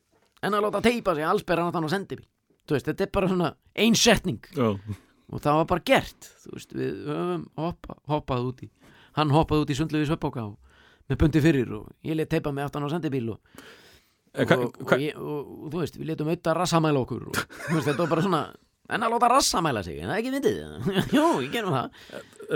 En 0.43 0.55
að 0.57 0.63
láta 0.65 0.81
teipa 0.83 1.13
sig 1.15 1.27
allsberðan 1.27 1.69
að 1.69 1.75
þannig 1.77 1.89
að 1.89 1.93
sendi 1.95 2.17
þú 2.19 2.75
veist, 2.75 2.87
þetta 2.89 3.05
er 3.05 3.11
bara 3.15 3.29
svona 3.31 3.49
ein 3.79 3.95
setning. 3.97 4.39
Já, 4.55 4.67
og 5.29 5.41
það 5.43 5.57
var 5.59 5.67
bara 5.71 5.83
gert. 5.89 6.27
Þú 6.43 6.51
veist, 6.55 6.73
við 6.77 6.97
höfum 7.07 7.45
hoppa, 7.61 7.95
hoppað 8.11 8.47
út 8.49 8.63
í 8.65 8.69
hann 9.19 9.31
hoppaði 9.33 9.63
út 9.65 9.71
í 9.73 9.77
sundlu 9.79 10.01
í 10.03 10.07
sveppboka 10.09 10.43
og 10.49 10.57
með 11.09 11.19
bundi 11.23 11.41
fyrir 11.43 11.71
og 11.79 11.87
ég 12.05 12.15
let 12.19 12.29
teipa 12.31 12.51
mig 12.55 12.63
aftan 12.67 12.85
á 12.85 12.89
sendibíl 12.91 13.31
og, 13.33 13.39
En 13.39 13.88
og, 14.35 14.49
hva- 14.49 14.57
og, 14.65 14.81
og, 14.85 14.95
ég, 15.01 15.15
og, 15.19 15.53
þú 15.73 15.83
veist, 15.83 15.99
við 15.99 16.11
letum 16.11 16.29
auðvitað 16.31 16.57
rassamæla 16.59 17.03
okkur 17.05 17.29
og 17.31 17.39
þú 17.69 17.77
veist, 17.77 17.87
þetta 17.89 18.01
var 18.03 18.11
bara 18.15 18.25
svona 18.25 18.41
en 18.89 19.05
að 19.05 19.13
láta 19.13 19.29
rassamæla 19.29 19.83
sig, 19.85 19.99
en 20.01 20.09
það 20.09 20.15
er 20.15 20.21
ekki 20.23 20.33
myndið 20.33 20.59
jú, 21.17 21.25
ég 21.45 21.51
gerum 21.53 21.75
það. 21.75 22.05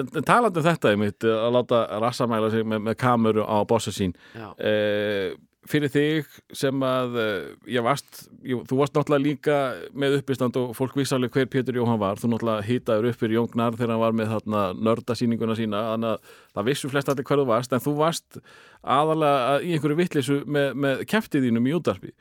En 0.02 0.26
talandi 0.26 0.62
um 0.62 0.66
þetta 0.66 0.94
einmitt, 0.94 1.28
að 1.30 1.52
láta 1.54 1.82
rassamæla 2.02 2.50
sig 2.54 2.64
með, 2.66 2.80
með 2.88 2.96
kameru 3.04 3.44
á 3.46 3.58
bossa 3.70 3.94
sín 3.94 4.16
eh, 4.58 5.36
fyrir 5.70 5.92
þig 5.94 6.32
sem 6.56 6.86
að 6.86 7.18
eh, 7.22 7.46
ég 7.76 7.86
varst, 7.86 8.26
ég, 8.44 8.64
þú 8.70 8.80
varst 8.80 8.96
náttúrulega 8.98 9.24
líka 9.24 9.58
með 9.96 10.18
uppistand 10.20 10.58
og 10.60 10.74
fólk 10.78 10.98
vissi 11.00 11.16
alveg 11.16 11.36
hver 11.38 11.50
Pétur 11.54 11.80
Jóhann 11.80 12.02
var, 12.02 12.20
þú 12.22 12.34
náttúrulega 12.34 12.68
hitaður 12.68 13.10
upp 13.12 13.22
fyrir 13.22 13.38
Jóngnar 13.40 13.78
þegar 13.78 13.94
hann 13.96 14.04
var 14.04 14.18
með 14.20 14.34
þarna 14.34 14.66
nördasýninguna 14.90 15.58
sína, 15.60 15.86
þannig 15.94 16.12
að 16.12 16.36
það 16.58 16.70
vissu 16.72 16.92
flest 16.92 17.14
allir 17.14 17.30
hver 17.30 17.44
þú 17.44 17.48
varst, 17.54 17.74
en 17.76 17.86
þú 17.86 17.96
varst 18.02 18.42
aðalega 18.84 19.56
í 19.64 19.74
einhverju 19.78 20.00
vittlisu 20.02 20.42
með, 20.46 20.70
með 20.86 21.06
keftið 21.14 21.48
þínum 21.48 21.72
í 21.72 21.78
útarpi 21.80 22.14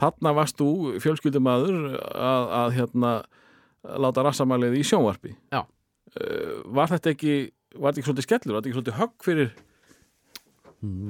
þarna 0.00 0.34
varst 0.36 0.58
þú 0.60 0.98
fjölskyldumadur 1.02 1.96
að, 2.00 2.52
að 2.62 2.76
hérna 2.78 3.14
láta 3.82 4.22
rassamælið 4.24 4.78
í 4.78 4.84
sjónvarpi. 4.86 5.34
Já. 5.52 5.64
Eh, 6.18 6.62
var 6.74 6.90
þetta 6.92 7.12
ekki 7.14 7.34
var 7.72 7.92
þetta 7.92 8.00
ekki 8.00 8.08
svolítið 8.08 8.26
skellur, 8.26 8.54
var 8.54 8.60
þetta 8.60 8.70
ekki 8.70 8.78
svolítið 8.78 8.98
högg 9.00 9.26
fyrir 9.26 9.52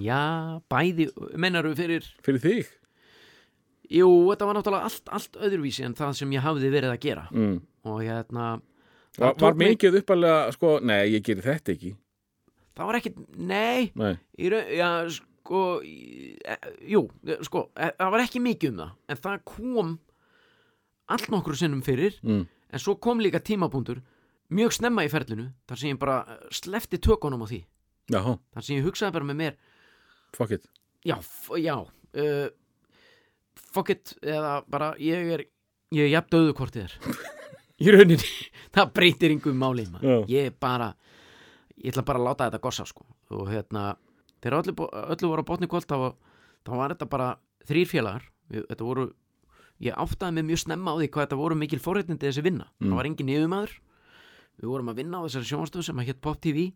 Já, 0.05 0.61
bæði, 0.69 1.07
mennaru 1.41 1.73
fyrir 1.79 2.05
fyrir 2.25 2.43
þig? 2.45 2.71
Jú, 3.93 4.09
þetta 4.31 4.47
var 4.49 4.57
náttúrulega 4.59 4.89
allt, 4.89 5.09
allt 5.13 5.39
öðruvísi 5.41 5.85
en 5.87 5.95
það 5.97 6.13
sem 6.21 6.31
ég 6.37 6.45
hafði 6.45 6.71
verið 6.73 6.93
að 6.95 7.01
gera. 7.07 7.25
Mm. 7.33 7.59
og 7.85 7.99
hérna 8.05 8.47
það 9.17 9.25
var, 9.27 9.35
var 9.43 9.55
mig- 9.59 9.73
mikið 9.75 9.97
uppalega 10.03 10.53
sko, 10.55 10.79
nei, 10.87 11.01
ég 11.17 11.25
geri 11.27 11.43
þetta 11.45 11.73
ekki. 11.75 11.91
Það 12.77 12.87
var 12.89 12.99
ekkit, 13.01 13.17
nei. 13.37 13.91
Nei, 13.99 14.15
raun, 14.49 14.71
Já, 14.77 14.89
sko 15.19 15.65
e, 15.85 16.57
Jú, 16.89 17.03
sko, 17.45 17.67
e, 17.77 17.91
það 17.99 18.13
var 18.15 18.23
ekki 18.25 18.41
mikið 18.41 18.71
um 18.73 18.79
það. 18.85 18.93
En 19.09 19.17
það 19.27 19.43
kom 19.45 19.99
allt 21.13 21.29
nokkru 21.35 21.57
sinnum 21.59 21.83
fyrir. 21.85 22.17
Mm. 22.23 22.47
en 22.73 22.81
svo 22.81 22.95
kom 22.97 23.19
líka 23.21 23.37
tímapunktur 23.45 23.99
mjög 24.49 24.73
snemma 24.73 25.03
í 25.05 25.11
ferlinu 25.13 25.51
þar 25.69 25.77
sem 25.77 25.91
ég 25.93 25.99
bara 26.01 26.39
slefti 26.49 26.97
tökunum 26.97 27.43
á 27.45 27.47
því 27.51 27.59
já, 28.11 28.21
þar 28.55 28.65
sem 28.67 28.77
ég 28.79 28.87
hugsaði 28.89 29.13
bara 29.19 29.29
með 29.31 29.39
mér 29.43 29.57
fuck 30.37 30.51
it. 30.57 30.67
Já, 31.05 31.17
já 31.61 31.77
uh, 31.83 32.49
fuck 33.73 33.91
it 33.95 34.15
eða 34.23 34.63
bara 34.71 34.93
ég 35.03 35.33
er 35.37 35.45
ég 35.93 36.07
er 36.07 36.13
jafn 36.17 36.31
döðu 36.33 36.55
hvort 36.57 36.75
þið 36.77 36.87
er. 36.89 36.97
Í 37.83 37.91
rauninni, 37.91 38.29
það 38.75 38.93
breytir 38.97 39.35
yngum 39.35 39.57
máli 39.59 39.87
maður. 39.91 40.09
Já. 40.09 40.19
ég 40.37 40.51
er 40.51 40.59
bara 40.63 40.93
ég 41.83 41.91
ætla 41.93 42.05
bara 42.07 42.21
að 42.23 42.29
láta 42.31 42.47
þetta 42.51 42.63
gossa 42.63 42.87
sko. 42.87 43.07
Og 43.35 43.49
hérna, 43.51 43.97
þegar 44.43 44.61
öllu, 44.63 44.75
öllu 45.17 45.31
voru 45.33 45.43
á 45.43 45.49
botni 45.49 45.69
kvöld 45.71 45.89
þá, 45.91 46.13
þá 46.63 46.71
var 46.79 46.95
þetta 46.95 47.09
bara 47.11 47.31
þrýr 47.67 47.89
félagar. 47.91 48.29
Við- 48.53 48.67
þetta 48.71 48.87
voru, 48.87 49.07
ég 49.83 49.97
áttaði 49.99 50.37
mig 50.37 50.47
mjög 50.53 50.61
snemma 50.67 50.95
á 50.95 50.97
því 51.01 51.09
hvað 51.11 51.27
þetta 51.27 51.41
voru 51.41 51.57
mikil 51.59 51.81
forréttindi 51.83 52.29
þessi 52.29 52.45
vinna. 52.45 52.69
Mm. 52.79 52.93
það 52.93 53.01
var 53.01 53.09
engin 53.11 53.33
yfirmaður 53.35 53.75
við 54.63 54.69
vorum 54.69 54.91
að 54.93 54.99
vinna 55.01 55.19
á 55.19 55.25
þessari 55.27 55.49
sjónastöð 55.49 55.87
sem 55.89 55.99
að 56.03 56.09
hétt 56.13 56.21
Pop 56.23 56.39
TV 56.45 56.67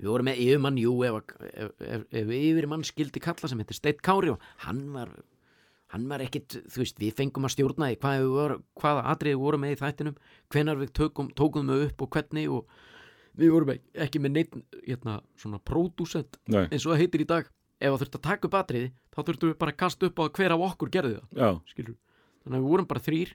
við 0.00 0.10
vorum 0.10 0.28
með 0.30 0.40
yfirmann, 0.44 0.78
jú 0.80 0.94
ef, 1.06 1.18
ef, 1.50 1.72
ef, 1.80 2.04
ef 2.22 2.32
yfirmann 2.36 2.84
skildi 2.88 3.20
kalla 3.24 3.48
sem 3.50 3.60
heitir 3.62 3.76
Steit 3.78 4.00
Kári 4.04 4.32
og 4.34 4.40
hann 4.66 4.84
var 4.94 5.10
hann 5.90 6.04
var 6.06 6.22
ekkit, 6.22 6.54
þú 6.70 6.84
veist, 6.84 7.00
við 7.02 7.16
fengum 7.18 7.48
að 7.48 7.54
stjórna 7.56 7.88
því 7.90 7.96
hvað 7.98 8.20
við 8.22 8.28
voru, 8.36 8.56
hvaða 8.78 9.00
atriði 9.10 9.34
við 9.34 9.40
vorum 9.42 9.64
með 9.64 9.72
í 9.74 9.78
þættinum 9.80 10.18
hvenar 10.54 10.78
við 10.78 10.92
tökum, 10.94 11.30
tókum 11.34 11.66
þau 11.72 11.80
upp 11.88 12.04
og 12.06 12.10
hvernig 12.14 12.52
og 12.54 12.76
við 13.40 13.50
vorum 13.56 13.72
ek- 13.74 13.88
ekki 14.06 14.20
með 14.22 14.34
neitt 14.36 14.54
hérna, 14.86 15.16
svona 15.40 15.58
pródúsent 15.58 16.38
nei, 16.46 16.62
eins 16.70 16.86
og 16.86 16.92
það 16.94 17.02
heitir 17.02 17.24
í 17.24 17.26
dag. 17.32 17.50
Ef 17.80 17.90
það 17.94 18.00
þurfti 18.04 18.18
að 18.20 18.26
taka 18.28 18.46
upp 18.50 18.54
atriði 18.60 18.88
þá 19.10 19.18
þurftum 19.24 19.50
við 19.50 19.58
bara 19.64 19.72
að 19.74 19.80
kasta 19.82 20.06
upp 20.10 20.18
á 20.20 20.24
hver 20.38 20.54
af 20.54 20.64
okkur 20.70 20.90
gerði 20.94 21.14
það 21.18 21.30
skilur 21.72 21.94
þannig 22.44 22.56
að 22.58 22.62
við 22.62 22.70
vorum 22.70 22.88
bara 22.94 23.04
þrýr 23.10 23.34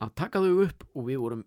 að 0.00 0.12
taka 0.20 0.40
þau 0.44 0.62
upp 0.64 0.84
og 0.96 1.04
við 1.08 1.18
vorum 1.24 1.44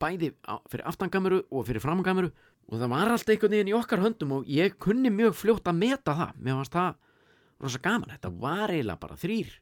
bæði 0.00 0.28
fyrir 0.72 0.84
aftangameru 0.88 1.42
og 1.50 1.66
fyrir 1.68 1.84
framangameru 1.84 2.30
og 2.66 2.80
það 2.80 2.92
var 2.92 3.12
allt 3.14 3.30
einhvern 3.30 3.54
veginn 3.54 3.70
í 3.70 3.76
okkar 3.78 4.02
höndum 4.02 4.32
og 4.38 4.48
ég 4.50 4.78
kunni 4.82 5.12
mjög 5.14 5.36
fljótt 5.38 5.70
að 5.70 5.78
meta 5.80 6.16
það. 6.18 6.32
Mér 6.42 6.58
fannst 6.60 6.76
það 6.76 6.96
rosa 7.62 7.82
gaman. 7.84 8.12
Þetta 8.14 8.32
var 8.42 8.74
eiginlega 8.74 9.02
bara 9.04 9.18
þrýr 9.20 9.52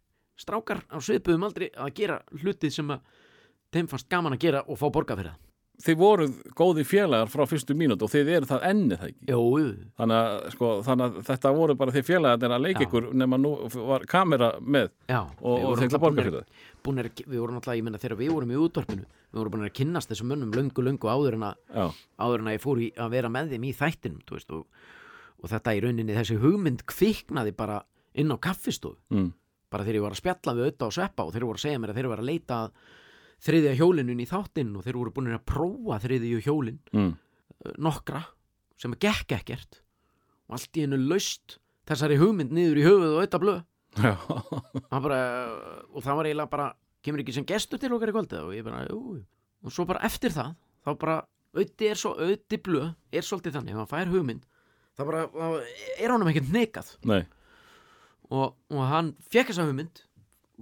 strákar 0.40 0.82
á 0.90 0.98
svipuðum 0.98 1.46
aldrei 1.46 1.68
að 1.70 1.92
gera 2.00 2.20
hlutið 2.32 2.72
sem 2.74 2.94
að 2.94 3.04
þeim 3.74 3.90
fannst 3.90 4.08
gaman 4.10 4.36
að 4.36 4.46
gera 4.46 4.64
og 4.66 4.80
fá 4.80 4.88
borga 4.90 5.18
fyrir 5.18 5.34
það 5.34 5.53
þið 5.82 5.96
voruð 5.98 6.34
góði 6.54 6.84
félagar 6.86 7.30
frá 7.32 7.42
fyrstu 7.50 7.74
mínútu 7.74 8.06
og 8.06 8.10
þið 8.12 8.28
eru 8.36 8.46
það 8.46 8.62
enni 8.68 8.94
það 9.00 9.08
ekki? 9.10 9.24
Þannig 9.98 10.18
að, 10.20 10.44
sko, 10.54 10.68
þannig 10.86 11.04
að 11.08 11.16
þetta 11.26 11.52
voru 11.56 11.74
bara 11.80 11.94
þið 11.96 12.06
félagarnir 12.08 12.54
að 12.54 12.62
leika 12.68 12.84
ykkur 12.86 13.08
nema 13.18 13.38
nú 13.42 13.50
var 13.90 14.04
kamera 14.06 14.52
með 14.60 14.88
já 15.10 15.18
og, 15.18 15.42
og 15.42 15.64
vorum 15.64 15.80
þeir 15.82 15.88
ætla 15.90 15.98
að 15.98 16.04
borga 16.04 16.14
búnir- 16.14 16.30
fyrir 16.30 16.38
það 16.38 16.80
búnir, 16.86 17.10
að- 17.10 17.26
við 17.34 17.42
vorum 17.42 17.58
alltaf, 17.58 17.74
ég 17.80 17.84
menna 17.88 17.98
þegar 18.04 18.18
við 18.22 18.32
vorum 18.36 18.54
í 18.54 18.60
útvarpinu 18.64 19.04
við 19.34 19.38
vorum 19.40 19.54
búin 19.56 19.66
að 19.68 19.74
kynnast 19.80 20.10
þessum 20.12 20.30
mönnum 20.30 20.52
löngu, 20.54 20.84
löngu 20.86 21.10
áður 21.10 21.34
en 21.40 21.46
að 21.50 21.54
áður 22.22 22.38
en 22.44 22.50
að 22.52 22.56
ég 22.58 22.62
fór 22.62 22.82
í 22.86 22.90
að 22.94 23.10
vera 23.18 23.32
með 23.34 23.50
þeim 23.54 23.64
í 23.66 23.72
þættinum 23.74 24.20
veist, 24.30 24.52
og, 24.54 24.66
og 25.42 25.50
þetta 25.50 25.74
í 25.74 25.80
rauninni 25.82 26.14
þessi 26.14 26.38
hugmynd 26.38 26.84
kviknaði 26.86 27.52
bara 27.56 27.80
inn 28.14 28.30
á 28.30 28.38
kaffistofu. 28.38 28.94
Mm, 29.10 29.32
bara 29.74 29.82
þegar 29.82 29.98
ég 29.98 30.04
var 30.06 30.14
að 30.14 30.20
spjalla 30.22 30.54
við 30.54 30.68
auðvitað 30.68 30.86
og 30.86 30.94
sveppa 30.94 31.24
og 31.26 31.32
þeir 31.34 31.46
að 33.44 33.58
að 33.58 33.60
að 33.60 33.70
að 33.70 33.74
þriðja 33.74 33.74
hjólinin 33.80 34.20
í 34.20 34.26
þáttinn 34.26 34.76
og 34.76 34.84
þeir 34.84 34.96
voru 34.96 35.12
búin 35.14 35.34
að 35.34 35.44
prófa 35.44 36.00
þriðju 36.00 36.40
hjólin. 36.44 36.80
Mm, 36.92 37.12
uh, 37.66 37.74
nokkra 37.78 38.24
sem 38.80 38.94
gekk 39.00 39.32
ekkert 39.32 39.82
og 40.48 40.56
allt 40.58 40.76
í 40.76 40.84
hennu 40.84 40.96
laust 40.96 41.58
þessari 41.84 42.16
hugmynd 42.16 42.52
niður 42.52 42.80
í 42.80 42.84
höfuð 42.84 43.10
og 43.12 43.20
auðvitað 43.20 43.44
blöð. 43.44 43.62
Bara, 44.90 45.18
og 45.94 46.02
það 46.02 46.16
var 46.16 46.26
eiginlega 46.26 46.50
bara 46.50 46.74
kemur 47.04 47.20
ekki 47.22 47.34
sem 47.36 47.46
gestur 47.46 47.78
til 47.78 47.92
okkar 47.94 48.10
í 48.10 48.14
kvöldið 48.16 48.40
og 48.40 48.56
ég 48.56 48.64
bara, 48.66 48.84
jú, 48.88 49.20
og 49.64 49.72
svo 49.74 49.86
bara 49.86 50.02
eftir 50.06 50.32
það 50.34 50.54
þá 50.84 50.90
bara, 51.00 51.16
auði 51.54 51.90
er 51.90 52.00
svo 52.00 52.14
auði 52.16 52.58
blöð 52.64 52.90
er 53.12 53.26
svolítið 53.26 53.58
þannig, 53.58 53.74
ef 53.74 53.82
hann 53.82 53.90
fær 53.92 54.10
hugmynd 54.12 54.48
það 54.96 55.10
bara, 55.10 55.22
þá 55.28 55.46
er 56.00 56.14
honum 56.14 56.30
ekkert 56.32 56.50
nekað 56.54 56.90
nei, 57.06 57.20
og, 58.30 58.56
og 58.72 58.82
hann 58.90 59.12
fekk 59.28 59.52
þessa 59.52 59.68
hugmynd 59.68 60.02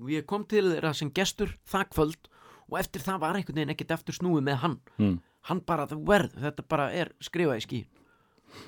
og 0.01 0.12
ég 0.12 0.27
kom 0.29 0.45
til 0.49 0.66
þeirra 0.73 0.92
sem 0.97 1.12
gestur 1.14 1.57
það 1.68 1.88
kvöld 1.95 2.31
og 2.72 2.78
eftir 2.80 3.04
það 3.04 3.20
var 3.22 3.37
einhvern 3.38 3.58
veginn 3.61 3.74
ekkert 3.76 3.92
eftir 3.98 4.16
snúið 4.16 4.46
með 4.48 4.62
hann. 4.64 4.78
Mm. 4.98 5.18
hann 5.50 5.61
bara, 5.66 5.85
verð, 5.90 6.37
þetta 6.38 6.62
bara 6.70 6.85
er 6.94 7.08
skrifað 7.20 7.58
í 7.58 7.62
skí 7.64 7.78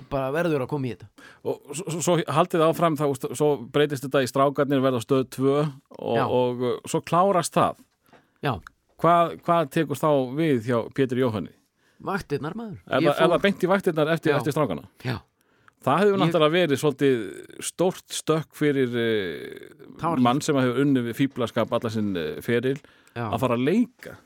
og 0.01 0.07
bara 0.11 0.31
verður 0.35 0.63
að 0.65 0.71
koma 0.73 0.89
í 0.89 0.95
þetta. 0.95 1.07
Og 1.45 1.75
svo, 1.77 2.01
svo- 2.03 2.25
haldið 2.35 2.63
áfram 2.67 2.97
þá, 2.99 3.05
svo 3.37 3.49
breytist 3.71 4.07
þetta 4.07 4.23
í 4.25 4.31
strákarnir 4.31 4.81
verða 4.83 5.03
stöð 5.05 5.27
2 5.37 5.53
og, 5.99 6.19
og 6.25 6.65
svo 6.91 7.01
klárast 7.05 7.55
það. 7.55 7.79
Já, 8.43 8.55
hvað, 9.05 9.37
hvað 9.45 9.71
tekur 9.77 10.01
þá 10.01 10.09
við 10.41 10.65
hjá 10.71 10.79
Pétur 10.97 11.21
Jóhanni? 11.21 11.53
Vaktirnar 12.05 12.57
maður. 12.59 12.81
Er, 12.89 13.05
Ég 13.07 13.15
það, 13.23 13.37
í 13.65 13.71
vaktirnar 13.71 14.11
eftir, 14.17 14.35
eftir 14.35 14.57
strákana? 14.57 14.89
Já, 15.05 15.19
það 15.85 16.03
hefur 16.03 16.21
náttúrulega 16.25 16.57
verið 16.59 16.81
svolítið 16.83 17.23
stórt 17.71 18.05
stökk 18.19 18.51
fyrir 18.57 18.99
var- 20.01 20.21
mann 20.27 20.43
sem 20.45 20.57
hefur 20.59 20.83
unnið 20.85 21.11
við 21.13 21.21
fíblaskap 21.23 21.73
alla 21.77 21.93
sinn 21.93 22.17
uh, 22.19 22.41
feril 22.45 22.81
já. 23.15 23.27
að 23.31 23.39
fara 23.45 23.55
að 23.59 23.65
leika 23.69 24.17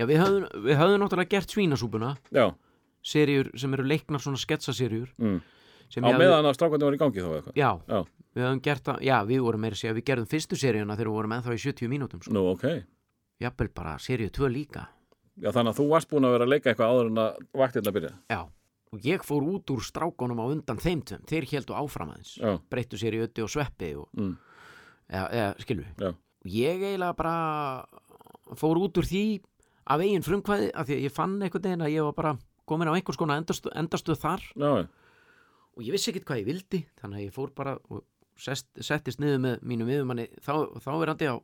já 0.00 0.06
við, 0.08 0.18
höfum, 0.22 0.46
við 0.66 0.78
höfum 0.80 1.02
náttúrulega 1.02 1.32
gert 1.36 1.50
svínasúpuna 1.56 2.14
já, 2.32 2.46
seríur 3.02 3.50
sem 3.58 3.74
eru 3.76 3.84
leiknar 3.86 4.22
svona 4.22 4.40
sketsaseríur 4.40 5.10
mm. 5.18 5.38
sem 5.92 6.04
á 6.04 6.08
ég 6.08 6.14
hafði- 6.16 6.24
meðan 6.24 6.48
að 6.50 6.56
strákarnir 6.58 6.88
var 6.90 6.96
í 6.96 7.02
gangi 7.02 7.20
þá 7.26 7.30
eitthvað 7.36 7.58
já, 7.60 7.70
Já. 7.88 8.00
við 8.32 8.46
höfum 8.46 8.62
gert 8.64 8.84
það 8.88 9.02
já, 9.10 9.16
við 9.28 9.42
vorum 9.44 9.60
meira 9.66 9.76
að 9.76 9.82
segja, 9.82 9.94
við 9.98 10.06
gerðum 10.08 10.30
fyrstu 10.32 10.56
seríuna 10.62 10.96
þegar 10.96 11.10
við 11.12 11.18
vorum 11.20 11.36
ennþá 11.36 11.54
í 11.58 11.62
70 11.66 11.90
mínútum 11.92 12.22
sko. 12.24 12.32
Nú, 12.32 12.44
ok. 12.54 12.66
jafnvel 13.42 13.68
bara 13.74 13.98
seríu 13.98 14.30
2 14.32 14.48
líka 14.54 14.86
Já, 15.42 15.48
þannig 15.50 15.72
að 15.72 15.78
þú 15.80 15.84
varst 15.88 16.10
búin 16.12 16.26
að 16.28 16.34
vera 16.36 16.44
að 16.44 16.50
leika 16.52 16.70
eitthvað 16.72 16.90
áður 16.92 17.06
en 17.10 17.20
að 17.22 17.36
vaktirna 17.56 17.92
byrja. 17.96 18.10
já, 18.28 18.40
og 18.92 18.98
ég 19.06 19.22
fór 19.24 19.46
út 19.48 19.70
úr 19.72 19.80
strákonum 19.86 20.40
á 20.44 20.46
undan 20.52 20.76
þeim 20.80 21.00
tveim, 21.08 21.22
þeir 21.24 21.46
heldu 21.54 21.72
áfram 21.78 22.10
aðeins 22.12 22.34
Já. 22.36 22.58
breyttu 22.68 22.98
sér 23.00 23.16
í 23.16 23.22
ötti 23.24 23.40
og 23.42 23.48
sveppi 23.48 23.94
og, 23.96 24.08
Mm. 24.12 24.34
eða, 25.08 25.26
eða 25.32 25.54
skilu 25.64 25.84
Já. 25.98 26.08
og 26.12 26.46
ég 26.52 26.84
eiginlega 26.84 27.16
bara 27.16 27.86
fór 28.58 28.80
út 28.82 29.00
úr 29.00 29.08
því 29.08 29.24
af 29.92 30.02
eigin 30.02 30.24
frumkvæði 30.24 30.72
af 30.78 30.88
því 30.88 30.96
að 30.98 31.06
ég 31.06 31.14
fann 31.14 31.36
einhvern 31.42 31.66
veginn 31.66 31.84
að 31.86 31.94
ég 31.94 32.06
var 32.06 32.16
bara 32.18 32.32
komin 32.68 32.90
á 32.90 32.94
einhvers 32.94 33.18
konar 33.18 33.40
endastuð, 33.42 33.74
endastuð 33.78 34.20
þar. 34.22 34.44
Já, 34.54 34.72
og 35.72 35.84
ég 35.86 35.94
vissi 35.94 36.12
ekkert 36.12 36.28
hvað 36.28 36.42
ég 36.42 36.48
vildi 36.50 36.82
þannig 37.00 37.20
að 37.20 37.26
ég 37.26 37.36
fór 37.36 37.54
bara 37.56 37.76
og 37.90 38.04
sest, 38.38 38.68
settist 38.80 39.22
niður 39.22 39.40
með 39.46 39.64
mínum 39.66 39.90
yfirmanni 39.90 40.28
þá, 40.44 40.52
þá 40.82 40.92
er 40.94 41.12
hann 41.12 41.24
á 41.32 41.36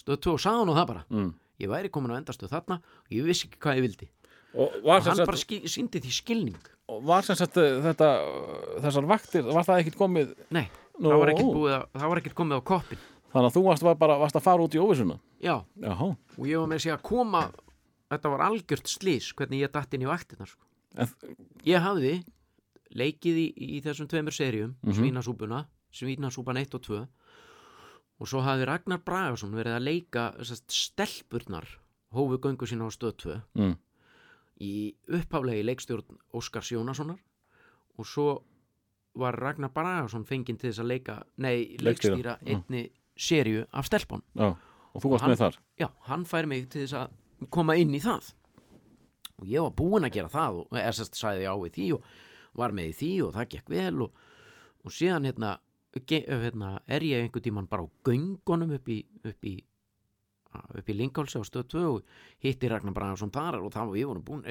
stöð 0.00 0.20
2 0.26 0.34
og 0.34 0.42
sagði 0.42 0.62
hann 0.62 0.72
og 0.72 0.78
það 0.80 0.90
bara. 0.90 1.04
Mm. 1.10 1.30
ég 1.60 1.68
væri 1.68 1.92
komin 1.92 2.14
á 2.16 2.20
endastuð 2.20 2.52
þarna 2.54 2.80
og 2.80 3.14
ég 3.14 3.26
vissi 3.26 3.48
ekki 3.48 3.60
hvað 3.60 3.80
ég 3.80 3.86
vildi. 3.86 4.10
Og 4.50 4.76
og 4.82 4.88
hann 4.90 5.04
sagt, 5.06 5.26
bara 5.28 5.38
skil, 5.38 5.60
síndi 5.70 6.00
því 6.02 6.12
skilning. 6.14 6.70
Og 6.90 7.04
var 7.06 7.26
sem 7.26 7.36
sagt 7.38 7.58
uh, 7.60 7.78
þetta, 7.84 8.08
þessar 8.82 9.06
vaktir, 9.06 9.44
var 9.46 9.66
það 9.68 9.82
ekkit 9.84 9.98
komið, 10.00 10.32
nei, 10.50 10.64
Nú. 10.98 11.12
ekkert 11.12 11.92
það 11.94 12.08
var 12.10 12.20
ekkert 12.20 12.38
komið 12.40 12.58
á 12.58 12.62
koppin 12.72 13.04
þannig 13.32 13.50
að 13.50 13.54
þú 13.56 13.62
varst 13.66 13.82
var 13.86 13.94
bara 14.00 14.18
varst 14.18 14.36
að 14.36 14.42
fara 14.46 14.62
út 14.66 14.74
í 14.74 14.80
óvissuna. 14.82 15.18
já, 15.42 15.64
Jáhá. 15.80 16.08
og 16.38 16.46
ég 16.46 16.58
var 16.58 16.66
með 16.68 16.78
að 16.80 16.84
segja 16.84 16.96
að 16.98 17.02
koma 17.02 17.42
þetta 18.10 18.30
var 18.30 18.40
algjört 18.48 18.86
slís 18.90 19.32
hvernig 19.34 19.60
ég 19.62 19.72
datt 19.72 19.94
inn 19.94 20.02
í 20.02 20.10
vaktina 20.10 20.46
sko. 20.46 20.64
Ég 21.64 21.78
hafði 21.80 22.24
leikið 22.90 23.36
í, 23.38 23.46
í 23.76 23.80
þessum 23.84 24.08
tveimur 24.10 24.34
seríum 24.34 24.74
Mhm. 24.82 24.92
svínasúpuna, 24.98 25.66
svínasúpan 25.94 26.58
1 26.58 26.74
og 26.74 26.82
2 26.82 27.06
og 28.20 28.26
svo 28.28 28.42
hafði 28.42 28.66
Ragnar 28.66 28.98
Bragason 29.04 29.52
verið 29.54 29.76
að 29.78 29.84
leika 29.86 30.24
sest, 30.44 30.66
stelpurnar 30.70 31.64
hófu 32.12 32.38
göngu 32.38 32.66
sína 32.66 32.84
á 32.84 32.90
stöð 32.90 33.14
2 33.16 33.42
mm. 33.54 33.76
í 34.60 34.94
upphaflegi 35.08 35.62
leikstjórn 35.64 36.18
Óskars 36.34 36.72
Jónassonar 36.74 37.18
og 37.96 38.04
svo 38.06 38.42
var 39.14 39.34
Ragnar 39.38 39.70
Bragason 39.70 40.24
fenginn 40.26 40.58
til 40.58 40.70
þess 40.70 40.80
að 40.82 40.90
leika 40.90 41.22
nei, 41.38 41.76
Leikstýra, 41.78 42.38
einni 42.44 42.90
seríu 43.20 43.66
af 43.76 43.86
stelpun 43.90 44.22
Já, 44.34 44.50
og 44.94 45.02
þú 45.04 45.12
varst 45.12 45.24
hann- 45.26 45.34
með 45.34 45.42
þar. 45.44 45.58
já, 45.82 45.88
hann 46.08 46.24
fær 46.24 46.46
mig 46.48 46.68
til 46.72 46.86
þess 46.86 46.96
að 47.04 47.48
koma 47.50 47.76
inn 47.76 47.92
í 47.94 48.00
það 48.02 48.32
og 49.40 49.46
ég 49.48 49.62
var 49.64 49.72
búinn 49.76 50.04
að 50.08 50.12
gera 50.18 50.28
það 50.32 50.58
og 50.60 50.68
sérst 50.98 51.16
sagði 51.20 51.46
já 51.46 51.52
við 51.56 51.72
því 51.76 51.86
og 51.96 52.02
var 52.60 52.72
með 52.76 52.90
í 52.90 52.94
því 53.00 53.10
og 53.26 53.34
það 53.36 53.48
gekk 53.54 53.68
vel 53.72 54.02
og, 54.06 54.10
og 54.84 54.92
síðan 54.92 55.28
hérna, 55.28 55.54
hérna 56.44 56.70
er 56.88 57.00
ég 57.06 57.24
einhvern 57.24 57.44
tímann 57.46 57.68
bara 57.70 57.84
á 57.84 57.88
göngunum 58.04 58.74
upp 58.76 58.88
í 58.88 58.98
upp 59.24 59.44
í, 59.48 59.54
upp 60.74 60.88
í 60.90 60.96
Lingálsi 60.98 61.38
á 61.40 61.44
stöð 61.46 61.68
2 61.76 61.84
og 61.94 62.02
hitti 62.42 62.68
Ragnar 62.68 62.92
Bragason 62.96 63.30
þar 63.30 63.60
og 63.62 63.72
það 63.72 63.86
var 63.92 63.96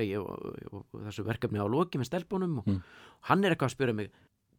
ég, 0.08 0.18
og, 0.24 0.40
og, 0.74 0.86
og 0.94 1.06
þessu 1.10 1.26
verkefni 1.28 1.60
á 1.62 1.68
loki 1.68 2.00
með 2.00 2.10
stelpunum 2.14 2.60
og 2.62 2.68
Mm. 2.70 2.82
hann 3.30 3.44
er 3.46 3.52
eitthvað 3.56 3.70
að 3.70 3.76
spyrja 3.78 3.96
mig 3.96 4.12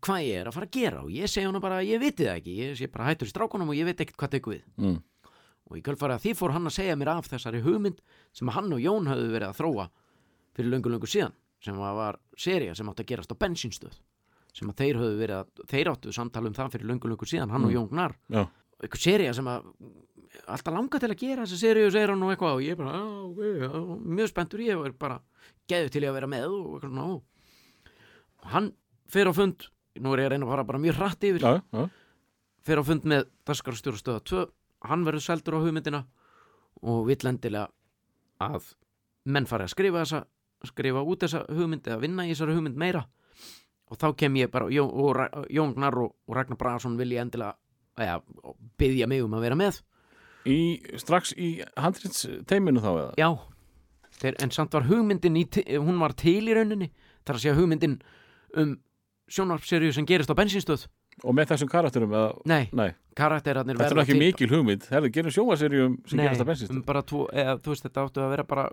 hvað 0.05 0.25
ég 0.27 0.41
er 0.41 0.51
að 0.51 0.57
fara 0.57 0.69
að 0.69 0.77
gera 0.77 1.05
og 1.05 1.15
ég 1.15 1.31
segi 1.31 1.47
hana 1.47 1.63
bara, 1.63 1.81
ég 1.87 2.03
viti 2.03 2.27
það 2.27 2.41
ekki 2.41 2.57
ég 2.59 2.77
sé 2.79 2.89
bara 2.93 3.09
hættur 3.11 3.31
í 3.31 3.33
strákunum 3.33 3.73
og 3.73 3.79
ég 3.79 3.89
veit 3.89 4.03
ekkert 4.03 4.21
hvað 4.21 4.35
tekur 4.37 4.57
við. 4.57 4.65
Mm. 4.81 4.99
og 5.71 5.79
í 5.79 5.83
kjöldfæri 5.87 6.17
að 6.17 6.25
því 6.25 6.35
fór 6.39 6.55
hann 6.57 6.67
að 6.67 6.77
segja 6.77 6.97
mér 6.99 7.13
af 7.13 7.29
þessari 7.31 7.63
hugmynd 7.63 8.01
sem 8.35 8.51
hann 8.51 8.73
og 8.75 8.81
Jón 8.83 9.11
höfðu 9.11 9.29
verið 9.31 9.49
að 9.49 9.59
þróa 9.61 9.89
fyrir 10.57 10.73
löngu 10.73 10.91
löngu 10.91 11.11
síðan 11.11 11.37
sem 11.63 11.77
var, 11.77 12.19
seria 12.37 12.75
sem 12.75 12.89
átti 12.91 13.05
að 13.05 13.11
gerast 13.13 13.35
á 13.37 13.41
bensinstöð 13.41 13.99
sem 14.57 14.71
að 14.73 14.81
þeir 14.83 14.99
höfðu 14.99 15.21
verið 15.21 15.37
að 15.37 15.65
þeir 15.71 15.91
áttu 15.93 16.15
samtala 16.17 16.51
um 16.51 16.57
það 16.57 16.73
fyrir 16.75 16.91
löngu 16.91 17.13
löngu 17.13 17.29
síðan 17.29 17.53
hann 17.55 17.69
og 17.69 17.75
Jón 17.77 17.91
Gnar 17.93 18.17
og 18.35 18.83
eitthvað 18.83 19.05
seria 19.05 19.35
sem 19.37 19.51
að 19.51 19.69
alltaf 20.51 20.75
langa 20.75 21.01
til 21.01 21.11
að 21.11 21.21
gera 21.21 21.45
þessi 21.47 21.59
seríu 21.61 21.91
hann 21.95 22.25
og 22.25 22.33
eitthvað 22.33 22.57
og 22.59 22.65
ég 22.65 22.79
bara, 22.79 23.01
já, 23.61 23.71
mjög 24.17 24.31
spenntur 24.31 24.63
ég 24.65 24.85
er 24.87 24.95
bara 24.99 25.21
geðu 25.71 25.93
til 25.93 26.03
ég 26.05 26.11
að 26.11 26.19
vera 26.19 26.31
með 26.31 26.57
og 26.57 26.87
og 26.91 28.49
hann 28.55 28.73
fer 29.11 29.29
á 29.29 29.33
fund 29.37 29.69
nú 29.99 30.15
er 30.15 30.23
ég 30.23 30.31
að 30.31 30.35
reyna 30.35 30.47
að 30.47 30.53
fara 30.55 30.69
bara 30.69 30.83
mjög 30.83 31.01
hratt 31.01 31.27
yfir. 31.27 31.45
Já, 31.45 31.61
já, 31.75 31.87
fer 32.69 32.81
á 32.81 32.83
fund 32.87 33.07
með 33.09 33.29
Daskarstjóra 33.49 33.99
stöða 33.99 34.25
2 34.31 34.47
hann 34.91 35.05
verður 35.05 35.25
seldur 35.25 35.59
á 35.61 35.65
hugmyndina 35.65 36.05
og 36.81 37.03
vill 37.09 37.21
endilega 37.29 37.69
að 38.41 38.71
menn 39.29 39.49
fari 39.49 39.67
að 39.67 39.75
skrifa 39.75 40.05
þessa 40.05 40.23
skrifa 40.69 41.03
út 41.05 41.25
þessa 41.25 41.45
hugmynd 41.49 41.89
eða 41.89 42.01
vinna 42.03 42.27
í 42.27 42.33
þessari 42.35 42.57
hugmynd 42.57 42.79
meira. 42.81 43.05
Og 43.91 43.99
þá 43.99 44.09
kem 44.23 44.37
ég 44.39 44.51
bara 44.53 44.69
Jón, 44.71 44.91
og 44.93 45.47
Jón 45.51 45.75
Gnar 45.75 45.97
og, 45.99 46.13
og 46.29 46.37
Ragnar 46.37 46.59
Bragason 46.61 46.99
vil 47.01 47.15
ég 47.15 47.25
endilega 47.25 47.57
eða, 48.01 48.21
byggja 48.79 49.09
mig 49.11 49.25
um 49.25 49.35
að 49.37 49.47
vera 49.47 49.59
með. 49.59 49.81
Í, 50.49 50.59
strax 51.01 51.35
í 51.37 51.51
handrits 51.77 52.25
teiminu 52.49 52.81
þá 52.81 52.91
eða? 52.93 53.11
já, 53.21 53.29
þeir, 54.23 54.39
en 54.45 54.55
samt 54.55 54.77
var 54.77 54.87
hugmyndin 54.89 55.37
í, 55.37 55.45
hún 55.77 56.01
var 56.01 56.15
til 56.17 56.45
í 56.47 56.57
rauninni. 56.57 56.91
Þar 57.27 57.37
að 57.37 57.45
segja 57.45 57.59
hugmyndin 57.59 57.99
um 58.61 58.79
sjónvarpseríu 59.31 59.93
sem 59.95 60.07
gerist 60.09 60.31
á 60.33 60.37
bensinstöð 60.39 60.89
Og 61.21 61.35
með 61.37 61.51
þessum 61.51 61.69
karakterum 61.69 62.13
eða? 62.17 62.29
nei, 62.49 62.69
Nei, 62.73 62.91
karakterarnir 63.19 63.77
þetta 63.77 63.97
er 63.97 64.03
ekki 64.05 64.19
mikil 64.21 64.49
hugmynd 64.53 64.87
Herðu, 64.91 65.11
gerum 65.13 65.35
sjóaserjum 65.35 65.97
sem 66.09 66.17
Nei, 66.21 66.25
gerast 66.29 66.45
að 66.45 66.49
bensist 66.53 66.73
um 66.73 66.83
bara 66.87 67.03
tvo, 67.05 67.27
eða, 67.33 67.57
þú 67.61 67.75
veist 67.75 67.85
þetta 67.89 68.05
áttu 68.07 68.23
að 68.25 68.31
vera 68.37 68.45
bara 68.49 68.69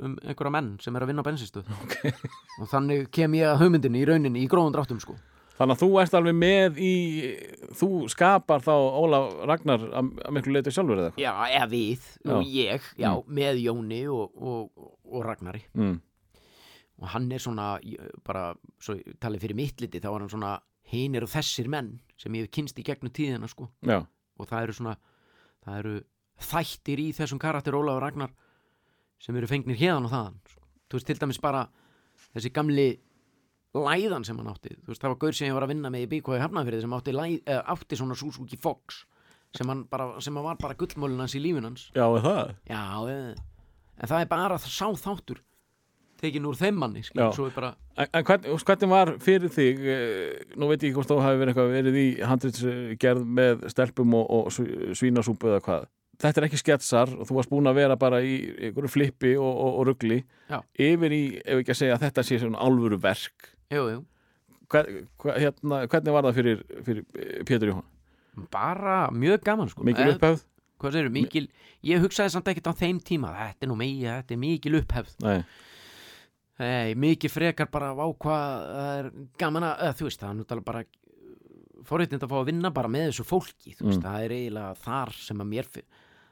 um 0.00 0.14
einhverja 0.24 0.54
menn 0.54 0.70
sem 0.80 0.96
er 0.96 1.04
að 1.04 1.12
vinna 1.12 1.24
á 1.26 1.28
bensinstöð 1.28 1.68
okay. 1.84 2.14
og 2.62 2.70
þannig 2.72 3.10
kem 3.12 3.36
ég 3.36 3.50
að 3.50 3.60
hugmyndinni 3.66 4.00
í 4.00 4.08
rauninni 4.08 4.46
í 4.46 4.48
gróðum 4.50 4.72
dráttum 4.78 5.02
sko 5.02 5.18
Þannig 5.60 5.76
að 5.76 5.80
þú 5.82 5.88
ert 6.00 6.14
alveg 6.16 6.36
með 6.40 6.78
í 6.80 6.92
Þú 7.76 7.88
skapar 8.08 8.62
þá 8.64 8.70
Ólaf 8.72 9.26
Ragnar 9.50 9.82
að, 9.92 10.06
miklu 10.32 10.54
leiti 10.56 10.72
sjálfur 10.72 11.02
eða 11.02 11.10
eitthvað 11.10 11.26
já, 11.26 11.32
eða 11.58 11.66
við, 11.74 12.06
Já. 12.24 12.30
og 12.32 12.46
ég 12.48 12.86
já, 12.96 13.10
Mm. 13.10 13.34
með 13.36 13.60
Jóni 13.66 13.98
og, 14.08 14.30
og, 14.40 14.88
og 15.04 15.26
Ragnari 15.26 15.60
mm. 15.76 15.98
Og 17.00 17.08
hann 17.14 17.30
er 17.32 17.42
svona, 17.42 17.72
bara 18.26 18.50
svo 18.82 18.98
talið 19.20 19.46
fyrir 19.46 19.58
mitt 19.58 19.80
liti, 19.80 20.00
þá 20.02 20.10
er 20.10 20.18
hann 20.20 20.32
svona 20.32 20.54
hinir 20.90 21.24
og 21.24 21.32
þessir 21.32 21.68
menn 21.70 21.94
sem 22.20 22.34
ég 22.36 22.46
hef 22.46 22.54
kynst 22.54 22.78
í 22.80 22.84
gegnum 22.84 23.12
tíðina 23.14 23.48
sko. 23.48 23.70
Já, 23.86 24.02
og 24.04 24.48
það 24.48 24.66
eru 24.66 24.76
svona 24.76 24.96
það 25.64 25.78
eru 25.82 25.94
þættir 26.50 27.02
í 27.02 27.10
þessum 27.16 27.40
karakter 27.40 27.76
Ólafur 27.76 28.04
Ragnar 28.04 28.32
sem 29.20 29.36
eru 29.36 29.48
fengnir 29.48 29.78
hérðan 29.80 30.08
og 30.08 30.14
þaðan 30.14 30.40
sko. 30.48 30.66
þú 30.88 30.98
veist 30.98 31.08
til 31.10 31.18
dæmis 31.20 31.40
bara 31.42 31.66
þessi 32.34 32.52
gamli 32.56 32.88
læðan 33.76 34.24
sem 34.26 34.38
hann 34.40 34.50
átti. 34.50 34.74
Þú 34.82 34.90
veist 34.90 35.02
það 35.04 35.12
var 35.12 35.20
gaur 35.22 35.36
sem 35.36 35.46
ég 35.46 35.54
var 35.54 35.66
að 35.66 35.72
vinna 35.74 35.92
með 35.92 36.06
í 36.06 36.10
Bíkói 36.10 36.40
Hafnafyrði 36.42 36.80
sem 36.82 36.96
átti, 36.96 37.14
læð, 37.14 37.36
eh, 37.46 37.60
átti 37.70 37.98
svona 38.00 38.16
Suzuki 38.18 38.58
Fox 38.58 39.04
sem 39.54 39.68
hann 39.68 39.84
bara, 39.90 40.20
sem 40.20 40.34
hann 40.34 40.44
var 40.46 40.58
bara 40.58 40.74
gullmólin 40.74 41.22
hans 41.22 41.34
í 41.34 41.42
lífin 41.42 41.68
hans. 41.68 41.90
Já, 41.94 42.06
er 42.06 42.24
það? 42.24 42.54
Já, 42.66 42.82
eh, 43.10 43.34
en 44.00 44.08
það 44.08 44.20
er 44.20 44.26
bara 44.26 44.58
sá 44.58 44.88
þáttur 44.90 45.38
tekin 46.20 46.46
úr 46.48 46.56
þeim 46.58 46.76
manni 46.80 47.02
bara, 47.56 47.72
En, 47.96 48.06
en 48.12 48.24
hvern, 48.24 48.44
hvernig 48.64 48.90
var 48.92 49.12
fyrir 49.20 49.50
þig 49.52 49.80
eh, 49.94 50.42
nú 50.56 50.68
veit 50.70 50.82
ég 50.82 50.90
ekki 50.90 50.96
hvort 50.98 51.10
þú 51.10 51.18
hafi 51.24 51.40
verið, 51.40 51.54
eitthvað, 51.54 51.72
verið 51.78 51.98
í 52.00 52.06
handritsgerð 52.30 53.24
með 53.40 53.64
stelpum 53.72 54.14
og, 54.20 54.30
og 54.30 54.52
sv- 54.54 54.94
svínasúpu 55.00 55.50
eða 55.50 55.60
hvað. 55.66 55.88
Þetta 56.20 56.40
er 56.42 56.46
ekki 56.50 56.58
sketsar 56.60 57.12
og 57.16 57.24
þú 57.28 57.36
varst 57.38 57.50
búin 57.52 57.68
að 57.70 57.78
vera 57.80 57.96
bara 57.96 58.18
í 58.20 58.34
einhverju 58.68 58.90
flippi 58.92 59.34
og, 59.40 59.48
og, 59.50 59.78
og 59.80 59.86
ruggli 59.88 60.18
yfir 60.76 61.14
í, 61.16 61.22
ef 61.40 61.62
ekki 61.62 61.72
að 61.72 61.78
segja 61.80 61.94
að 61.96 62.04
þetta 62.06 62.24
sé 62.28 62.38
svona 62.42 62.60
álfuru 62.60 62.98
verk 63.00 63.48
jú, 63.72 63.86
jú. 63.94 64.02
Hver, 64.70 64.90
hver, 65.18 65.38
hérna, 65.40 65.78
hvernig 65.90 66.12
var 66.14 66.28
það 66.28 66.36
fyrir, 66.42 66.60
fyrir 66.86 67.06
eh, 67.16 67.40
Pétur 67.48 67.72
Jóhann? 67.72 67.88
bara 68.52 68.98
mjög 69.10 69.40
gaman 69.44 69.68
sko. 69.72 69.82
Mikil 69.84 70.06
Eh, 70.06 70.14
upphefð? 70.14 70.44
mikil, 71.12 71.48
ég 71.84 72.00
hugsaði 72.00 72.30
samt 72.32 72.46
ekkert 72.48 72.70
á 72.72 72.74
þeim 72.78 73.00
tíma, 73.04 73.32
þetta 73.36 73.66
er 73.66 73.68
nú 73.68 73.74
megi, 73.76 74.04
þetta 74.06 74.32
er 74.36 74.38
mikil 74.40 74.78
upphefð. 74.78 75.16
Nei, 75.24 75.42
Nei, 76.60 76.94
mikið 77.00 77.32
frekar 77.32 77.70
bara 77.72 77.92
á 77.96 78.06
hvað 78.20 78.64
það 78.76 78.98
er 79.00 79.10
gaman 79.40 79.64
að, 79.70 79.78
eða, 79.86 79.96
þú 80.00 80.06
veist, 80.10 80.20
það 80.20 80.30
er 80.34 80.38
náttúrulega 80.42 80.68
bara 80.70 80.82
forréttind 81.88 82.22
að 82.26 82.30
fá 82.34 82.36
að 82.42 82.48
vinna 82.50 82.70
bara 82.76 82.90
með 82.92 83.06
þessu 83.10 83.24
fólki, 83.24 83.72
þú 83.78 83.86
veist, 83.88 84.00
Mm. 84.00 84.04
það 84.04 84.24
er 84.26 84.34
eiginlega 84.36 84.76
þar 84.84 85.12
sem 85.16 85.38
að 85.40 85.48
mér, 85.54 85.68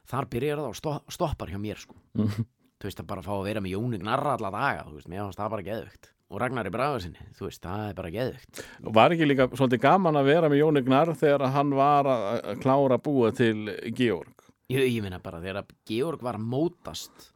þar 0.09 0.27
byrjar 0.35 0.59
það 0.61 0.69
og 0.69 0.77
sto- 0.77 1.03
stoppar 1.09 1.49
hjá 1.49 1.59
mér, 1.59 1.79
sko 1.81 1.95
Mhm. 2.15 2.45
þú 2.79 2.85
veist, 2.85 3.01
að 3.01 3.07
bara 3.07 3.23
fá 3.23 3.33
að 3.39 3.45
vera 3.49 3.61
með 3.61 3.73
Jóni 3.75 3.99
Gnarra 4.03 4.37
alla 4.37 4.51
daga, 4.51 4.85
þú 4.85 4.95
veist, 4.99 5.09
mér 5.09 5.25
fannst 5.25 5.39
það 5.39 5.51
bara 5.51 5.63
geðvögt 5.63 6.13
og 6.31 6.41
Ragnari 6.41 6.71
Bragasinni, 6.71 7.25
þú 7.39 7.49
veist, 7.49 7.63
það 7.65 7.89
er 7.89 7.95
bara 7.95 8.11
geðvögt 8.11 8.63
og 8.85 8.93
var 8.95 9.11
ekki 9.11 9.27
líka 9.27 9.49
svolítið 9.57 9.81
gaman 9.81 10.15
að 10.21 10.25
vera 10.29 10.49
með 10.53 10.61
Jóni 10.61 10.85
Gnar 10.85 11.07
þegar 11.17 11.51
hann 11.53 11.71
var 11.71 12.05
að 12.05 12.45
að 12.45 12.61
klára 12.61 12.99
að 12.99 13.03
búa 13.09 13.33
til 13.35 13.65
Georg 13.97 14.35
ég, 14.69 14.85
ég 14.93 15.03
meina 15.03 15.19
bara 15.19 15.41
þegar 15.41 15.63
að 15.65 15.73
Georg 15.89 16.21
var 16.21 16.35
að 16.37 16.45
mótast 16.45 17.33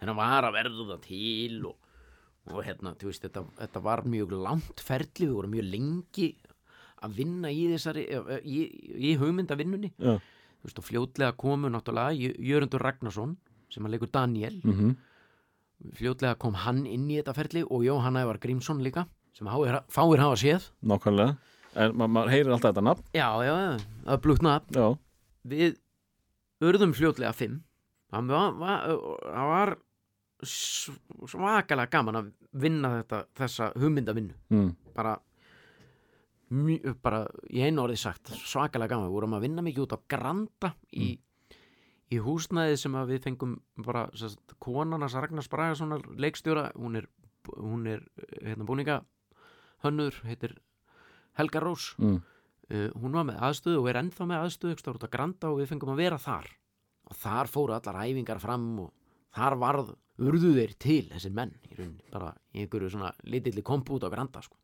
þegar 0.00 0.08
hann 0.08 0.16
var 0.16 0.42
að 0.48 0.56
verða 0.56 0.86
það 0.96 1.02
til 1.04 1.66
og, 1.66 1.76
og 2.52 2.60
hérna, 2.66 2.92
þú 3.00 3.08
veist, 3.08 3.22
þetta, 3.24 3.44
þetta 3.62 3.80
var 3.86 4.02
mjög 4.04 4.34
langt 4.44 4.80
ferli, 4.84 5.24
við 5.28 5.32
vorum 5.38 5.54
mjög 5.56 5.68
lengi 5.72 6.28
að 7.04 7.14
vinna 7.18 7.50
í 7.52 7.62
þessari 7.72 8.04
eh, 8.10 8.36
í, 8.44 8.58
í 9.10 9.14
hugmyndavinnunni. 9.20 9.92
Já, 9.98 10.14
þú 10.18 10.68
veist, 10.68 10.78
og 10.80 10.86
fljótlega 10.88 11.32
komu 11.40 11.68
náttúrulega 11.72 12.16
Jö- 12.16 12.36
Jörundur 12.50 12.84
Ragnarsson 12.84 13.36
sem 13.72 13.84
að 13.88 13.96
leikur 13.96 14.12
Daniel 14.12 14.60
mm 14.64 14.94
fljótlega 15.98 16.38
kom 16.40 16.54
hann 16.62 16.84
inn 16.88 17.08
í 17.10 17.16
þetta 17.18 17.34
ferli 17.36 17.60
og 17.66 17.82
Jóhann 17.84 18.16
Ævar 18.16 18.38
Grímsson 18.40 18.78
líka 18.80 19.02
sem 19.36 19.48
háir, 19.50 19.80
fáir 19.92 20.20
hafa 20.22 20.36
séð. 20.40 20.68
Nákvæmlega. 20.86 21.34
En 21.74 21.96
ma 21.98 22.06
maður 22.08 22.30
heyrir 22.32 22.52
alltaf 22.54 22.70
þetta 22.72 22.84
nafn. 22.86 23.02
Já, 23.12 23.26
já, 23.44 23.54
það 24.06 24.14
er 24.14 24.20
blútt 24.24 24.44
nafn 24.46 24.78
við 25.44 25.74
urðum 26.64 26.94
fljótlega 26.96 27.34
fimm. 27.36 27.58
Það 28.14 28.30
var, 28.30 28.54
var, 28.62 28.94
var 29.50 29.74
svakalega 30.50 31.90
gaman 31.92 32.20
að 32.20 32.32
vinna 32.64 32.90
þetta, 32.98 33.20
þessa 33.40 33.70
hugmyndavinnu. 33.78 34.34
Mm. 34.54 34.72
bara, 34.94 35.14
bara 37.02 37.24
í 37.50 37.64
einu 37.64 37.84
orði 37.84 37.98
sagt 38.00 38.34
svakalega 38.44 38.94
gaman, 38.94 39.08
við 39.08 39.16
vorum 39.18 39.38
að 39.38 39.46
vinna 39.48 39.64
mikið 39.66 39.86
út 39.86 39.96
á 39.96 40.04
Granda 40.14 40.74
í, 40.92 41.14
í 42.10 42.20
húsnæði 42.22 42.78
sem 42.80 43.00
við 43.10 43.24
fengum 43.26 43.56
bara 43.86 44.06
sest, 44.18 44.56
konanas 44.62 45.16
Ragnars 45.18 45.50
Bragasonar 45.50 46.06
leikstjóra, 46.18 46.70
hún 46.78 47.00
er, 47.00 47.10
hún 47.56 47.88
er 47.90 48.06
hérna 48.40 48.68
búninga 48.68 49.02
hönnur, 49.84 50.16
heitir 50.24 50.56
Helga 51.38 51.60
Rós. 51.60 51.94
Mm. 51.98 52.20
uh, 52.70 52.90
hún 53.00 53.16
var 53.16 53.26
með 53.28 53.40
aðstöðu 53.44 53.82
og 53.82 53.88
er 53.90 54.00
ennþá 54.00 54.28
með 54.30 54.44
aðstöðu 54.46 54.74
ekki 54.74 54.84
stór 54.84 54.98
út 55.00 55.08
að 55.08 55.14
granda 55.16 55.50
og 55.50 55.60
við 55.60 55.72
fengum 55.72 55.92
að 55.94 56.02
vera 56.04 56.20
þar. 56.20 56.48
Og 57.04 57.18
þar 57.20 57.50
fóru 57.52 57.76
allar 57.76 58.00
æfingar 58.06 58.40
fram 58.40 58.68
og 58.86 58.92
þar 59.34 59.58
varð 59.60 59.92
urðu 60.22 60.52
þeir 60.54 60.76
til 60.78 61.02
þessir 61.10 61.34
menn 61.34 61.52
í 61.66 61.74
rauninni, 61.74 62.04
bara 62.12 62.30
í 62.54 62.62
einhverju 62.62 62.92
svona 62.92 63.10
litilli 63.26 63.64
kompu 63.66 63.96
út 63.96 64.06
á 64.06 64.12
granda 64.12 64.42
sko. 64.44 64.56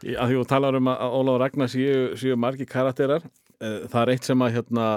Því 0.00 0.16
þú 0.16 0.46
talar 0.48 0.78
um 0.78 0.90
að 0.92 1.04
Ólafur 1.18 1.42
Ragnar 1.44 1.70
séu, 1.72 2.16
séu 2.16 2.38
margi 2.40 2.66
karakterar 2.68 3.24
eh, 3.60 3.84
það 3.90 4.02
er 4.02 4.12
eitt 4.14 4.28
sem 4.28 4.44
að 4.44 4.54
hérna 4.56 4.88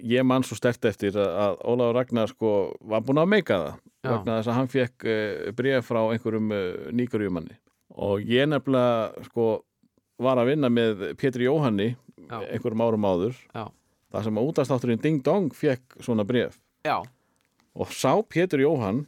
ég 0.00 0.24
mann 0.24 0.44
svo 0.46 0.56
stert 0.58 0.84
eftir 0.88 1.16
að, 1.20 1.58
Ólafur 1.64 1.96
Ragnar 1.98 2.30
sko 2.32 2.52
var 2.80 3.04
búin 3.04 3.20
að 3.20 3.32
meika 3.34 3.58
það 3.60 3.74
Já. 4.00 4.12
vegna 4.14 4.36
þess 4.38 4.50
að 4.50 4.56
hann 4.56 4.70
fekk 4.72 5.04
uh, 5.04 5.50
bregð 5.56 5.82
frá 5.84 6.00
einhverjum 6.06 6.54
uh, 6.56 6.62
nýgurjumanni 6.96 7.58
og 8.00 8.22
ég 8.24 8.48
nefnilega 8.48 9.26
sko 9.28 9.48
var 10.20 10.40
að 10.40 10.54
vinna 10.54 10.70
með 10.72 11.04
Pétur 11.20 11.44
Jóhanni 11.44 11.90
Já. 11.90 12.38
einhverjum 12.40 12.84
árum 12.86 13.08
áður 13.08 13.36
Já. 13.52 13.66
það 14.14 14.26
sem 14.28 14.40
að 14.40 14.50
útastátturinn 14.52 15.02
Ding 15.04 15.24
Dong 15.26 15.52
fekk 15.56 16.00
svona 16.00 16.24
bregð 16.28 16.56
Já, 16.86 17.02
og 17.74 17.94
sá 17.94 18.12
Pétur 18.26 18.62
Jóhann 18.64 19.04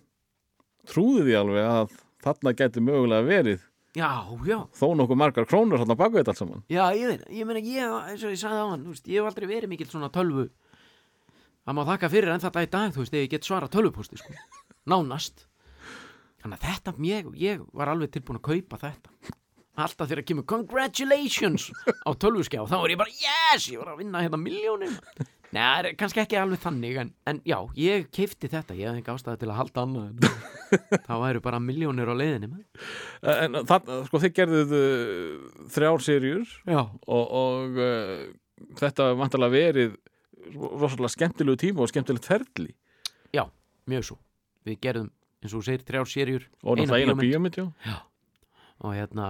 trúði 0.89 1.27
því 1.29 1.37
alveg 1.39 1.69
að 1.69 1.95
þarna 2.23 2.55
geti 2.59 2.83
mögulega 2.83 3.27
verið 3.27 3.61
já, 3.99 4.11
já. 4.47 4.59
þó 4.79 4.87
nokkuð 4.99 5.21
margar 5.21 5.47
krónur 5.49 5.83
þarna 5.83 5.99
baku 5.99 6.19
þetta 6.19 6.35
allt 6.35 6.43
saman. 6.43 6.65
Já, 6.73 6.85
ég 6.97 7.11
veit, 7.11 7.25
ég 7.31 7.49
meina 7.49 7.63
ég, 7.63 7.97
eins 8.13 8.25
og 8.25 8.35
ég 8.35 8.41
sagði 8.41 8.63
á 8.63 8.67
hann 8.73 8.89
veist, 8.89 9.09
ég 9.11 9.21
hef 9.21 9.31
aldrei 9.31 9.49
verið 9.51 9.73
mikill 9.73 9.91
svona 9.91 10.11
tölvu 10.15 10.49
það 11.63 11.79
má 11.79 11.83
þakka 11.93 12.11
fyrir 12.13 12.33
en 12.33 12.43
þetta 12.43 12.65
í 12.65 12.71
dag 12.73 12.95
þú 12.95 13.05
veist, 13.05 13.17
ég 13.19 13.31
get 13.33 13.47
svara 13.47 13.71
tölvupústi 13.71 14.19
sko. 14.21 14.35
nánast. 14.91 15.47
Þannig 16.43 16.59
að 16.59 16.67
þetta, 16.67 16.95
ég, 17.07 17.31
ég 17.39 17.63
var 17.77 17.93
alveg 17.93 18.11
tilbúin 18.17 18.41
að 18.41 18.49
kaupa 18.49 18.81
þetta. 18.83 19.13
Alltaf 19.83 20.09
þegar 20.11 20.27
kemur 20.29 20.47
congratulations 20.51 21.69
á 22.05 22.11
tölvuskjá, 22.13 22.65
þá 22.69 22.77
er 22.81 22.93
ég 22.93 23.01
bara 23.01 23.15
yes, 23.15 23.71
ég 23.71 23.81
var 23.81 23.95
að 23.95 24.03
vinna 24.03 24.25
hérna 24.25 24.41
miljónir 24.41 24.99
Nei, 25.53 25.61
það 25.61 25.78
er 25.78 25.96
kannski 26.00 26.22
ekki 26.22 26.38
alveg 26.40 26.62
þannig 26.62 27.00
en, 27.03 27.11
en 27.28 27.40
já, 27.48 27.57
ég 27.76 28.07
keifti 28.14 28.48
þetta, 28.53 28.76
ég 28.78 28.88
hef 28.88 29.03
ekki 29.03 29.12
ástæði 29.12 29.42
til 29.42 29.50
að 29.53 29.59
halda 29.59 29.84
annað 29.86 30.28
þá 31.09 31.14
væru 31.20 31.42
bara 31.44 31.61
miljónir 31.61 32.09
á 32.09 32.14
leiðinni. 32.16 32.62
En 33.34 33.59
það, 33.68 33.90
sko, 34.09 34.22
þið 34.22 34.36
gerðuð 34.38 34.76
uh, 34.78 35.66
þrjár 35.74 36.07
serjur 36.07 36.55
já, 36.64 36.80
og, 36.80 37.24
og 37.42 37.82
uh, 37.82 38.22
þetta 38.80 39.11
vantarlega 39.20 39.57
verið 39.59 39.98
rosalega 40.57 41.12
skemmtilegu 41.12 41.61
tíma 41.61 41.84
og 41.84 41.92
skemmtilegt 41.92 42.26
ferli 42.26 42.72
mjög 43.90 44.07
svo 44.07 44.18
við 44.66 44.78
gerðum, 44.84 45.11
eins 45.42 45.53
og 45.53 45.59
þú 45.59 45.66
segir, 45.66 45.84
þrjár 45.88 46.11
serjur 46.11 46.48
og 46.62 46.76
Eina 46.76 46.84
náttúrulega 46.84 47.03
eina 47.03 47.14
bíómynd. 47.18 47.57
bíómynd, 47.57 47.76
já. 47.82 47.96
og 48.82 48.94
hérna 48.94 49.26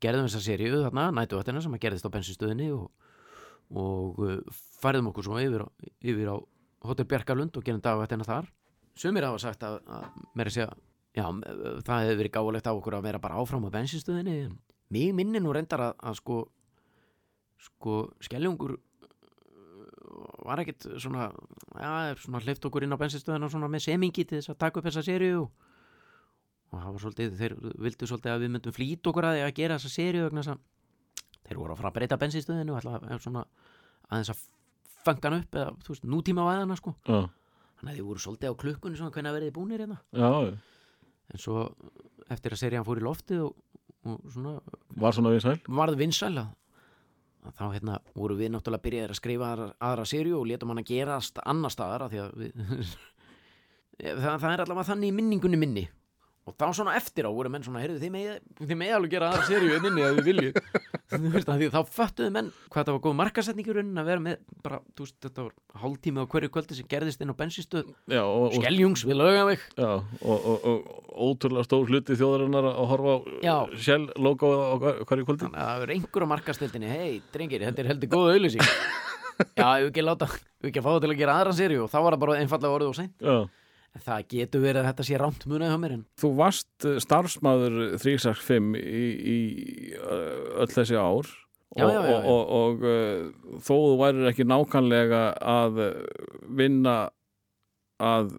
gerðum 0.00 0.28
þessa 0.28 0.42
seríu 0.44 0.82
þarna, 0.84 1.08
nætuvættina 1.16 1.62
sem 1.64 1.74
að 1.74 1.82
gerðist 1.84 2.06
á 2.06 2.14
bensinstöðinni 2.14 2.68
og, 2.76 2.86
og 3.70 4.22
uh, 4.24 4.62
færðum 4.82 5.10
okkur 5.12 5.28
svo 5.28 5.40
yfir 5.42 5.66
yfir 6.00 6.32
á 6.32 6.36
Hotel 6.88 7.06
Bjarkarlund 7.06 7.56
og 7.56 7.64
gerum 7.64 7.82
dagvættina 7.84 8.24
þar. 8.24 8.48
Sumir 8.96 9.26
hafa 9.26 9.38
sagt 9.42 9.62
að, 9.66 9.78
að 9.84 10.22
meira 10.34 10.52
segja, 10.52 10.70
já, 11.16 11.26
það 11.86 12.04
hefði 12.04 12.18
verið 12.22 12.34
gáulegt 12.34 12.68
á 12.68 12.72
okkur 12.72 12.96
að 12.98 13.06
vera 13.08 13.22
bara 13.22 13.38
áfram 13.40 13.66
á 13.68 13.74
bensinstöðinni 13.74 14.36
mig 14.90 15.14
minni 15.14 15.40
nú 15.42 15.52
reyndar 15.54 15.82
að, 15.84 15.96
að 16.02 16.18
sko 16.18 16.38
sko 17.60 17.96
skelljungur 18.24 18.76
uh, 18.76 18.80
var 20.46 20.62
ekkit 20.62 20.88
svona 20.96 21.28
já, 21.76 22.16
svona 22.20 22.42
hleyft 22.44 22.66
okkur 22.66 22.86
inn 22.86 22.96
á 22.96 23.00
bensinstöðina 23.00 23.50
svona 23.52 23.70
með 23.70 23.86
semingi 23.88 24.24
til 24.24 24.40
þess 24.40 24.54
að 24.54 24.62
taka 24.64 24.80
upp 24.80 24.88
þessa 24.88 25.04
seríu 25.06 25.44
og 26.70 26.78
það 26.78 26.90
var 26.90 27.02
svolítið, 27.04 27.38
þeir 27.38 27.56
vildu 27.84 28.08
svolítið 28.08 28.34
að 28.34 28.44
við 28.44 28.52
myndum 28.54 28.76
flýt 28.76 29.10
okkur 29.10 29.28
að 29.28 29.36
því 29.36 29.46
að 29.46 29.56
gera 29.58 29.78
þessa 29.78 29.94
seríu 29.94 30.26
vegna 30.26 30.44
þess 30.44 30.54
að 30.54 30.64
þeir 31.50 31.60
voru 31.60 31.74
að 31.74 31.82
fara 31.82 31.90
að 31.92 31.98
breyta 31.98 32.18
bensinstöðinu 32.20 32.74
og 32.74 32.80
ætla 32.80 32.96
að 33.00 33.24
svona 33.24 33.44
aðeins 34.10 34.32
að 34.32 34.44
fanga 35.04 35.28
hann 35.30 35.38
upp 35.40 35.58
eða, 35.60 35.74
þú 35.84 35.94
veist, 35.94 36.06
nútíma 36.14 36.46
væðana 36.46 36.76
sko. 36.78 36.94
Já, 37.08 37.20
þannig 37.80 37.92
að 37.92 37.98
þeir 37.98 38.08
voru 38.10 38.24
svolítið 38.24 38.54
á 38.54 38.60
klukkunni 38.62 39.00
svona 39.00 39.14
hvernig 39.16 39.36
verið 39.36 39.52
búnir 39.56 39.84
hérna. 39.84 39.98
Já, 40.14 40.30
en 41.30 41.42
svo 41.42 41.66
eftir 42.30 42.54
að 42.54 42.62
serían 42.62 42.86
fór 42.86 43.00
í 43.00 43.04
loftið 43.06 43.44
og, 43.48 43.84
og 44.06 44.32
svona 44.32 44.56
var 45.02 45.16
svona 45.16 45.34
við 45.34 45.44
sæl 45.46 45.58
varð 45.80 46.00
vinsæl 46.00 46.34
að 46.36 46.56
að 47.40 47.54
þá 47.56 47.64
hérna 47.72 47.94
voru 48.12 48.36
við 48.36 48.50
náttúrulega 48.52 48.84
byrjaðir 48.84 49.14
að 49.14 49.16
skrifa 49.16 49.46
aðra, 49.54 49.68
aðra 49.80 50.04
seríu 50.08 50.36
og 50.36 50.48
letum 50.50 50.72
hann 50.72 50.82
að 50.82 50.90
gerast 50.90 51.40
annar 51.40 51.72
staðar 51.72 52.10
því 52.12 52.20
að 52.20 52.34
við 52.42 52.58
það, 54.20 54.34
það 54.34 54.50
er 54.50 54.62
allavega 54.66 54.88
þannig 54.90 55.08
í 55.08 55.16
minningunni 55.16 55.60
minni 55.60 55.86
og 56.48 56.54
þá 56.56 56.64
svona 56.74 56.94
eftir 56.98 57.26
á 57.28 57.30
voru 57.30 57.50
menn 57.52 57.62
svona 57.62 57.82
heyrðu 57.82 57.98
þið 58.00 58.12
með, 58.14 58.28
með 58.80 58.92
alveg 58.96 59.12
gera 59.12 59.28
aðra 59.30 59.44
seríu 59.46 59.74
en 59.76 59.88
inni 59.90 60.04
að 60.06 60.16
þið 60.20 60.28
því 61.60 61.68
þá 61.74 61.80
föttuðu 61.94 62.30
menn 62.34 62.48
hvað 62.72 62.86
það 62.88 62.94
var 62.96 63.02
góð 63.04 63.16
markasetningur 63.20 63.80
að 64.00 64.08
vera 64.08 64.22
með 64.24 64.38
bara, 64.64 64.78
þú 64.96 65.04
veist, 65.04 65.16
þetta 65.26 65.44
var 65.44 65.82
hálftími 65.82 66.22
á 66.22 66.30
hverju 66.32 66.50
kvöldi 66.54 66.78
sem 66.78 66.88
gerðist 66.90 67.22
inn 67.24 67.32
á 67.34 67.40
bensinstöð 67.40 67.90
Skeljungs 68.56 69.04
við 69.10 69.18
já, 69.76 69.90
og, 69.90 70.48
og, 70.54 70.66
og 70.72 71.28
ótrúlega 71.28 71.66
stór 71.68 71.90
hluti 71.92 72.16
þjóðarinnar 72.18 72.70
að 72.72 72.90
horfa 72.94 73.14
á 73.14 73.18
Já. 73.44 73.56
Shell 73.84 74.08
logo 74.22 74.50
á 74.56 74.74
hver- 74.80 75.00
hverju 75.10 75.28
kvöldi. 75.28 75.44
Þannig 75.44 75.60
að 75.60 75.70
það 75.74 75.84
er 75.86 75.94
einhver 75.96 76.24
á 76.24 76.32
markastildinni 76.32 76.90
hei, 76.94 77.20
drengir, 77.34 77.66
þetta 77.68 77.84
er 77.84 77.90
heldur 77.92 78.12
góð 78.16 78.32
auðlýsing 78.36 78.64
já, 79.60 79.68
við 79.80 79.90
ekki 79.90 80.04
láta 80.06 80.26
við 80.30 80.70
ekki 80.70 80.80
að 80.82 80.86
fá 80.86 80.90
það 80.94 81.02
til 81.04 81.10
að 81.14 81.20
gera 81.20 81.36
aðra 81.40 81.56
seríu 81.56 81.84
og 81.86 81.90
þá 81.92 81.98
var 82.04 82.14
það 82.16 82.22
bara 82.24 82.38
einfallega 82.42 82.76
orðið 82.78 82.90
og 82.92 82.98
seint. 82.98 83.14
Já. 83.24 83.36
En 83.96 84.04
það 84.06 84.26
getur 84.34 84.64
verið 84.64 84.82
að 84.82 84.88
þetta 84.90 85.06
sé 85.08 85.20
rámt 85.20 85.46
munið 85.50 85.72
hjá 85.72 85.78
mér 85.82 85.94
en 85.98 86.02
Þú 86.20 86.32
varst 86.38 86.88
uh, 86.88 86.96
starfsmaður 87.02 87.78
365 87.98 88.74
í, 88.80 89.04
í 89.34 89.38
uh, 89.98 90.60
öll 90.62 90.72
þessi 90.74 90.98
ár 90.98 91.30
Já, 91.78 91.84
og, 91.86 91.92
já, 91.94 92.00
já, 92.02 92.16
og, 92.18 92.24
og, 92.26 92.48
og 92.60 92.80
uh, 92.82 93.58
þó 93.62 93.74
þú 93.76 93.96
værir 94.00 94.30
ekki 94.32 94.46
nákvæmlega 94.50 95.20
að 95.38 95.84
vinna 96.58 96.96
að 98.00 98.32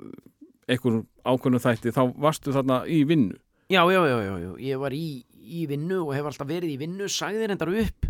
einhverjum 0.71 1.05
ákveðnum 1.23 1.63
þætti 1.63 1.93
þá 1.95 2.01
varstu 2.21 2.53
þarna 2.55 2.81
í 2.89 3.01
vinnu. 3.07 3.37
Já, 3.71 3.83
já, 3.87 4.01
já, 4.03 4.17
já, 4.25 4.33
já. 4.41 4.51
ég 4.67 4.81
var 4.81 4.95
í, 4.95 5.23
í 5.31 5.65
vinnu 5.69 6.01
og 6.05 6.15
hef 6.15 6.27
alltaf 6.27 6.49
verið 6.49 6.73
í 6.73 6.79
vinnu 6.81 7.07
sagði 7.11 7.47
reyndar 7.47 7.71
upp. 7.71 8.07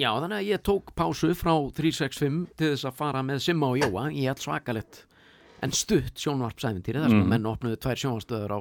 Já, 0.00 0.08
þannig 0.16 0.38
að 0.38 0.48
ég 0.48 0.62
tók 0.64 0.94
pásu 0.96 1.32
frá 1.36 1.52
365 1.76 2.38
til 2.56 2.72
þess 2.72 2.88
að 2.88 2.98
fara 2.98 3.22
með 3.26 3.42
Simma 3.44 3.68
og 3.74 3.82
Jóa 3.82 4.06
í 4.08 4.24
allt 4.30 4.42
svakalett 4.42 5.02
en 5.62 5.70
stutt 5.72 6.14
sjónvarpsæfintýri 6.18 7.00
þar 7.02 7.08
sem 7.12 7.20
Mhm. 7.22 7.28
menn 7.28 7.44
opnuðu 7.50 7.76
tvær 7.78 7.98
sjónvarstöður 8.02 8.56
á 8.56 8.58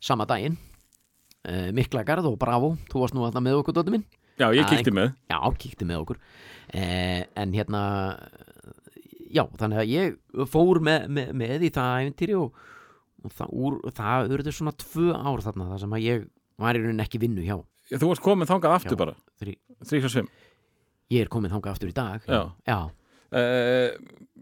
sama 0.00 0.26
daginn. 0.26 0.56
Uh, 1.48 1.70
Miklagarð 1.72 2.26
og 2.26 2.38
Bravo 2.38 2.76
þú 2.90 3.00
varst 3.00 3.14
nú 3.14 3.24
alltaf 3.24 3.42
með 3.42 3.62
okkur, 3.62 3.74
Dóttir 3.74 3.94
minn. 3.94 4.04
Já, 4.38 4.50
ég 4.54 4.66
kíkti 4.70 4.92
með. 4.94 5.14
Já, 5.30 5.38
kíkti 5.58 5.84
með 5.86 6.02
okkur. 6.04 6.16
Eh, 6.74 7.24
En 7.36 7.52
hérna 7.52 8.18
Já, 9.30 9.44
þannig 9.60 9.78
að 9.82 9.90
ég 9.92 10.46
fór 10.48 10.78
með, 10.80 11.06
með, 11.12 11.32
með 11.36 11.64
í 11.68 11.70
það 11.74 11.96
æfintýri 12.00 12.36
og, 12.38 12.54
og 13.24 13.32
það, 13.36 13.50
úr, 13.52 13.74
það 13.92 14.30
urðu 14.32 14.52
svona 14.56 14.72
tvö 14.80 15.08
ár 15.12 15.42
þarna 15.44 15.66
þar 15.72 15.80
sem 15.82 15.96
að 15.98 16.04
ég 16.06 16.22
var 16.58 16.78
í 16.78 16.80
raunin 16.80 17.04
ekki 17.04 17.20
vinnu 17.20 17.44
hjá. 17.44 17.58
Þú 17.92 18.08
varst 18.08 18.24
komin 18.24 18.48
þangað 18.48 18.76
aftur 18.78 18.96
Já. 18.96 19.00
bara? 19.02 19.14
Þrí, 19.42 19.54
365 19.84 20.28
Ég 21.12 21.20
er 21.24 21.28
komin 21.32 21.50
þangað 21.52 21.72
aftur 21.76 21.88
í 21.92 21.94
dag. 21.96 22.24
Já. 22.28 22.40
já, 22.68 22.78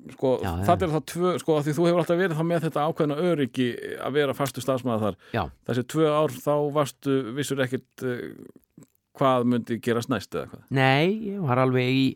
Sko, 0.06 0.36
Já, 0.38 0.52
það 0.68 0.84
er 0.86 0.90
það 0.92 1.04
tvö 1.10 1.30
Sko, 1.42 1.54
því 1.66 1.72
þú 1.74 1.86
hefur 1.88 2.00
alltaf 2.02 2.18
verið 2.20 2.38
þá 2.38 2.44
með 2.46 2.64
þetta 2.68 2.84
ákveðna 2.86 3.16
öryggi 3.26 3.64
að 4.06 4.12
vera 4.20 4.34
fastu 4.38 4.62
starfsmaður 4.62 5.02
þar. 5.02 5.16
Já, 5.34 5.42
Þessi 5.66 5.84
tvö 5.90 6.10
ár 6.14 6.34
þá 6.36 6.52
varstu 6.76 7.16
vissur 7.34 7.62
ekkit 7.64 8.04
uh, 8.06 8.84
hvað 9.18 9.48
myndi 9.50 9.78
gerast 9.82 10.12
næst 10.12 10.36
eða 10.38 10.50
hvað? 10.52 10.62
Nei, 10.78 11.08
ég 11.32 11.40
var 11.42 11.58
alveg 11.64 11.90
í 11.90 12.06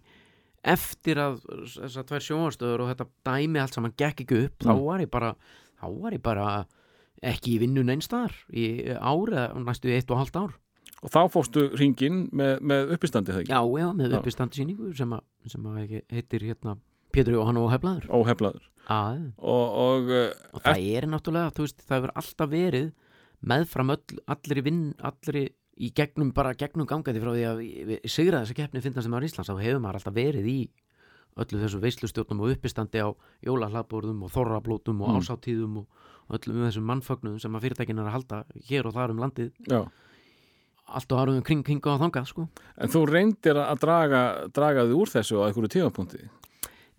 eftir 0.70 1.18
að 1.24 1.40
þessar 1.72 2.06
tvær 2.10 2.24
sjónvarstöður 2.28 2.84
og 2.84 2.90
þetta 2.92 3.08
dæmi 3.30 3.62
allt 3.62 3.74
saman 3.78 3.94
gekk 3.98 4.22
ekki 4.26 4.40
upp 4.46 4.66
þá 4.66 4.70
Mm. 4.76 4.84
var 4.86 5.00
ég 5.06 5.10
bara 5.10 5.30
þá 5.80 5.86
var 6.04 6.12
ég 6.18 6.22
bara 6.22 6.48
ekki 7.24 7.54
í 7.56 7.60
vinnu 7.64 7.82
neinstar 7.88 8.34
í 8.52 8.66
ár 9.00 9.32
eða 9.32 9.64
næstu 9.64 9.90
eitt 9.96 10.10
og 10.12 10.20
halvt 10.20 10.36
ár 10.36 10.52
Og 11.00 11.08
þá 11.14 11.20
fórstu 11.32 11.62
ringin 11.80 12.26
með, 12.36 12.58
með 12.60 12.90
uppistandi 12.96 13.32
þegar 13.32 13.48
Já, 13.48 13.60
já, 13.80 13.86
með 13.96 14.10
Já. 14.12 14.18
uppistandisýningu 14.20 14.90
sem, 14.98 15.12
að, 15.16 15.22
sem 15.48 15.68
að 15.70 15.94
heitir 16.12 16.44
hérna 16.44 16.74
Pétur 17.10 17.34
Jóhann 17.38 17.56
og 17.58 17.70
Heflaður 17.72 18.10
Óheflaður. 18.12 18.66
Að, 18.90 19.22
og, 19.38 19.78
og 19.84 20.10
uh, 20.12 20.26
og 20.56 20.62
það 20.66 20.84
er 20.98 21.06
náttúrulega, 21.08 21.54
þú 21.56 21.64
veist, 21.64 21.80
það 21.86 21.96
hefur 22.00 22.12
alltaf 22.20 22.50
verið 22.52 22.90
meðfram 23.50 23.94
öll, 23.94 24.20
allri 24.34 24.62
vinn 24.66 24.82
allri 25.08 25.42
í 25.80 25.88
gegnum, 25.96 26.34
bara 26.36 26.52
gegnum 26.60 26.84
gangandi 26.90 27.22
frá 27.22 27.30
því 27.32 27.44
að 27.48 27.62
sigra 28.12 28.42
þessa 28.44 28.56
keppni 28.58 28.82
finnast 28.84 29.06
sem 29.08 29.16
á 29.16 29.20
Íslands, 29.24 29.48
þá 29.48 29.62
hefur 29.64 29.80
maður 29.80 30.00
alltaf 30.02 30.16
verið 30.18 30.50
í 30.52 30.58
öllu 31.40 31.60
þessu 31.62 31.80
veislustjórnum 31.80 32.42
og 32.44 32.52
uppistandi 32.58 33.00
á 33.00 33.08
jólahlaðbúrðum 33.46 34.20
og 34.26 34.32
þorrablótum 34.34 35.00
og 35.06 35.14
Mm. 35.14 35.20
ásáttíðum 35.24 35.78
og 35.80 36.36
öllum 36.36 36.60
þessum 36.66 36.86
mannfögnuðum 36.90 37.40
sem 37.40 37.56
að 37.56 37.64
fyrirtækin 37.64 37.98
er 38.02 38.10
að 38.10 38.16
halda 38.18 38.44
hér 38.68 38.86
og 38.90 38.94
þar 38.98 39.14
um 39.16 39.22
landið. 39.24 39.52
Já 39.70 39.80
allt 40.96 41.12
og 41.14 41.20
aðröðum 41.22 41.44
kring, 41.46 41.62
kring 41.66 41.86
og 41.88 42.00
þangað, 42.02 42.28
sko. 42.30 42.46
En 42.80 42.92
þú 42.92 43.02
reyndir 43.08 43.58
að 43.60 43.80
draga, 43.84 44.20
draga 44.54 44.84
þið 44.88 44.98
úr 44.98 45.12
þessu 45.14 45.40
á 45.40 45.46
einhverju 45.46 45.72
tímapunkti? 45.76 46.22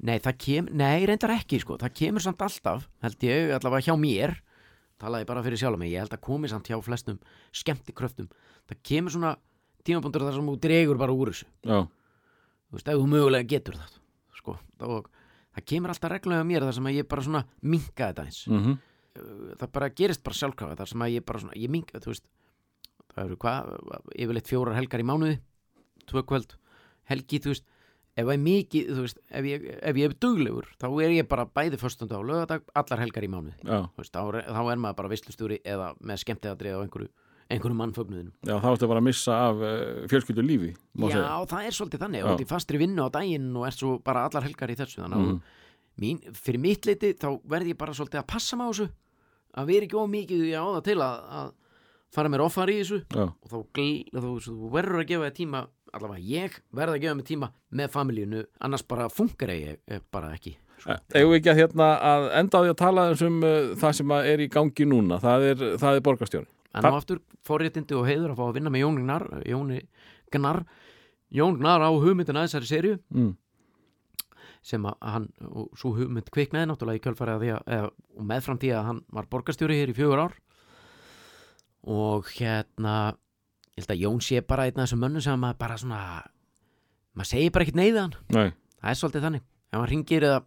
Nei, 0.02 0.18
það 0.24 0.38
kem, 0.42 0.70
nei, 0.74 1.06
reyndar 1.06 1.36
ekki 1.36 1.60
sko. 1.62 1.78
það 1.82 1.96
kemur 2.00 2.26
samt 2.26 2.42
alltaf, 2.42 2.88
held 3.06 3.26
ég 3.28 3.54
allavega 3.58 3.86
hjá 3.86 3.98
mér, 4.02 4.36
talaði 5.02 5.28
bara 5.30 5.44
fyrir 5.46 5.62
sjálf 5.62 5.80
mig. 5.82 5.92
Ég 5.94 6.02
held 6.02 6.16
að 6.16 6.24
komi 6.26 6.50
samt 6.50 6.70
hjá 6.70 6.78
flestum 6.82 7.20
skemmtikröftum, 7.54 8.30
það 8.70 8.84
kemur 8.90 9.14
svona 9.14 9.36
tímapunktur 9.86 10.26
þar 10.26 10.38
sem 10.38 10.52
þú 10.52 10.60
dregur 10.62 11.02
bara 11.02 11.14
úr 11.14 11.34
þessu. 11.34 11.50
Já, 11.66 11.82
þú 11.86 12.78
veist, 12.78 12.88
ef 12.88 13.02
þú 13.02 13.10
mögulega 13.14 13.50
getur 13.54 13.78
það 13.78 14.00
sko, 14.42 14.58
og 14.88 15.12
það 15.54 15.68
kemur 15.74 15.94
alltaf 15.94 16.16
reglulega 16.16 16.48
mér 16.50 16.66
þar 16.66 16.80
sem 16.80 16.90
að 16.90 16.98
ég 16.98 17.10
bara 17.12 17.26
svona 17.28 17.44
minka 17.62 18.10
þetta 18.10 18.26
eins 18.26 18.42
mm 18.50 18.80
það 19.60 19.72
bara 19.76 19.90
gerist 19.96 20.24
bara 20.24 20.38
sjálfkrafa 20.38 20.78
þar 20.80 20.92
sem 20.92 21.04
að 21.06 21.16
ég 21.16 21.26
bara 21.28 21.42
svona, 21.44 21.58
ég 21.60 21.72
minka, 21.72 22.00
þú 22.00 22.14
veist 22.14 22.26
það 23.16 23.26
eru 23.28 23.38
hvað, 23.44 23.72
yfirleitt 24.16 24.48
fjórar 24.52 24.78
helgar 24.80 25.04
í 25.04 25.08
mánuði 25.08 25.38
tvö 26.12 26.24
kvöld 26.28 26.56
helgi, 27.12 27.40
þú 27.44 27.54
veist 27.54 27.66
ef 28.20 28.28
ég 28.28 28.34
er 28.36 28.42
mikið, 28.44 28.88
þú 28.92 29.04
veist, 29.06 29.20
ef 29.32 29.46
ég, 29.48 29.66
ef 29.88 29.96
ég 30.02 30.10
er 30.10 30.16
duglegur 30.20 30.68
þá 30.82 30.88
er 31.06 31.14
ég 31.16 31.28
bara 31.32 31.46
bæði 31.48 31.78
föstund 31.80 32.12
á 32.12 32.20
lögadag 32.20 32.64
allar 32.76 33.00
helgar 33.06 33.24
í 33.24 33.30
mánuði, 33.32 33.56
já, 33.64 33.80
þú 33.96 34.04
veist, 34.04 34.14
þá, 34.16 34.22
er- 34.36 34.48
þá 34.52 34.62
er 34.74 34.82
maður 34.84 34.98
bara 35.02 35.12
veistlustúri 35.14 35.60
eða 35.64 35.92
með 36.04 36.24
skemmtiðadrið 36.26 36.76
á 36.76 36.84
einhverju 36.84 37.10
einhverju 37.52 37.76
mannfögnuðinu 37.82 38.32
já, 38.48 38.56
þá 38.64 38.68
ertu 38.72 38.88
bara 38.92 39.02
að 39.04 39.08
missa 39.10 39.38
af 39.50 39.64
uh, 39.64 39.80
fjölskyldu 40.12 40.44
lífi 40.48 40.70
má 40.96 41.08
Já, 41.12 41.16
segja. 41.18 41.32
það 41.52 41.66
er 41.68 41.76
svolítið 41.80 42.04
þannig, 42.06 42.20
Já. 42.22 42.24
og 42.24 42.30
þetta 42.36 42.46
er 42.46 42.52
fastri 42.52 42.80
vinnu 42.80 43.04
á 43.04 43.10
daginn 43.12 43.50
og 43.60 43.66
er 43.68 43.76
svo 43.76 43.96
bara 44.08 44.26
allar 44.28 44.46
helgar 44.48 44.72
í 44.72 44.78
þessu 44.80 45.02
þannig 45.04 45.18
að 45.20 45.26
Mhm. 45.32 45.42
mín, 46.02 46.22
fyrir 46.32 46.62
mitt 46.64 46.86
leiti 46.88 47.10
þá 47.20 47.28
verð 47.52 47.68
ég 47.74 47.78
bara 47.78 47.92
svolítið 47.94 48.22
að 48.22 48.28
passa 48.32 48.56
mig 48.56 48.68
á 48.68 48.72
þessu 48.72 48.88
að 49.60 49.68
vera 49.68 49.86
ekki 49.90 50.00
ómikið 50.00 50.46
í 50.48 50.54
á 50.56 50.64
það 50.64 50.84
til 50.88 50.96
að, 51.04 51.18
að 51.42 51.52
fara 52.12 52.32
mér 52.32 52.44
offar 52.46 52.72
í 52.72 52.80
þessu 52.82 53.02
Já, 53.08 53.28
og 53.28 53.52
þá, 53.52 53.58
verður 54.74 55.04
að 55.04 55.08
gefa 55.12 55.30
þér 55.30 55.38
tíma 55.38 55.64
allavega 55.92 56.26
ég 56.28 56.58
verð 56.76 56.96
að 56.96 57.06
gefa 57.06 57.18
mér 57.20 57.28
tíma 57.28 57.52
með 57.70 57.94
familíunu 57.96 58.44
annars 58.64 58.86
bara 58.88 59.10
funkar 59.12 59.54
ég 59.56 59.80
eh, 59.88 60.04
bara 60.12 60.32
ekki 60.36 60.56
sko. 60.78 60.98
Eigum 61.16 61.34
við 61.34 61.42
ekki 61.42 61.54
að 61.54 61.62
hérna 61.62 61.90
að 62.12 62.30
enda 62.42 62.62
á 62.62 62.64
því 62.64 62.74
að 62.74 62.80
tala 62.82 63.06
um 63.28 63.44
uh, 63.44 63.58
það 63.82 63.98
sem 64.00 64.16
að 64.16 64.32
er 64.32 64.44
í 64.44 64.50
gangi 64.52 64.88
núna? 64.88 65.20
Það 65.24 65.48
er, 65.50 65.66
það 65.82 66.00
er 66.00 66.06
borgarstjóri 66.08 66.50
en 66.72 66.88
á 66.88 66.92
aftur 66.96 67.20
forréttindi 67.48 67.98
og 68.00 68.08
heiður 68.08 68.32
að 68.34 68.40
fá 68.40 68.46
að 68.48 68.58
vinna 68.60 68.72
með 68.72 68.86
Jóni 68.86 69.06
Gnar 69.06 69.28
Jóni 69.48 69.82
Gnar 70.32 70.64
Jón 71.32 71.60
Gnar 71.60 71.84
á 71.84 71.90
hugmyndina 71.92 72.44
þessari 72.46 72.68
serju 72.68 72.98
mm. 73.16 73.32
sem 74.68 74.86
að 74.88 74.96
hann, 75.14 75.28
og 75.48 75.70
svo 75.80 75.94
hugmynd 75.96 76.32
kviknaði 76.34 76.70
náttúrulega 76.70 77.00
í 77.00 77.14
að 77.16 77.52
að, 77.56 77.68
eða, 77.78 77.92
og 78.20 78.28
meðfram 78.32 78.60
því 78.62 78.72
að 78.76 78.88
hann 78.90 79.04
var 79.16 79.30
borgarstjóri 79.32 79.80
hér 79.80 79.94
í 79.94 79.98
fjögur 79.98 80.26
ár 80.26 80.36
og 81.88 82.30
hérna 82.36 82.96
ég 83.76 83.82
held 83.82 83.94
að 83.96 84.04
Jón 84.04 84.22
sé 84.24 84.42
bara 84.46 84.68
einn 84.68 84.78
af 84.78 84.86
þessum 84.86 85.02
mönnum 85.06 85.24
sem 85.24 85.42
maður 85.42 85.60
bara 85.64 85.78
svona 85.82 86.02
maður 87.18 87.30
segir 87.32 87.54
bara 87.56 87.66
ekkert 87.66 87.80
neyðið 87.80 88.02
hann. 88.02 88.16
Nei, 88.36 88.50
það 88.82 88.92
er 88.92 89.00
svolítið 89.00 89.28
þannig. 89.28 89.46
Ef 89.72 89.78
hann 89.80 89.92
ringir 89.92 90.28
eða 90.28 90.42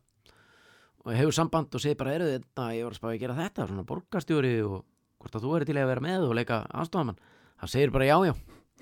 og 1.05 1.13
hefur 1.13 1.37
samband 1.37 1.75
og 1.77 1.83
segir 1.83 1.99
bara 2.01 2.15
eru 2.17 2.29
þetta, 2.31 2.69
ég 2.77 2.87
var 2.87 2.95
að 2.95 3.01
spáði 3.01 3.17
að 3.19 3.25
gera 3.25 3.39
þetta 3.39 3.67
svona 3.69 3.89
borgarstjóri 3.89 4.55
og 4.65 4.77
hvort 5.21 5.37
að 5.37 5.45
þú 5.45 5.57
eru 5.57 5.69
til 5.69 5.77
að 5.77 5.91
vera 5.91 6.05
með 6.05 6.29
og 6.29 6.37
leika 6.39 6.61
aðstofamann 6.73 7.19
hann 7.61 7.73
segir 7.73 7.93
bara 7.93 8.09
já 8.09 8.17
já, 8.29 8.33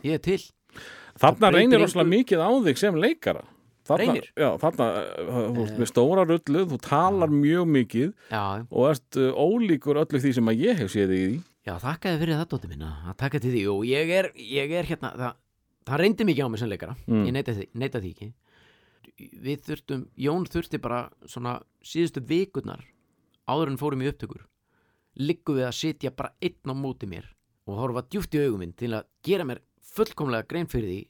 ég 0.07 0.18
er 0.18 0.22
til. 0.22 0.38
Þarna 1.22 1.50
reynir 1.53 1.76
engu. 1.76 1.82
rosalega 1.84 2.12
mikið 2.12 2.44
á 2.46 2.50
þig 2.66 2.80
sem 2.80 3.00
leikara. 3.03 3.42
Þarna? 3.82 4.14
Já, 4.38 4.48
þarna, 4.62 4.86
þú 5.26 5.64
ert 5.64 5.78
með 5.82 5.88
stóra 5.90 6.24
rullu 6.28 6.61
þú 6.70 6.76
talar 6.84 7.32
mjög 7.34 7.72
mikið 7.76 8.12
já, 8.30 8.42
og 8.62 8.84
ert 8.92 9.18
uh, 9.18 9.32
ólíkur 9.34 9.98
öllu 10.05 10.20
því 10.22 10.30
sem 10.36 10.50
að 10.53 10.62
ég 10.62 10.78
hef 10.78 10.92
séð 10.92 11.11
þig 11.11 11.24
í 11.24 11.40
já 11.67 11.75
þakkaði 11.83 12.21
fyrir 12.23 12.39
það 12.41 12.49
dóttir 12.53 12.73
minna 12.73 12.93
að 13.11 13.19
taka 13.25 13.41
til 13.43 13.53
því. 13.55 13.65
Og 13.73 13.83
ég 13.89 14.15
er, 14.19 14.31
ég 14.37 14.77
er 14.79 14.89
hérna 14.89 15.13
það, 15.19 15.43
það 15.91 16.03
reyndi 16.03 16.29
mikið 16.29 16.47
á 16.47 16.53
mig 16.53 16.63
sem 16.63 16.73
leikara. 16.73 16.97
Mm. 17.07 17.27
ég 17.29 17.37
neita 17.37 17.57
því, 17.59 17.69
neita 17.83 18.03
því 18.03 18.15
ekki. 18.17 18.33
Við 19.43 19.67
þurftum, 19.67 20.07
Jón 20.19 20.49
þurfti 20.51 20.81
bara 20.83 21.05
svona 21.29 21.59
síðustu 21.85 22.23
vikurnar 22.27 22.83
áður 23.51 23.73
en 23.73 23.79
fórum 23.81 24.03
í 24.03 24.09
upptökur 24.11 24.47
liggum 25.21 25.59
við 25.59 25.69
að 25.69 25.77
sitja 25.77 26.13
bara 26.17 26.33
einn 26.43 26.73
á 26.73 26.75
móti 26.77 27.09
mér 27.09 27.27
og 27.69 27.79
horfa 27.79 28.05
djúpt 28.09 28.37
í 28.37 28.43
augum 28.47 28.63
minn 28.63 28.77
til 28.79 28.93
að 28.97 29.09
gera 29.27 29.47
mér 29.47 29.61
fullkomlega 29.93 30.49
grein 30.49 30.71
fyrir 30.71 30.89
því 30.89 31.01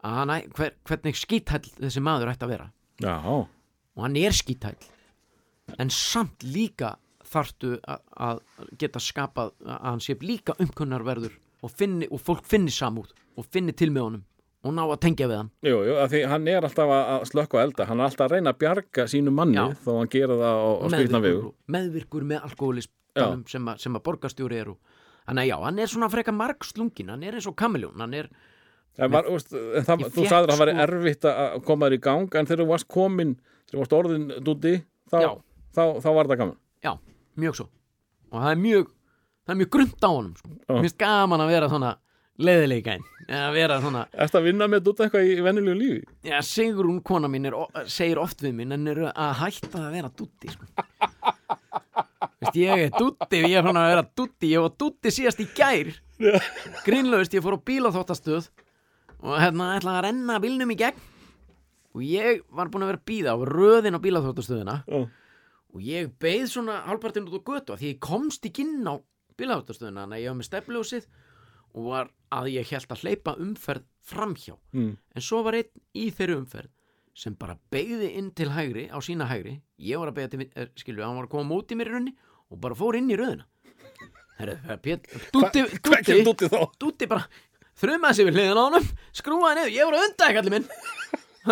að 0.00 0.16
hann, 0.16 0.32
hver, 0.56 0.76
hvernig 0.88 1.18
skíthæll 1.20 1.66
þessi 1.76 2.00
maður 2.00 2.32
ætti 2.32 2.46
að 2.46 2.52
vera. 2.54 2.70
Já, 3.04 3.16
og 3.20 4.00
hann 4.00 4.16
er 4.16 4.36
skíthæll 4.36 4.78
en 5.78 5.92
samt 5.92 6.46
líka 6.46 6.94
þarftu 7.30 7.76
að, 7.86 8.40
geta 8.80 9.02
skapað 9.02 9.52
að 9.66 9.78
hann 9.86 10.02
sé 10.04 10.16
líka 10.24 10.56
umkunnarverður 10.60 11.36
og, 11.62 11.70
finni, 11.70 12.08
og 12.10 12.20
fólk 12.24 12.44
finni 12.48 12.72
samúð 12.74 13.12
og 13.38 13.46
finni 13.52 13.74
til 13.76 13.90
með 13.94 14.06
honum 14.08 14.26
og 14.60 14.74
ná 14.76 14.82
að 14.84 14.98
tengja 15.00 15.28
við 15.30 15.38
hann. 15.38 15.50
Jú, 15.64 15.76
jú, 15.88 15.94
af 16.02 16.10
því 16.12 16.18
hann 16.28 16.48
er 16.52 16.66
alltaf 16.68 16.90
að 16.92 17.22
slökka 17.30 17.62
elda. 17.62 17.86
Hann 17.88 18.02
er 18.02 18.10
alltaf 18.10 18.26
að 18.26 18.34
reyna 18.34 18.52
að 18.52 18.58
bjarga 18.60 19.06
sínu 19.08 19.32
manni 19.32 19.56
Já. 19.56 19.70
þó 19.86 19.90
hann 19.96 20.10
gera 20.12 20.36
það 20.36 20.60
á, 20.60 20.68
skrifna 20.92 21.20
vegu 21.24 21.52
meðvirkur, 21.72 22.26
með 22.28 22.44
alkoholismum 22.50 23.44
sem, 23.48 23.70
sem 23.80 23.96
að 23.96 24.04
borgarstjóri 24.04 24.60
er 24.60 24.72
og 24.74 24.98
þannig 25.24 25.46
að 25.46 25.48
já, 25.48 25.56
hann 25.64 25.80
er 25.80 25.92
svona 25.94 26.10
freka 26.12 26.34
margslungin 26.36 27.12
hann 27.14 27.24
er 27.24 27.38
eins 27.38 27.48
og 27.48 27.56
kamiljón 27.56 28.04
hann 28.04 28.16
er, 28.20 28.28
En 29.00 29.12
var, 29.12 29.28
úst, 29.32 29.52
en 29.54 29.84
það, 29.86 30.02
þú 30.12 30.24
sagður 30.26 30.50
að 30.50 30.50
það 30.50 30.60
var 30.60 30.70
erfitt 30.84 31.26
að 31.30 31.60
koma 31.64 31.86
þér 31.88 31.94
í 31.96 32.00
gang 32.04 32.34
en 32.36 32.48
þegar 32.50 32.60
þú 32.60 32.66
varst 32.68 32.88
komin, 32.90 33.30
þegar 33.64 33.72
þú 33.72 33.80
varst 33.80 33.94
orðin 33.96 34.26
dúti, 34.44 34.72
þá, 35.08 35.18
þá, 35.72 35.82
þá 36.02 36.08
var 36.18 36.30
það 36.30 36.40
gaman. 36.42 36.58
Já, 36.84 36.92
mjög 37.42 37.58
svo 37.60 37.66
og 38.30 38.38
það 38.44 38.50
er 38.54 38.60
mjög 38.66 38.86
það 38.90 39.54
er 39.54 39.58
mjög 39.60 39.70
grund 39.74 40.06
á 40.06 40.10
honum 40.10 40.34
sko. 40.38 40.52
Mér 40.68 40.84
finnst 40.84 40.98
gaman 41.00 41.42
að 41.44 41.52
vera 41.54 41.68
svona 41.72 41.90
leiðileikain 42.40 43.02
að 43.30 43.56
vera 43.58 43.80
svona 43.82 44.04
Erst 44.14 44.36
að 44.38 44.46
vinna 44.48 44.68
með 44.70 44.84
dúta 44.86 45.04
eitthvað 45.06 45.28
í 45.28 45.34
venjulegu 45.44 45.76
lífi? 45.80 46.04
Já, 46.30 46.38
Sigrún 46.46 47.02
kona 47.04 47.28
mín 47.32 47.48
er, 47.50 47.56
segir 47.90 48.20
oft 48.22 48.40
við 48.44 48.54
minn 48.60 48.72
en 48.76 48.86
eru 48.92 49.10
að 49.10 49.34
hætta 49.42 49.82
að 49.86 49.92
vera 49.98 50.12
dutti 50.16 50.52
sko. 50.54 50.68
Veist, 52.40 52.56
ég 52.56 52.86
er 52.86 52.94
dutti 52.96 53.42
ég 53.44 53.58
er 53.60 53.66
hann 53.66 53.76
að 53.76 53.90
vera 53.92 54.04
dutti 54.16 54.54
ég 54.54 54.64
var 54.64 54.72
dutti 54.80 55.12
síðast 55.12 55.42
í 55.44 55.48
gær 55.56 55.90
grínlaust, 56.86 57.34
ég 57.36 57.44
fór 57.44 57.56
á 57.56 57.66
bílaþóttastöð 57.70 58.48
og 59.20 59.36
hérna 59.40 59.74
ætlaði 59.76 59.98
að 59.98 60.04
renna 60.08 60.38
bílnum 60.40 60.72
í 60.72 60.78
gegn 60.80 61.00
og 61.90 62.04
ég 62.06 62.40
var 62.54 62.70
búin 62.72 62.86
að 62.86 62.92
vera 62.92 63.00
að 63.02 63.08
býða 63.10 63.34
á 63.34 63.38
röðin 63.50 63.98
á 63.98 64.04
bílaþóttastöðina 64.04 64.76
Já. 64.86 65.00
Og 65.70 65.84
ég 65.84 66.10
beið 66.22 66.46
svona 66.50 66.80
hálfpartinn 66.88 67.28
út 67.28 67.40
á 67.40 67.48
götu 67.50 67.74
af 67.74 67.80
því 67.80 67.94
ég 67.94 68.00
komst 68.02 68.46
ekki 68.48 68.64
inn 68.66 68.88
á 68.90 68.94
bílaþóttastöðina 69.40 70.04
þannig 70.04 70.18
að 70.18 70.24
ég 70.24 70.32
var 70.32 70.38
með 70.40 70.48
stefljósið 70.50 71.06
og 71.70 71.86
var 71.86 72.10
að 72.34 72.50
ég 72.56 72.72
held 72.74 72.92
að 72.94 73.04
hleypa 73.04 73.36
umferð 73.38 73.86
framhjá 74.10 74.56
Mm. 74.72 74.96
En 75.14 75.22
svo 75.22 75.42
var 75.46 75.58
einn 75.58 75.82
í 75.94 76.10
þeirri 76.14 76.36
umferð 76.40 76.70
sem 77.20 77.34
bara 77.36 77.56
beigði 77.70 78.12
inn 78.16 78.30
til 78.34 78.50
hægri 78.54 78.88
á 78.90 78.98
sína 79.02 79.26
hægri, 79.28 79.60
ég 79.78 79.98
var 79.98 80.10
að 80.10 80.18
beigða 80.18 80.30
til 80.30 80.46
er, 80.54 80.70
skilju, 80.78 81.02
hann 81.04 81.18
var 81.18 81.26
að 81.26 81.32
koma 81.34 81.48
móti 81.50 81.76
mér 81.76 81.90
í 81.90 81.94
raunni 81.94 82.14
og 82.50 82.60
bara 82.62 82.78
fór 82.78 82.96
inn 82.98 83.10
í 83.10 83.18
þá? 86.48 86.60
Dúti 86.80 87.08
bara 87.10 87.26
þrjumaði 87.80 88.16
sig 88.16 88.28
við 88.28 88.38
hliðina 88.38 88.62
á 88.62 88.66
honum, 88.68 88.86
skrúaði 89.20 89.58
niður 89.58 89.74
ég 89.74 89.88
var 89.90 89.98
að 89.98 90.06
unda 90.06 90.28
ekki 90.30 90.40
allir 90.42 90.54
minn 90.56 90.68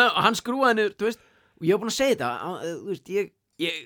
og 0.05 0.21
hann 0.25 0.39
skrúaði 0.39 0.79
niður, 0.79 0.95
þú 0.97 1.09
veist 1.11 1.27
og 1.59 1.67
ég 1.67 1.75
var 1.75 1.83
búin 1.83 1.93
að 1.93 1.99
segja 1.99 2.15
þetta 2.15 2.31
þú 2.65 2.89
veist, 2.93 3.13
ég, 3.13 3.31
ég, 3.63 3.79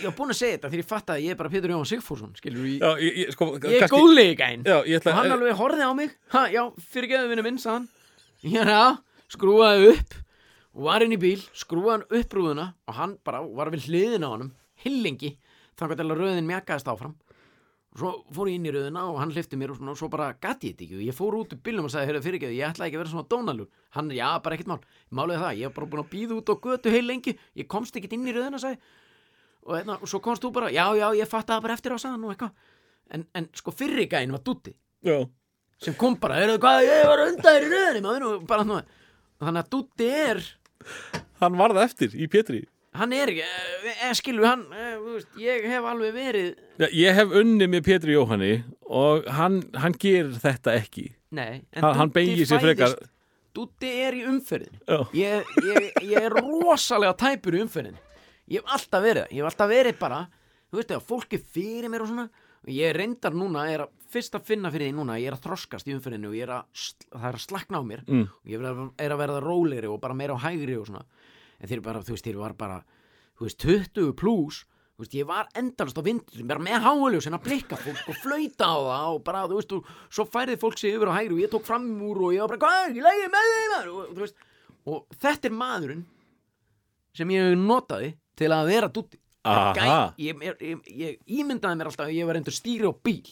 ég 0.00 0.06
var 0.06 0.14
búin 0.18 0.32
að 0.34 0.40
segja 0.40 0.56
þetta 0.56 0.70
þegar 0.72 0.82
ég 0.82 0.88
fattaði 0.92 1.18
að 1.18 1.26
ég 1.26 1.34
er 1.34 1.40
bara 1.40 1.52
Pétur 1.52 1.74
Jóhann 1.74 1.90
Sigfússon 1.90 2.32
skilur, 2.38 2.68
ég, 2.68 2.80
Já, 2.82 3.04
ég, 3.04 3.34
sko, 3.34 3.50
ég 3.62 3.84
er 3.84 3.92
góðleikæn 3.92 4.64
Já, 4.66 4.76
ég 4.88 5.00
ætla 5.00 5.12
og 5.12 5.20
hann 5.20 5.36
alveg 5.36 5.58
horfði 5.58 5.88
á 5.88 5.92
mig. 5.98 6.16
Ha, 6.34 6.46
já, 6.54 6.62
fyrir 6.94 7.12
geðu 7.12 7.32
vinnu 7.32 7.46
minn, 7.46 7.60
hann. 7.64 7.88
Ég 8.46 8.72
já, 8.72 8.82
skrúaði 9.34 9.92
upp 9.94 10.18
var 10.78 11.02
inn 11.04 11.14
í 11.16 11.20
bíl, 11.20 11.40
skrúaði 11.58 11.96
hann 11.96 12.20
upp 12.20 12.36
rúðuna 12.38 12.66
og 12.88 12.98
hann 12.98 13.16
bara 13.26 13.42
var 13.42 13.72
við 13.74 13.88
hliðin 13.88 14.26
á 14.26 14.30
honum 14.30 14.52
hillingi, 14.84 15.34
þannig 15.78 16.02
að 16.04 16.18
röðin 16.20 16.46
mjakaðist 16.48 16.90
áfram 16.90 17.16
svo 17.98 18.12
fór 18.34 18.50
ég 18.50 18.58
inn 18.58 18.68
í 18.68 18.72
röðina 18.74 19.04
og 19.10 19.18
hann 19.20 19.34
hlifti 19.34 19.58
mér 19.60 19.74
og, 19.74 19.80
svona, 19.80 19.94
og 19.94 20.00
svo 20.00 20.08
bara 20.12 20.30
gati 20.40 20.70
ég 20.70 20.76
þetta 20.76 20.86
ekki. 20.86 20.98
Og 20.98 21.04
ég 21.08 21.18
fór 21.18 21.36
út 21.38 21.52
úr 21.54 21.60
bílnum 21.66 21.88
og 21.88 21.92
sagði, 21.92 22.12
heyrðu 22.12 22.24
fyrir 22.24 22.46
ég 22.48 22.64
ætlaði 22.70 22.88
ekki 22.88 22.98
að 22.98 23.02
vera 23.04 23.12
svona 23.12 23.28
dónalur. 23.34 23.68
Hann, 23.96 24.10
já, 24.16 24.28
bara 24.44 24.58
ekkert 24.58 24.72
mál, 24.72 24.80
málið 25.10 25.36
er 25.36 25.44
það 25.44 25.60
ég 25.60 25.68
hef 25.68 25.76
bara 25.76 25.90
búin 25.92 26.04
að 26.04 26.10
býða 26.14 26.38
út 26.38 26.52
á 26.52 26.54
götu 26.64 26.94
heil 26.94 27.04
lengi. 27.08 27.36
Ég 27.58 27.68
komst 27.70 27.98
ekkert 27.98 28.16
inn 28.16 28.26
í 28.28 28.34
röðina, 28.36 28.60
sagði. 28.62 28.80
Og, 29.68 29.74
hérna, 29.76 29.98
og 29.98 30.10
svo 30.10 30.22
komst 30.24 30.44
þú 30.44 30.52
bara, 30.56 30.72
já, 30.72 30.84
já, 30.96 31.08
ég 31.18 31.28
fattaði 31.28 31.58
það 31.58 31.66
bara 31.66 31.78
eftir 31.78 31.96
á 31.96 31.98
sagðan 31.98 32.28
og 32.28 32.34
eitthvað. 32.34 32.74
En, 33.08 33.24
en 33.36 33.48
sko 33.56 33.72
fyrri 33.72 34.04
gæinn 34.10 34.34
var 34.34 34.42
dutti 34.44 34.74
Já, 35.06 35.22
sem 35.80 35.94
kom 35.96 36.18
bara, 36.20 36.40
er 36.42 36.58
hvað, 36.60 36.82
ég 36.84 37.04
var 37.08 37.22
undan 37.24 37.68
þér 37.70 37.98
í 38.00 38.02
maður 38.04 38.26
og 38.28 38.48
bara 38.48 38.66
þannig 38.66 39.60
að 39.62 39.70
Dútti 39.72 40.08
er, 40.10 40.42
hann 41.38 41.58
varð 41.60 41.80
eftir 41.84 42.16
í 42.18 42.26
Pétri 42.30 42.64
hann 42.98 43.12
er 43.16 43.30
eh, 43.32 44.12
skilu 44.18 44.44
hann, 44.46 44.64
eh, 44.72 44.96
þú 44.98 45.12
veist, 45.16 45.28
ég 45.42 45.66
hef 45.72 45.86
alveg 45.92 46.14
verið 46.16 46.48
Já, 46.82 46.88
ég 46.94 47.14
hef 47.18 47.36
unnið 47.40 47.70
með 47.74 47.84
Pétri 47.88 48.16
Jóhanni 48.16 48.52
og 48.88 49.26
hann, 49.38 49.62
hann 49.74 49.94
gerir 49.98 50.34
þetta 50.42 50.74
ekki. 50.78 51.06
Nei, 51.34 51.62
en 51.72 51.82
Hann- 51.84 51.96
hann 51.98 52.10
beygir 52.14 52.46
sig 52.46 52.60
frekar- 52.62 52.98
Dúddi 53.54 53.88
er 54.06 54.14
í 54.14 54.20
umferðinni. 54.28 54.78
Já, 54.86 54.98
ég, 55.18 55.44
ég, 55.66 55.88
ég 56.12 56.20
er 56.28 56.30
rosalega 56.36 57.16
tæpur 57.18 57.56
í 57.58 57.62
umferðinni. 57.64 57.98
Ég 58.48 58.62
hef 58.62 58.74
alltaf 58.76 59.02
verið 59.02 59.24
það, 59.24 59.32
ég 59.34 59.42
hef 59.42 59.48
alltaf 59.50 59.68
verið 59.72 59.98
bara 59.98 60.20
þú 60.70 60.78
veist, 60.78 60.90
ef 60.94 61.08
fólk 61.08 61.32
er 61.34 61.42
fyrir 61.56 61.88
mér 61.90 62.04
og 62.04 62.08
svona 62.12 62.28
og 62.28 62.70
ég 62.74 62.94
reyndar 62.96 63.34
núna, 63.36 63.66
er 63.72 63.82
að 63.86 63.90
fyrst 64.12 64.34
að 64.38 64.46
finna 64.48 64.70
fyrir 64.72 64.88
því 64.88 64.94
núna, 64.98 65.16
ég 65.20 65.28
er 65.30 65.36
að 65.36 65.44
þroskast 65.46 65.88
í 65.88 65.94
umferðinni 65.96 66.28
og 66.30 66.34
ég 66.38 66.46
er 66.46 66.52
að, 66.56 66.64
sl- 66.74 67.08
það 67.12 67.26
er 67.28 67.36
að 67.38 67.44
slakna 67.44 67.80
á 67.80 67.82
mér 67.90 68.00
Mm. 68.08 68.24
og 68.28 68.46
ég 68.48 68.58
er 68.58 68.66
að, 68.70 68.90
er 68.98 69.10
að 69.14 69.20
verða 69.22 69.42
rólegri 69.44 69.88
og 69.92 70.00
bara 70.00 70.14
meira 70.14 70.34
á 70.36 70.40
hægri 70.46 70.78
og 70.80 70.86
svona 70.88 71.02
en 71.58 71.70
þeir 71.70 71.84
bara, 71.84 72.02
þú 72.06 72.16
veist, 72.16 72.26
þeir 72.26 72.40
var 72.40 72.56
bara 72.58 72.82
þú 73.38 73.46
veist, 73.46 73.64
20 73.64 74.12
pluss 74.18 74.64
þú 74.98 75.04
veist, 75.04 75.14
ég 75.14 75.28
var 75.28 75.46
endalast 75.58 75.98
á 75.98 76.02
vindur, 76.02 76.44
bara 76.50 76.62
með 76.62 76.82
háaljós 76.82 77.28
en 77.30 77.38
að 77.38 77.44
blikka 77.46 77.78
fólk 77.78 78.08
og 78.10 78.16
flauta 78.18 78.66
á 78.66 78.78
það 78.82 79.10
og 79.12 79.20
bara, 79.28 79.44
þú 79.46 79.58
veist, 79.60 79.74
og 79.76 79.92
svo 80.10 80.26
færði 80.26 80.56
fólk 80.58 80.80
sig 80.80 80.96
yfir 80.96 81.12
á 81.14 81.18
hægri 81.18 81.36
og 81.36 81.42
ég 81.44 81.52
tók 81.52 81.68
fram 81.68 81.86
úr 82.02 82.22
og 82.26 82.34
ég 82.34 82.42
var 82.42 82.56
bara, 82.56 82.62
hvað 82.64 82.80
er 82.82 82.90
ekki 82.90 83.04
lægið 83.06 83.30
með 83.34 83.50
þeim 83.54 83.72
maður?" 83.74 83.92
og, 83.94 84.18
veist, 84.18 84.42
og 84.88 85.20
þetta 85.22 85.50
er 85.50 85.56
maðurinn 85.60 86.04
sem 87.14 87.34
ég 87.34 87.54
notaði 87.62 88.12
til 88.38 88.50
að 88.54 88.72
vera 88.72 88.90
dútti 88.90 89.22
Aha. 89.48 90.12
ég, 90.18 90.34
ég, 90.42 90.58
ég, 90.60 90.82
ég 90.90 91.38
ímyndaði 91.38 91.78
mér 91.78 91.92
alltaf 91.92 92.08
að 92.08 92.16
ég 92.18 92.26
var 92.26 92.36
reyndur 92.36 92.56
stýri 92.58 92.90
á 92.90 92.92
bíl 92.92 93.22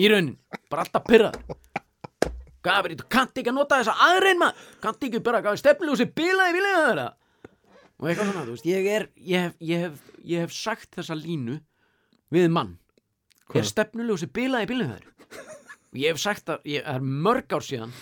í 0.00 0.08
raunin, 0.08 0.36
bara 0.72 0.86
alltaf 0.86 1.04
pyrraður 1.04 1.58
Gabri, 2.60 2.96
þú 2.96 3.06
kannt 3.08 3.38
ekki 3.40 3.48
að 3.52 3.56
nota 3.56 3.78
þessa 3.80 3.94
aðrein 4.04 4.40
maður 4.40 4.64
kannt 4.84 5.04
ekki 5.06 5.20
bara 5.24 5.40
að 5.40 5.52
og 5.52 6.00
sér 6.00 6.10
bílaði 6.12 6.56
bílaði 6.56 6.80
þeirra 6.88 7.06
og 8.00 8.08
eitthvað 8.08 8.30
svona, 8.30 8.44
þú 8.46 8.54
veist, 8.54 8.68
ég 8.68 8.86
er 8.88 9.06
ég 9.16 9.44
hef, 9.44 9.56
ég 9.60 9.84
hef, 9.84 9.98
ég 10.24 10.44
hef 10.46 10.54
sagt 10.56 10.96
þessa 10.96 11.16
línu 11.18 11.58
við 12.32 12.48
mann. 12.52 12.78
Er 13.52 13.66
stefnuljósi 13.66 14.30
bilaði 14.30 14.70
bílum 14.70 14.94
þeir 14.94 15.08
og 15.90 15.98
ég 15.98 16.12
hef 16.12 16.20
sagt 16.22 16.50
að 16.52 16.66
ég 16.70 16.84
það 16.86 17.00
er 17.00 17.06
mörg 17.26 17.54
ár 17.56 17.66
síðan 17.66 17.94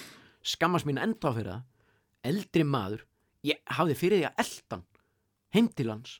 skammast 0.44 0.86
mín 0.88 1.00
enda 1.00 1.32
fyrir 1.32 1.54
það 1.54 2.30
eldri 2.30 2.66
maður 2.68 3.04
ég 3.48 3.60
hafði 3.78 3.96
fyrir 3.96 4.20
því 4.20 4.28
að 4.28 4.42
eldan 4.44 4.84
heim 5.56 5.70
til 5.72 5.88
hans 5.88 6.18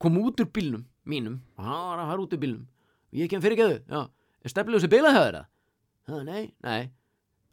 kom 0.00 0.16
út 0.22 0.40
úr 0.40 0.50
bílnum 0.56 0.86
mínum 1.04 1.40
og 1.58 1.66
hann 1.68 1.82
var 1.90 2.02
að 2.02 2.12
fara 2.12 2.24
út 2.24 2.36
úr 2.36 2.42
bílnum. 2.46 2.64
Og 3.12 3.20
ég 3.20 3.30
kem 3.30 3.44
fyrir 3.44 3.60
geðu 3.60 3.78
já, 3.84 4.00
er 4.42 4.54
stefnuljósi 4.54 4.90
bilaði 4.90 5.20
þeirra 5.20 5.44
það, 6.08 6.22
nei, 6.26 6.44
nei. 6.64 6.90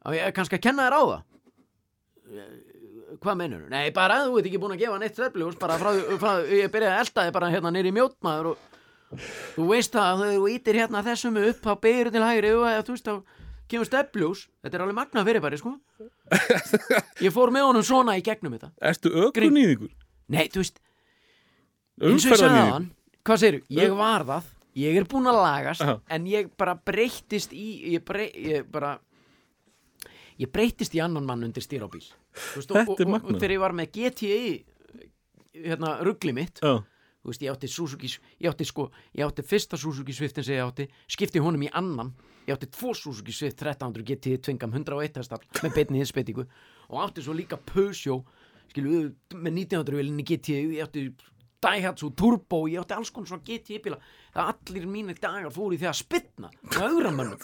Og 0.07 0.15
ég 0.17 0.25
er 0.25 0.35
kannski 0.35 0.57
að 0.57 0.65
kenna 0.65 0.87
þér 0.87 0.97
á 0.97 1.01
það 1.03 1.27
hvað 3.21 3.37
meinur 3.39 3.63
Nei, 3.71 3.91
bara, 3.95 4.21
þú 4.27 4.39
ert 4.39 4.49
ekki 4.49 4.61
búin 4.61 4.75
að 4.75 4.83
gefa 4.83 4.99
neitt 5.01 5.17
stefnljós 5.17 5.57
bara 5.61 5.77
frá, 5.81 5.91
frá, 6.21 6.31
ég 6.49 6.71
byrjaði 6.73 6.95
að 6.95 7.03
elda 7.05 7.25
þig 7.27 7.35
bara 7.37 7.51
hérna 7.53 7.73
nýri 7.75 7.93
mjótmaður 7.95 8.51
og 8.51 8.67
þú 9.57 9.67
veist 9.71 9.93
það, 9.95 10.23
þegar 10.23 10.37
þú 10.39 10.49
ítir 10.55 10.79
hérna 10.81 11.03
þessum 11.05 11.39
upp 11.41 11.65
þá 11.65 11.71
byrjur 11.85 12.11
til 12.15 12.23
hægri 12.25 12.53
og 12.57 12.65
eða, 12.69 12.85
þú 12.87 12.95
veist 12.95 13.09
þá 13.09 13.39
kemur 13.71 13.87
stefnljós, 13.87 14.45
þetta 14.63 14.77
er 14.77 14.85
alveg 14.85 14.97
magna 14.97 15.25
fyrirbæri 15.27 15.59
sko 15.61 15.75
ég 17.25 17.35
fór 17.35 17.51
með 17.55 17.67
honum 17.69 17.85
svona 17.87 18.17
í 18.19 18.23
gegnum 18.25 18.55
þetta 18.57 18.71
Ertu 18.91 19.11
ökunýðingur? 19.27 19.91
Nei, 20.31 20.45
þú 20.51 20.63
veist, 20.63 20.81
eins 22.01 22.25
og 22.25 22.33
ég 22.33 22.41
sagði 22.41 22.65
hann 22.71 22.89
Hvað 23.21 23.41
segirðu? 23.43 23.65
Ég 23.77 23.93
var 23.93 24.25
það 24.25 24.49
Ég 24.81 24.95
er 24.97 25.05
búinn 25.11 25.27
að 25.29 25.41
lagast 25.43 25.83
Já. 25.83 25.91
En 26.15 26.27
ég 26.31 26.47
bara 26.57 26.77
breyttist 26.79 27.51
í 27.53 27.67
Ég, 27.93 28.03
brey, 28.07 28.29
ég 28.33 28.67
bara 28.71 28.95
Ég 30.41 30.49
breyttist 30.49 30.95
í 30.97 31.01
annan 31.03 31.27
mann 31.27 31.45
undir 31.45 31.63
stýr 31.63 31.85
á 31.85 31.89
bíl. 31.91 32.03
Þú 32.33 32.61
veist, 32.61 32.73
og, 32.73 32.93
og, 32.95 33.03
og, 33.19 33.35
þegar 33.35 33.53
ég 33.53 33.61
var 33.61 33.77
með 33.77 33.91
GTI 33.97 34.41
Hérna, 35.61 35.97
ruggli 36.07 36.33
mitt 36.33 36.61
Þú 36.63 37.29
veist, 37.29 37.43
ég 37.43 37.53
átti 37.53 37.69
Suzuki 37.69 38.09
Ég 38.41 38.49
átti 38.49 38.65
sko, 38.65 38.87
ég 39.13 39.25
átti 39.27 39.45
fyrsta 39.45 39.77
Suzuki 39.77 40.15
Swiftin 40.15 40.47
sem 40.47 40.57
ég 40.57 40.65
átti 40.65 40.87
Skipti 41.11 41.43
honum 41.43 41.67
í 41.67 41.69
annan. 41.77 42.13
Ég 42.47 42.55
átti 42.55 42.71
tvo 42.73 42.95
Suzuki 42.97 43.35
Swift 43.35 43.61
1300 43.61 44.07
GT 44.07 44.39
Tvingam 44.47 44.73
101 44.73 45.21
hestafl 45.21 45.61
með 45.61 45.75
beinni 45.77 46.01
hinsbeitingu 46.01 46.47
og 46.89 47.03
átti 47.03 47.21
svo 47.21 47.35
líka 47.37 47.59
Peugeot 47.61 48.25
skilu, 48.71 49.11
með 49.35 49.53
1900 49.67 49.99
velinni 49.99 50.25
GT 50.25 50.55
ég 50.57 50.81
átti 50.85 51.09
Daihatsu 51.61 52.09
Turbo 52.17 52.63
ég 52.71 52.81
átti 52.81 52.95
alls 52.97 53.11
konar 53.13 53.29
svona 53.29 53.45
GT 53.45 53.77
bíla. 53.83 53.97
Það 54.33 54.51
allir 54.53 54.85
mínir 54.89 55.19
dagar 55.21 55.51
fóru 55.53 55.75
í 55.75 55.79
því 55.81 55.89
að 55.91 55.97
spytna 55.99 56.49
og 56.71 56.77
augra 56.87 57.11
mönnum. 57.13 57.43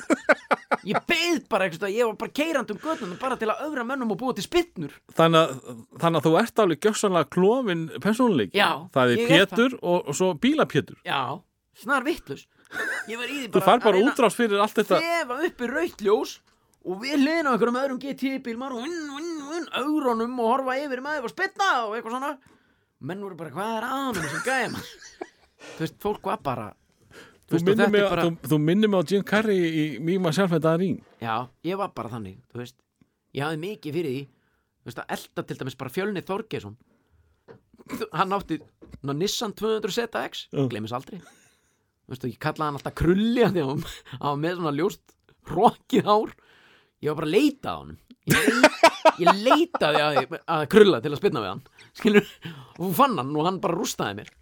Ég 0.87 0.97
beð 1.09 1.43
bara 1.51 1.67
eitthvað, 1.67 1.93
ég 1.93 2.07
var 2.09 2.17
bara 2.21 2.33
keirandi 2.39 2.73
um 2.75 2.79
göttunum 2.81 3.19
bara 3.21 3.37
til 3.39 3.49
að 3.51 3.61
augra 3.67 3.85
mönnum 3.87 4.13
og 4.15 4.19
búa 4.21 4.35
til 4.37 4.45
spytnur 4.45 4.93
þannig 5.17 5.39
að, 5.41 5.53
þannig 6.01 6.19
að 6.21 6.27
þú 6.27 6.33
ert 6.41 6.61
alveg 6.63 6.81
gjössanlega 6.87 7.29
klofin 7.37 7.85
persónuleik 8.03 8.55
Já, 8.57 8.69
Það 8.95 9.13
er 9.15 9.23
Pétur 9.31 9.77
og, 9.81 10.09
og 10.11 10.17
svo 10.17 10.31
bílapétur. 10.43 10.97
Já, 11.07 11.21
snar 11.77 12.05
vittlus 12.07 12.45
ég 13.07 13.15
var 13.21 13.29
í 13.31 13.37
því 13.37 13.47
Þú 13.47 13.53
bara 13.59 13.65
far 13.69 13.83
bara 13.85 14.03
útrás 14.03 14.35
fyrir 14.35 14.59
allt 14.63 14.75
þetta. 14.81 14.99
þefa 15.03 15.39
uppi 15.47 15.71
rautt 15.71 16.03
ljós 16.03 16.35
og 16.87 17.01
við 17.03 17.15
hliðin 17.21 17.47
á 17.47 17.51
einhverjum 17.53 17.79
öðrum 17.83 18.01
GT-bílmar 18.03 18.75
og 18.75 18.83
vinn, 18.87 19.01
vinn, 19.15 19.33
vinn, 19.51 19.67
augrónum 19.81 20.37
og 20.39 20.51
horfa 20.53 20.77
yfir 20.83 21.01
maður 21.03 21.27
og 21.29 21.33
spytna 21.33 21.69
og 21.87 21.95
eitthvað 21.97 22.17
svona 22.17 22.33
menn 22.99 23.21
voru 23.23 23.37
bara, 23.39 23.53
hvað 23.53 23.77
er 23.77 23.87
aðanum 23.87 24.25
þessum 24.25 24.45
gæja? 24.47 24.67
Maður 24.73 24.91
þú 25.77 25.85
veist, 25.85 25.97
fólk 26.03 26.29
var 26.31 26.43
bara 26.43 26.67
Þú 27.47 27.55
veist, 27.55 27.63
minnir 27.63 27.77
þetta 27.79 27.93
mig, 27.93 28.05
bara... 28.09 28.23
þú, 28.25 28.49
þú 28.51 28.57
minnir 28.59 28.91
mig 28.91 28.99
á 28.99 29.03
Jim 29.11 29.23
Carrey 29.27 29.67
í 29.67 29.85
Míma 30.03 30.33
Sjálfætt 30.35 30.65
að 30.67 30.81
rín 30.81 30.97
já, 31.23 31.35
ég 31.63 31.79
var 31.79 31.93
bara 31.95 32.11
þannig 32.11 32.41
þú 32.51 32.63
veist, 32.63 32.75
ég 33.37 33.45
hafði 33.45 33.61
mikið 33.63 33.99
fyrir 33.99 34.15
því 34.15 34.23
þú 34.27 34.89
veist, 34.89 35.03
að 35.03 35.15
elda 35.17 35.45
til 35.47 35.59
dæmis 35.61 35.77
bara 35.79 35.93
fjölni 35.95 36.25
Þorgesson 36.27 36.75
hann 38.17 38.35
átti 38.35 38.59
ná, 39.05 39.13
Nissan 39.13 39.53
200 39.55 39.93
ZX 39.93 40.47
Já. 40.51 40.63
glemis 40.69 40.93
aldrei. 40.95 41.19
Þú 41.21 42.13
veist, 42.13 42.27
ég 42.27 42.39
kallaði 42.41 42.67
hann 42.67 42.79
alltaf 42.79 42.97
krulli 42.97 43.43
af 43.45 43.53
því 43.53 43.63
að 43.63 43.71
hann 43.71 43.85
var 44.23 44.41
með 44.43 44.59
svona 44.59 44.75
ljóst 44.77 45.15
rokkið 45.51 46.07
hár. 46.07 46.33
Ég 47.03 47.11
var 47.11 47.19
bara 47.21 47.29
að 47.29 47.35
leita 47.35 47.73
á 47.73 47.77
hann 47.77 47.95
ég, 48.33 48.49
leit, 48.63 49.17
ég 49.23 49.41
leitaði 49.45 50.03
að, 50.03 50.37
að 50.57 50.65
krulla 50.73 51.01
til 51.03 51.13
að 51.13 51.21
spynna 51.21 51.43
við 51.43 51.51
hann 51.53 51.63
skilur, 51.97 52.33
og 52.77 52.83
hún 52.85 52.97
fann 52.97 53.17
hann 53.21 53.33
og 53.35 53.47
hann 53.47 53.61
bara 53.63 53.77
rústaði 53.77 54.21
mér. 54.21 54.33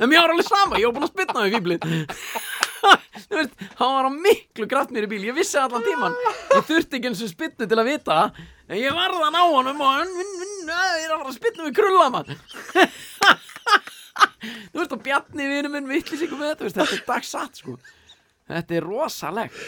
En 0.00 0.08
mér 0.08 0.22
var 0.22 0.32
alveg 0.32 0.48
sama, 0.48 0.80
ég 0.80 0.88
var 0.88 0.96
búin 0.96 1.06
að 1.06 1.12
spynna 1.12 1.44
við 1.46 1.56
fýblið 1.58 1.80
þú 2.82 3.38
veist, 3.38 3.52
hann 3.78 3.94
var 3.94 4.08
á 4.08 4.12
miklu 4.12 4.66
grætt 4.70 4.90
mér 4.94 5.06
í 5.06 5.10
bíl, 5.12 5.22
ég 5.28 5.36
vissi 5.36 5.58
allan 5.60 5.84
tíman 5.86 6.16
ég 6.24 6.64
þurfti 6.66 6.98
ekki 6.98 7.10
eins 7.12 7.22
og 7.22 7.30
spynnu 7.30 7.68
til 7.68 7.78
að 7.78 7.90
vita 7.92 8.18
en 8.66 8.80
ég 8.80 8.96
varðan 8.96 9.38
á 9.38 9.42
og 9.44 9.68
hann, 9.68 10.10
vinn, 10.18 10.34
vinn, 10.40 10.72
ég 10.72 11.06
er 11.06 11.14
að 11.14 11.22
fara 11.22 11.30
að 11.30 11.38
spynna 11.38 11.68
við 11.68 11.76
krulla 11.78 12.08
mann 12.14 12.32
þú 14.72 14.80
veist, 14.80 14.94
og 14.96 15.02
Bjarni 15.04 15.48
vinur 15.52 15.72
minn 15.72 15.90
vittlis 15.90 16.24
ykkur 16.26 16.40
með 16.40 16.52
þetta, 16.52 16.72
þetta 16.80 16.96
er 16.96 17.04
dagsatt 17.08 17.62
sko. 17.62 17.76
Þetta 18.50 18.76
er 18.76 18.86
rosalegt 18.86 19.60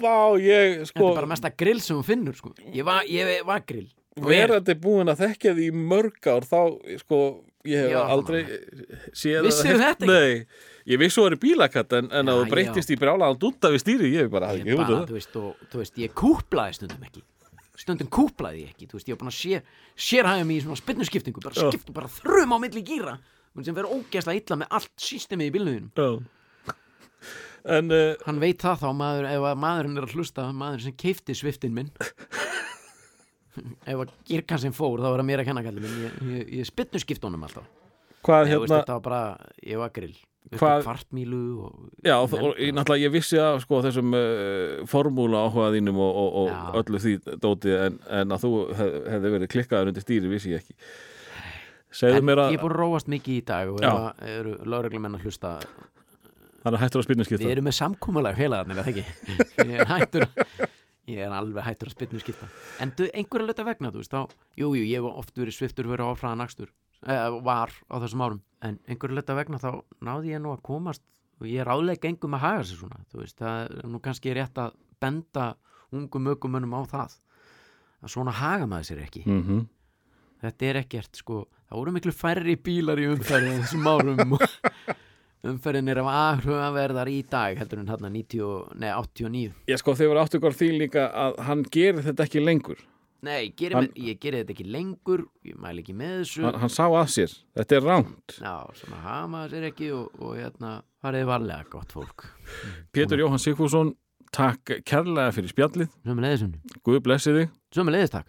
Vá, 0.00 0.16
ég 0.40 0.78
Þetta 0.80 0.90
sko 0.92 1.08
er 1.10 1.18
bara 1.20 1.30
mesta 1.30 1.50
grill 1.50 1.80
sem 1.84 1.96
hún 1.98 2.06
finnur 2.06 2.36
sko. 2.38 2.52
Ég 2.74 2.84
var, 2.86 3.02
ég 3.08 3.44
var 3.46 3.64
grill 3.66 3.88
er- 4.16 4.24
verandi 4.30 4.74
búin 4.78 5.10
að 5.10 5.24
þekkja 5.24 5.54
því 5.58 5.68
mörg 5.74 6.28
ár 6.30 6.44
þá, 6.46 6.60
sko, 7.02 7.18
ég 7.66 7.80
hef 7.82 7.90
Já, 7.90 8.00
aldrei 8.14 8.42
séð 9.12 9.48
heyrt- 9.48 9.82
þetta 9.82 9.90
ekki? 9.90 10.06
Nei, 10.10 10.46
ég 10.94 10.98
vissi 11.02 11.18
þú 11.20 11.24
verið 11.28 11.40
bílakatt 11.44 11.92
en, 11.98 12.10
en 12.12 12.26
að 12.30 12.38
Já, 12.38 12.44
þú 12.44 12.50
breytist 12.54 12.90
í 12.94 12.98
brjálaðan 13.00 13.40
dútta 13.42 13.70
við 13.74 13.82
stýri, 13.82 14.10
ég 14.14 14.26
hef 14.26 14.30
bara 14.30 14.52
ég 14.54 14.62
ekki 14.66 14.76
bara, 14.76 15.00
þú 15.08 15.16
veist, 15.18 15.36
og, 15.40 15.56
þú 15.72 15.80
veist, 15.82 15.98
ég 16.04 16.14
kúplaði 16.14 16.74
stundum 16.78 17.06
ekki 17.08 17.22
stundum 17.74 18.06
kúplaði 18.06 18.60
ég 18.62 18.68
ekki 18.74 18.86
þú 18.86 18.98
veist, 19.00 19.08
ég 19.10 19.18
búin 19.18 19.32
að 19.32 19.38
sér, 19.40 19.62
sérhæða 19.98 20.44
mig 20.46 20.60
í 20.60 20.62
svona 20.62 20.78
spynnuskiptingu 20.78 21.42
bara 21.42 21.58
Já. 21.58 21.70
skiptu 21.72 21.92
bara 21.96 22.06
þrum 22.06 22.54
á 22.54 22.58
milli 22.62 22.84
gýra 22.86 23.16
sem 23.64 23.74
verður 23.74 23.98
ógeðslega 23.98 24.38
illa 24.40 24.56
með 24.62 24.70
allt 24.78 24.94
systemið 24.98 25.46
í 25.50 25.54
bílnuðinum 25.54 25.90
það. 25.98 26.22
En 27.64 27.88
uh, 27.94 28.12
hann 28.26 28.40
veit 28.42 28.60
það 28.60 28.82
þá 28.82 28.88
maður, 28.98 29.30
ef 29.30 29.46
að 29.48 29.62
maðurinn 29.62 30.00
er 30.00 30.06
að 30.08 30.18
hlusta 30.18 30.44
maður 30.52 30.84
sem 30.84 30.96
keifti 31.00 31.36
sviftin 31.38 31.72
minn. 31.76 31.88
Ef 33.86 34.02
að 34.02 34.12
gírkassin 34.28 34.74
fór 34.74 35.00
þá 35.00 35.08
var 35.08 35.22
það 35.22 35.28
mér 35.30 35.42
að 35.44 35.48
kenna 35.48 35.64
kallið 35.64 35.86
minn. 35.86 36.04
Ég, 36.04 36.20
ég, 36.34 36.52
ég 36.58 36.68
spynnuskipt 36.68 37.24
honum 37.24 37.46
alltaf. 37.46 37.66
Hvað 38.24 38.50
Ég, 38.50 38.60
veist, 38.60 38.72
hérna 38.72 38.80
þetta 38.82 38.96
var 38.98 39.04
bara, 39.04 39.50
ég 39.64 39.80
var 39.80 39.92
grill. 39.94 40.16
Kvartmílu 40.54 41.38
og 41.64 41.76
Já, 42.04 42.18
og, 42.18 42.34
og 42.36 42.58
náttúrulega 42.76 43.00
ég 43.06 43.12
vissi 43.14 43.38
að 43.40 43.62
sko 43.62 43.78
þessum 43.86 44.12
uh, 44.12 44.82
formúla 44.90 45.46
áhuga 45.46 45.70
þínum 45.72 46.02
og, 46.04 46.18
og, 46.42 46.50
öllu 46.82 47.00
því 47.00 47.14
dóti 47.40 47.72
en, 47.72 47.96
en 48.12 48.34
að 48.36 48.44
þú 48.44 48.50
hef, 48.76 48.92
hefði 49.14 49.32
verið 49.38 49.52
klikkaður 49.54 49.92
undir 49.92 50.04
stýri 50.04 50.28
vissi 50.28 50.52
ég 50.52 50.60
ekki. 50.60 50.76
Segðu 51.94 52.20
En 52.20 52.28
mér 52.28 52.42
að 52.44 52.52
ég 52.52 52.60
er 52.60 52.64
búin 52.66 52.74
að 52.74 52.82
róast 52.82 53.08
mikið 53.08 53.38
í 53.38 53.42
dag 53.48 53.72
og 53.72 54.20
eru 54.34 54.54
lögreglumenn 54.68 55.16
að 55.16 55.24
hlusta 55.24 55.56
hann 56.64 56.76
er 56.76 56.82
hættur 56.82 57.02
að 57.02 57.10
Við 57.12 57.26
skipta 57.28 57.50
erum 57.50 57.68
með 57.68 57.76
samkúmulega 57.78 58.38
félagarnir, 58.38 58.80
eða 58.80 58.92
ekki? 58.92 59.04
Ég 59.68 59.74
er 59.82 59.90
hættur 59.90 60.26
Ég 61.04 61.20
er 61.20 61.34
alveg 61.36 61.66
hættur 61.66 61.90
að 61.90 61.96
spynnu 61.96 62.22
skipta 62.22 62.48
En 62.80 62.94
einhverja 63.10 63.48
löta 63.50 63.66
vegna, 63.66 63.90
þú 63.92 64.00
veist 64.02 64.14
þá 64.14 64.22
Jú, 64.56 64.70
jú, 64.72 64.84
ég 64.88 65.02
hef 65.02 65.18
oft 65.24 65.36
verið 65.36 65.58
sviftur 65.58 65.90
verið 65.90 66.12
áfraðan 66.14 66.44
akstur 66.46 66.70
eh, 67.04 67.28
Var 67.44 67.74
á 67.92 67.94
þessum 68.04 68.24
árum. 68.24 68.40
En 68.64 68.80
einhverja 68.88 69.20
löta 69.20 69.36
vegna 69.36 69.60
þá 69.60 69.70
náði 70.00 70.32
ég 70.32 70.42
nú 70.44 70.54
að 70.54 70.64
komast 70.64 71.04
Og 71.42 71.50
ég 71.50 71.60
er 71.60 71.72
áleika 71.74 72.08
engum 72.08 72.38
að 72.38 72.46
haga 72.46 72.64
sér 72.64 72.80
svona 72.80 73.04
Þú 73.12 73.20
veist, 73.20 73.38
það 73.42 73.76
er 73.82 73.92
nú 73.92 74.00
kannski 74.00 74.34
rétt 74.36 74.60
að 74.64 74.80
benda 75.02 75.52
ungum 75.94 76.32
ökumönnum 76.32 76.76
á 76.80 76.82
það 76.88 77.18
Að 78.04 78.12
svona 78.16 78.32
haga 78.36 78.68
maður 78.68 78.90
sér 78.92 79.04
ekki. 79.04 79.24
Mm 79.28 79.64
þetta 80.44 80.68
er 80.68 80.80
ekkert 80.82 81.20
sko, 81.20 81.44
það 81.68 81.80
voru 81.80 81.94
miklu 81.96 82.14
færri 82.14 82.56
bílar 82.60 83.00
í 83.00 83.08
og 83.08 83.22
umferðin 85.50 85.90
er 85.92 86.00
af 86.02 86.08
aðhugaverðar 86.14 87.10
í 87.12 87.20
dag 87.30 87.58
heldur 87.60 87.82
en 87.82 87.86
90, 87.90 88.40
og- 88.44 88.74
nei 88.80 88.90
89 88.90 89.52
Ég 89.68 89.78
sko 89.78 89.94
þegar 89.94 90.22
áttu 90.24 90.38
ykkur 90.40 90.56
því 90.56 90.68
líka 90.78 91.06
að 91.12 91.38
hann 91.46 91.62
gerir 91.64 92.02
þetta 92.02 92.24
ekki 92.26 92.44
lengur. 92.44 92.78
Nei, 93.24 93.48
ég 93.48 93.54
geri, 93.56 93.74
Hann- 93.74 93.88
hann, 93.88 94.04
ég 94.04 94.18
geri 94.20 94.42
þetta 94.42 94.52
ekki 94.52 94.66
lengur 94.70 95.24
ég 95.46 95.56
mæli 95.56 95.80
ekki 95.82 95.94
með 95.96 96.14
þessu. 96.20 96.42
Hann, 96.44 96.60
hann 96.60 96.68
sá 96.68 96.84
að 96.90 97.08
sér, 97.08 97.32
þetta 97.56 97.76
er 97.76 97.80
ránt 97.88 98.36
já, 98.36 98.54
svona 98.76 99.00
hama 99.00 99.48
sér 99.48 99.70
ekki 99.70 99.90
og, 99.96 100.10
og 100.20 100.36
hérna, 100.36 100.82
farið 101.02 101.24
varlega 101.30 101.64
gott 101.70 101.88
fólk. 101.92 102.26
Pétur 102.92 103.18
Jóhann 103.18 103.40
Sigfússon, 103.40 103.94
takk 104.30 104.82
kærlega 104.84 105.32
fyrir 105.32 105.48
spjallið, 105.54 105.88
sömu 106.04 106.20
leiðisum, 106.20 106.52
Guð 106.84 107.00
blessi 107.06 107.32
þig. 107.32 107.50
Sömu 107.72 107.94
leiðistak 107.96 108.26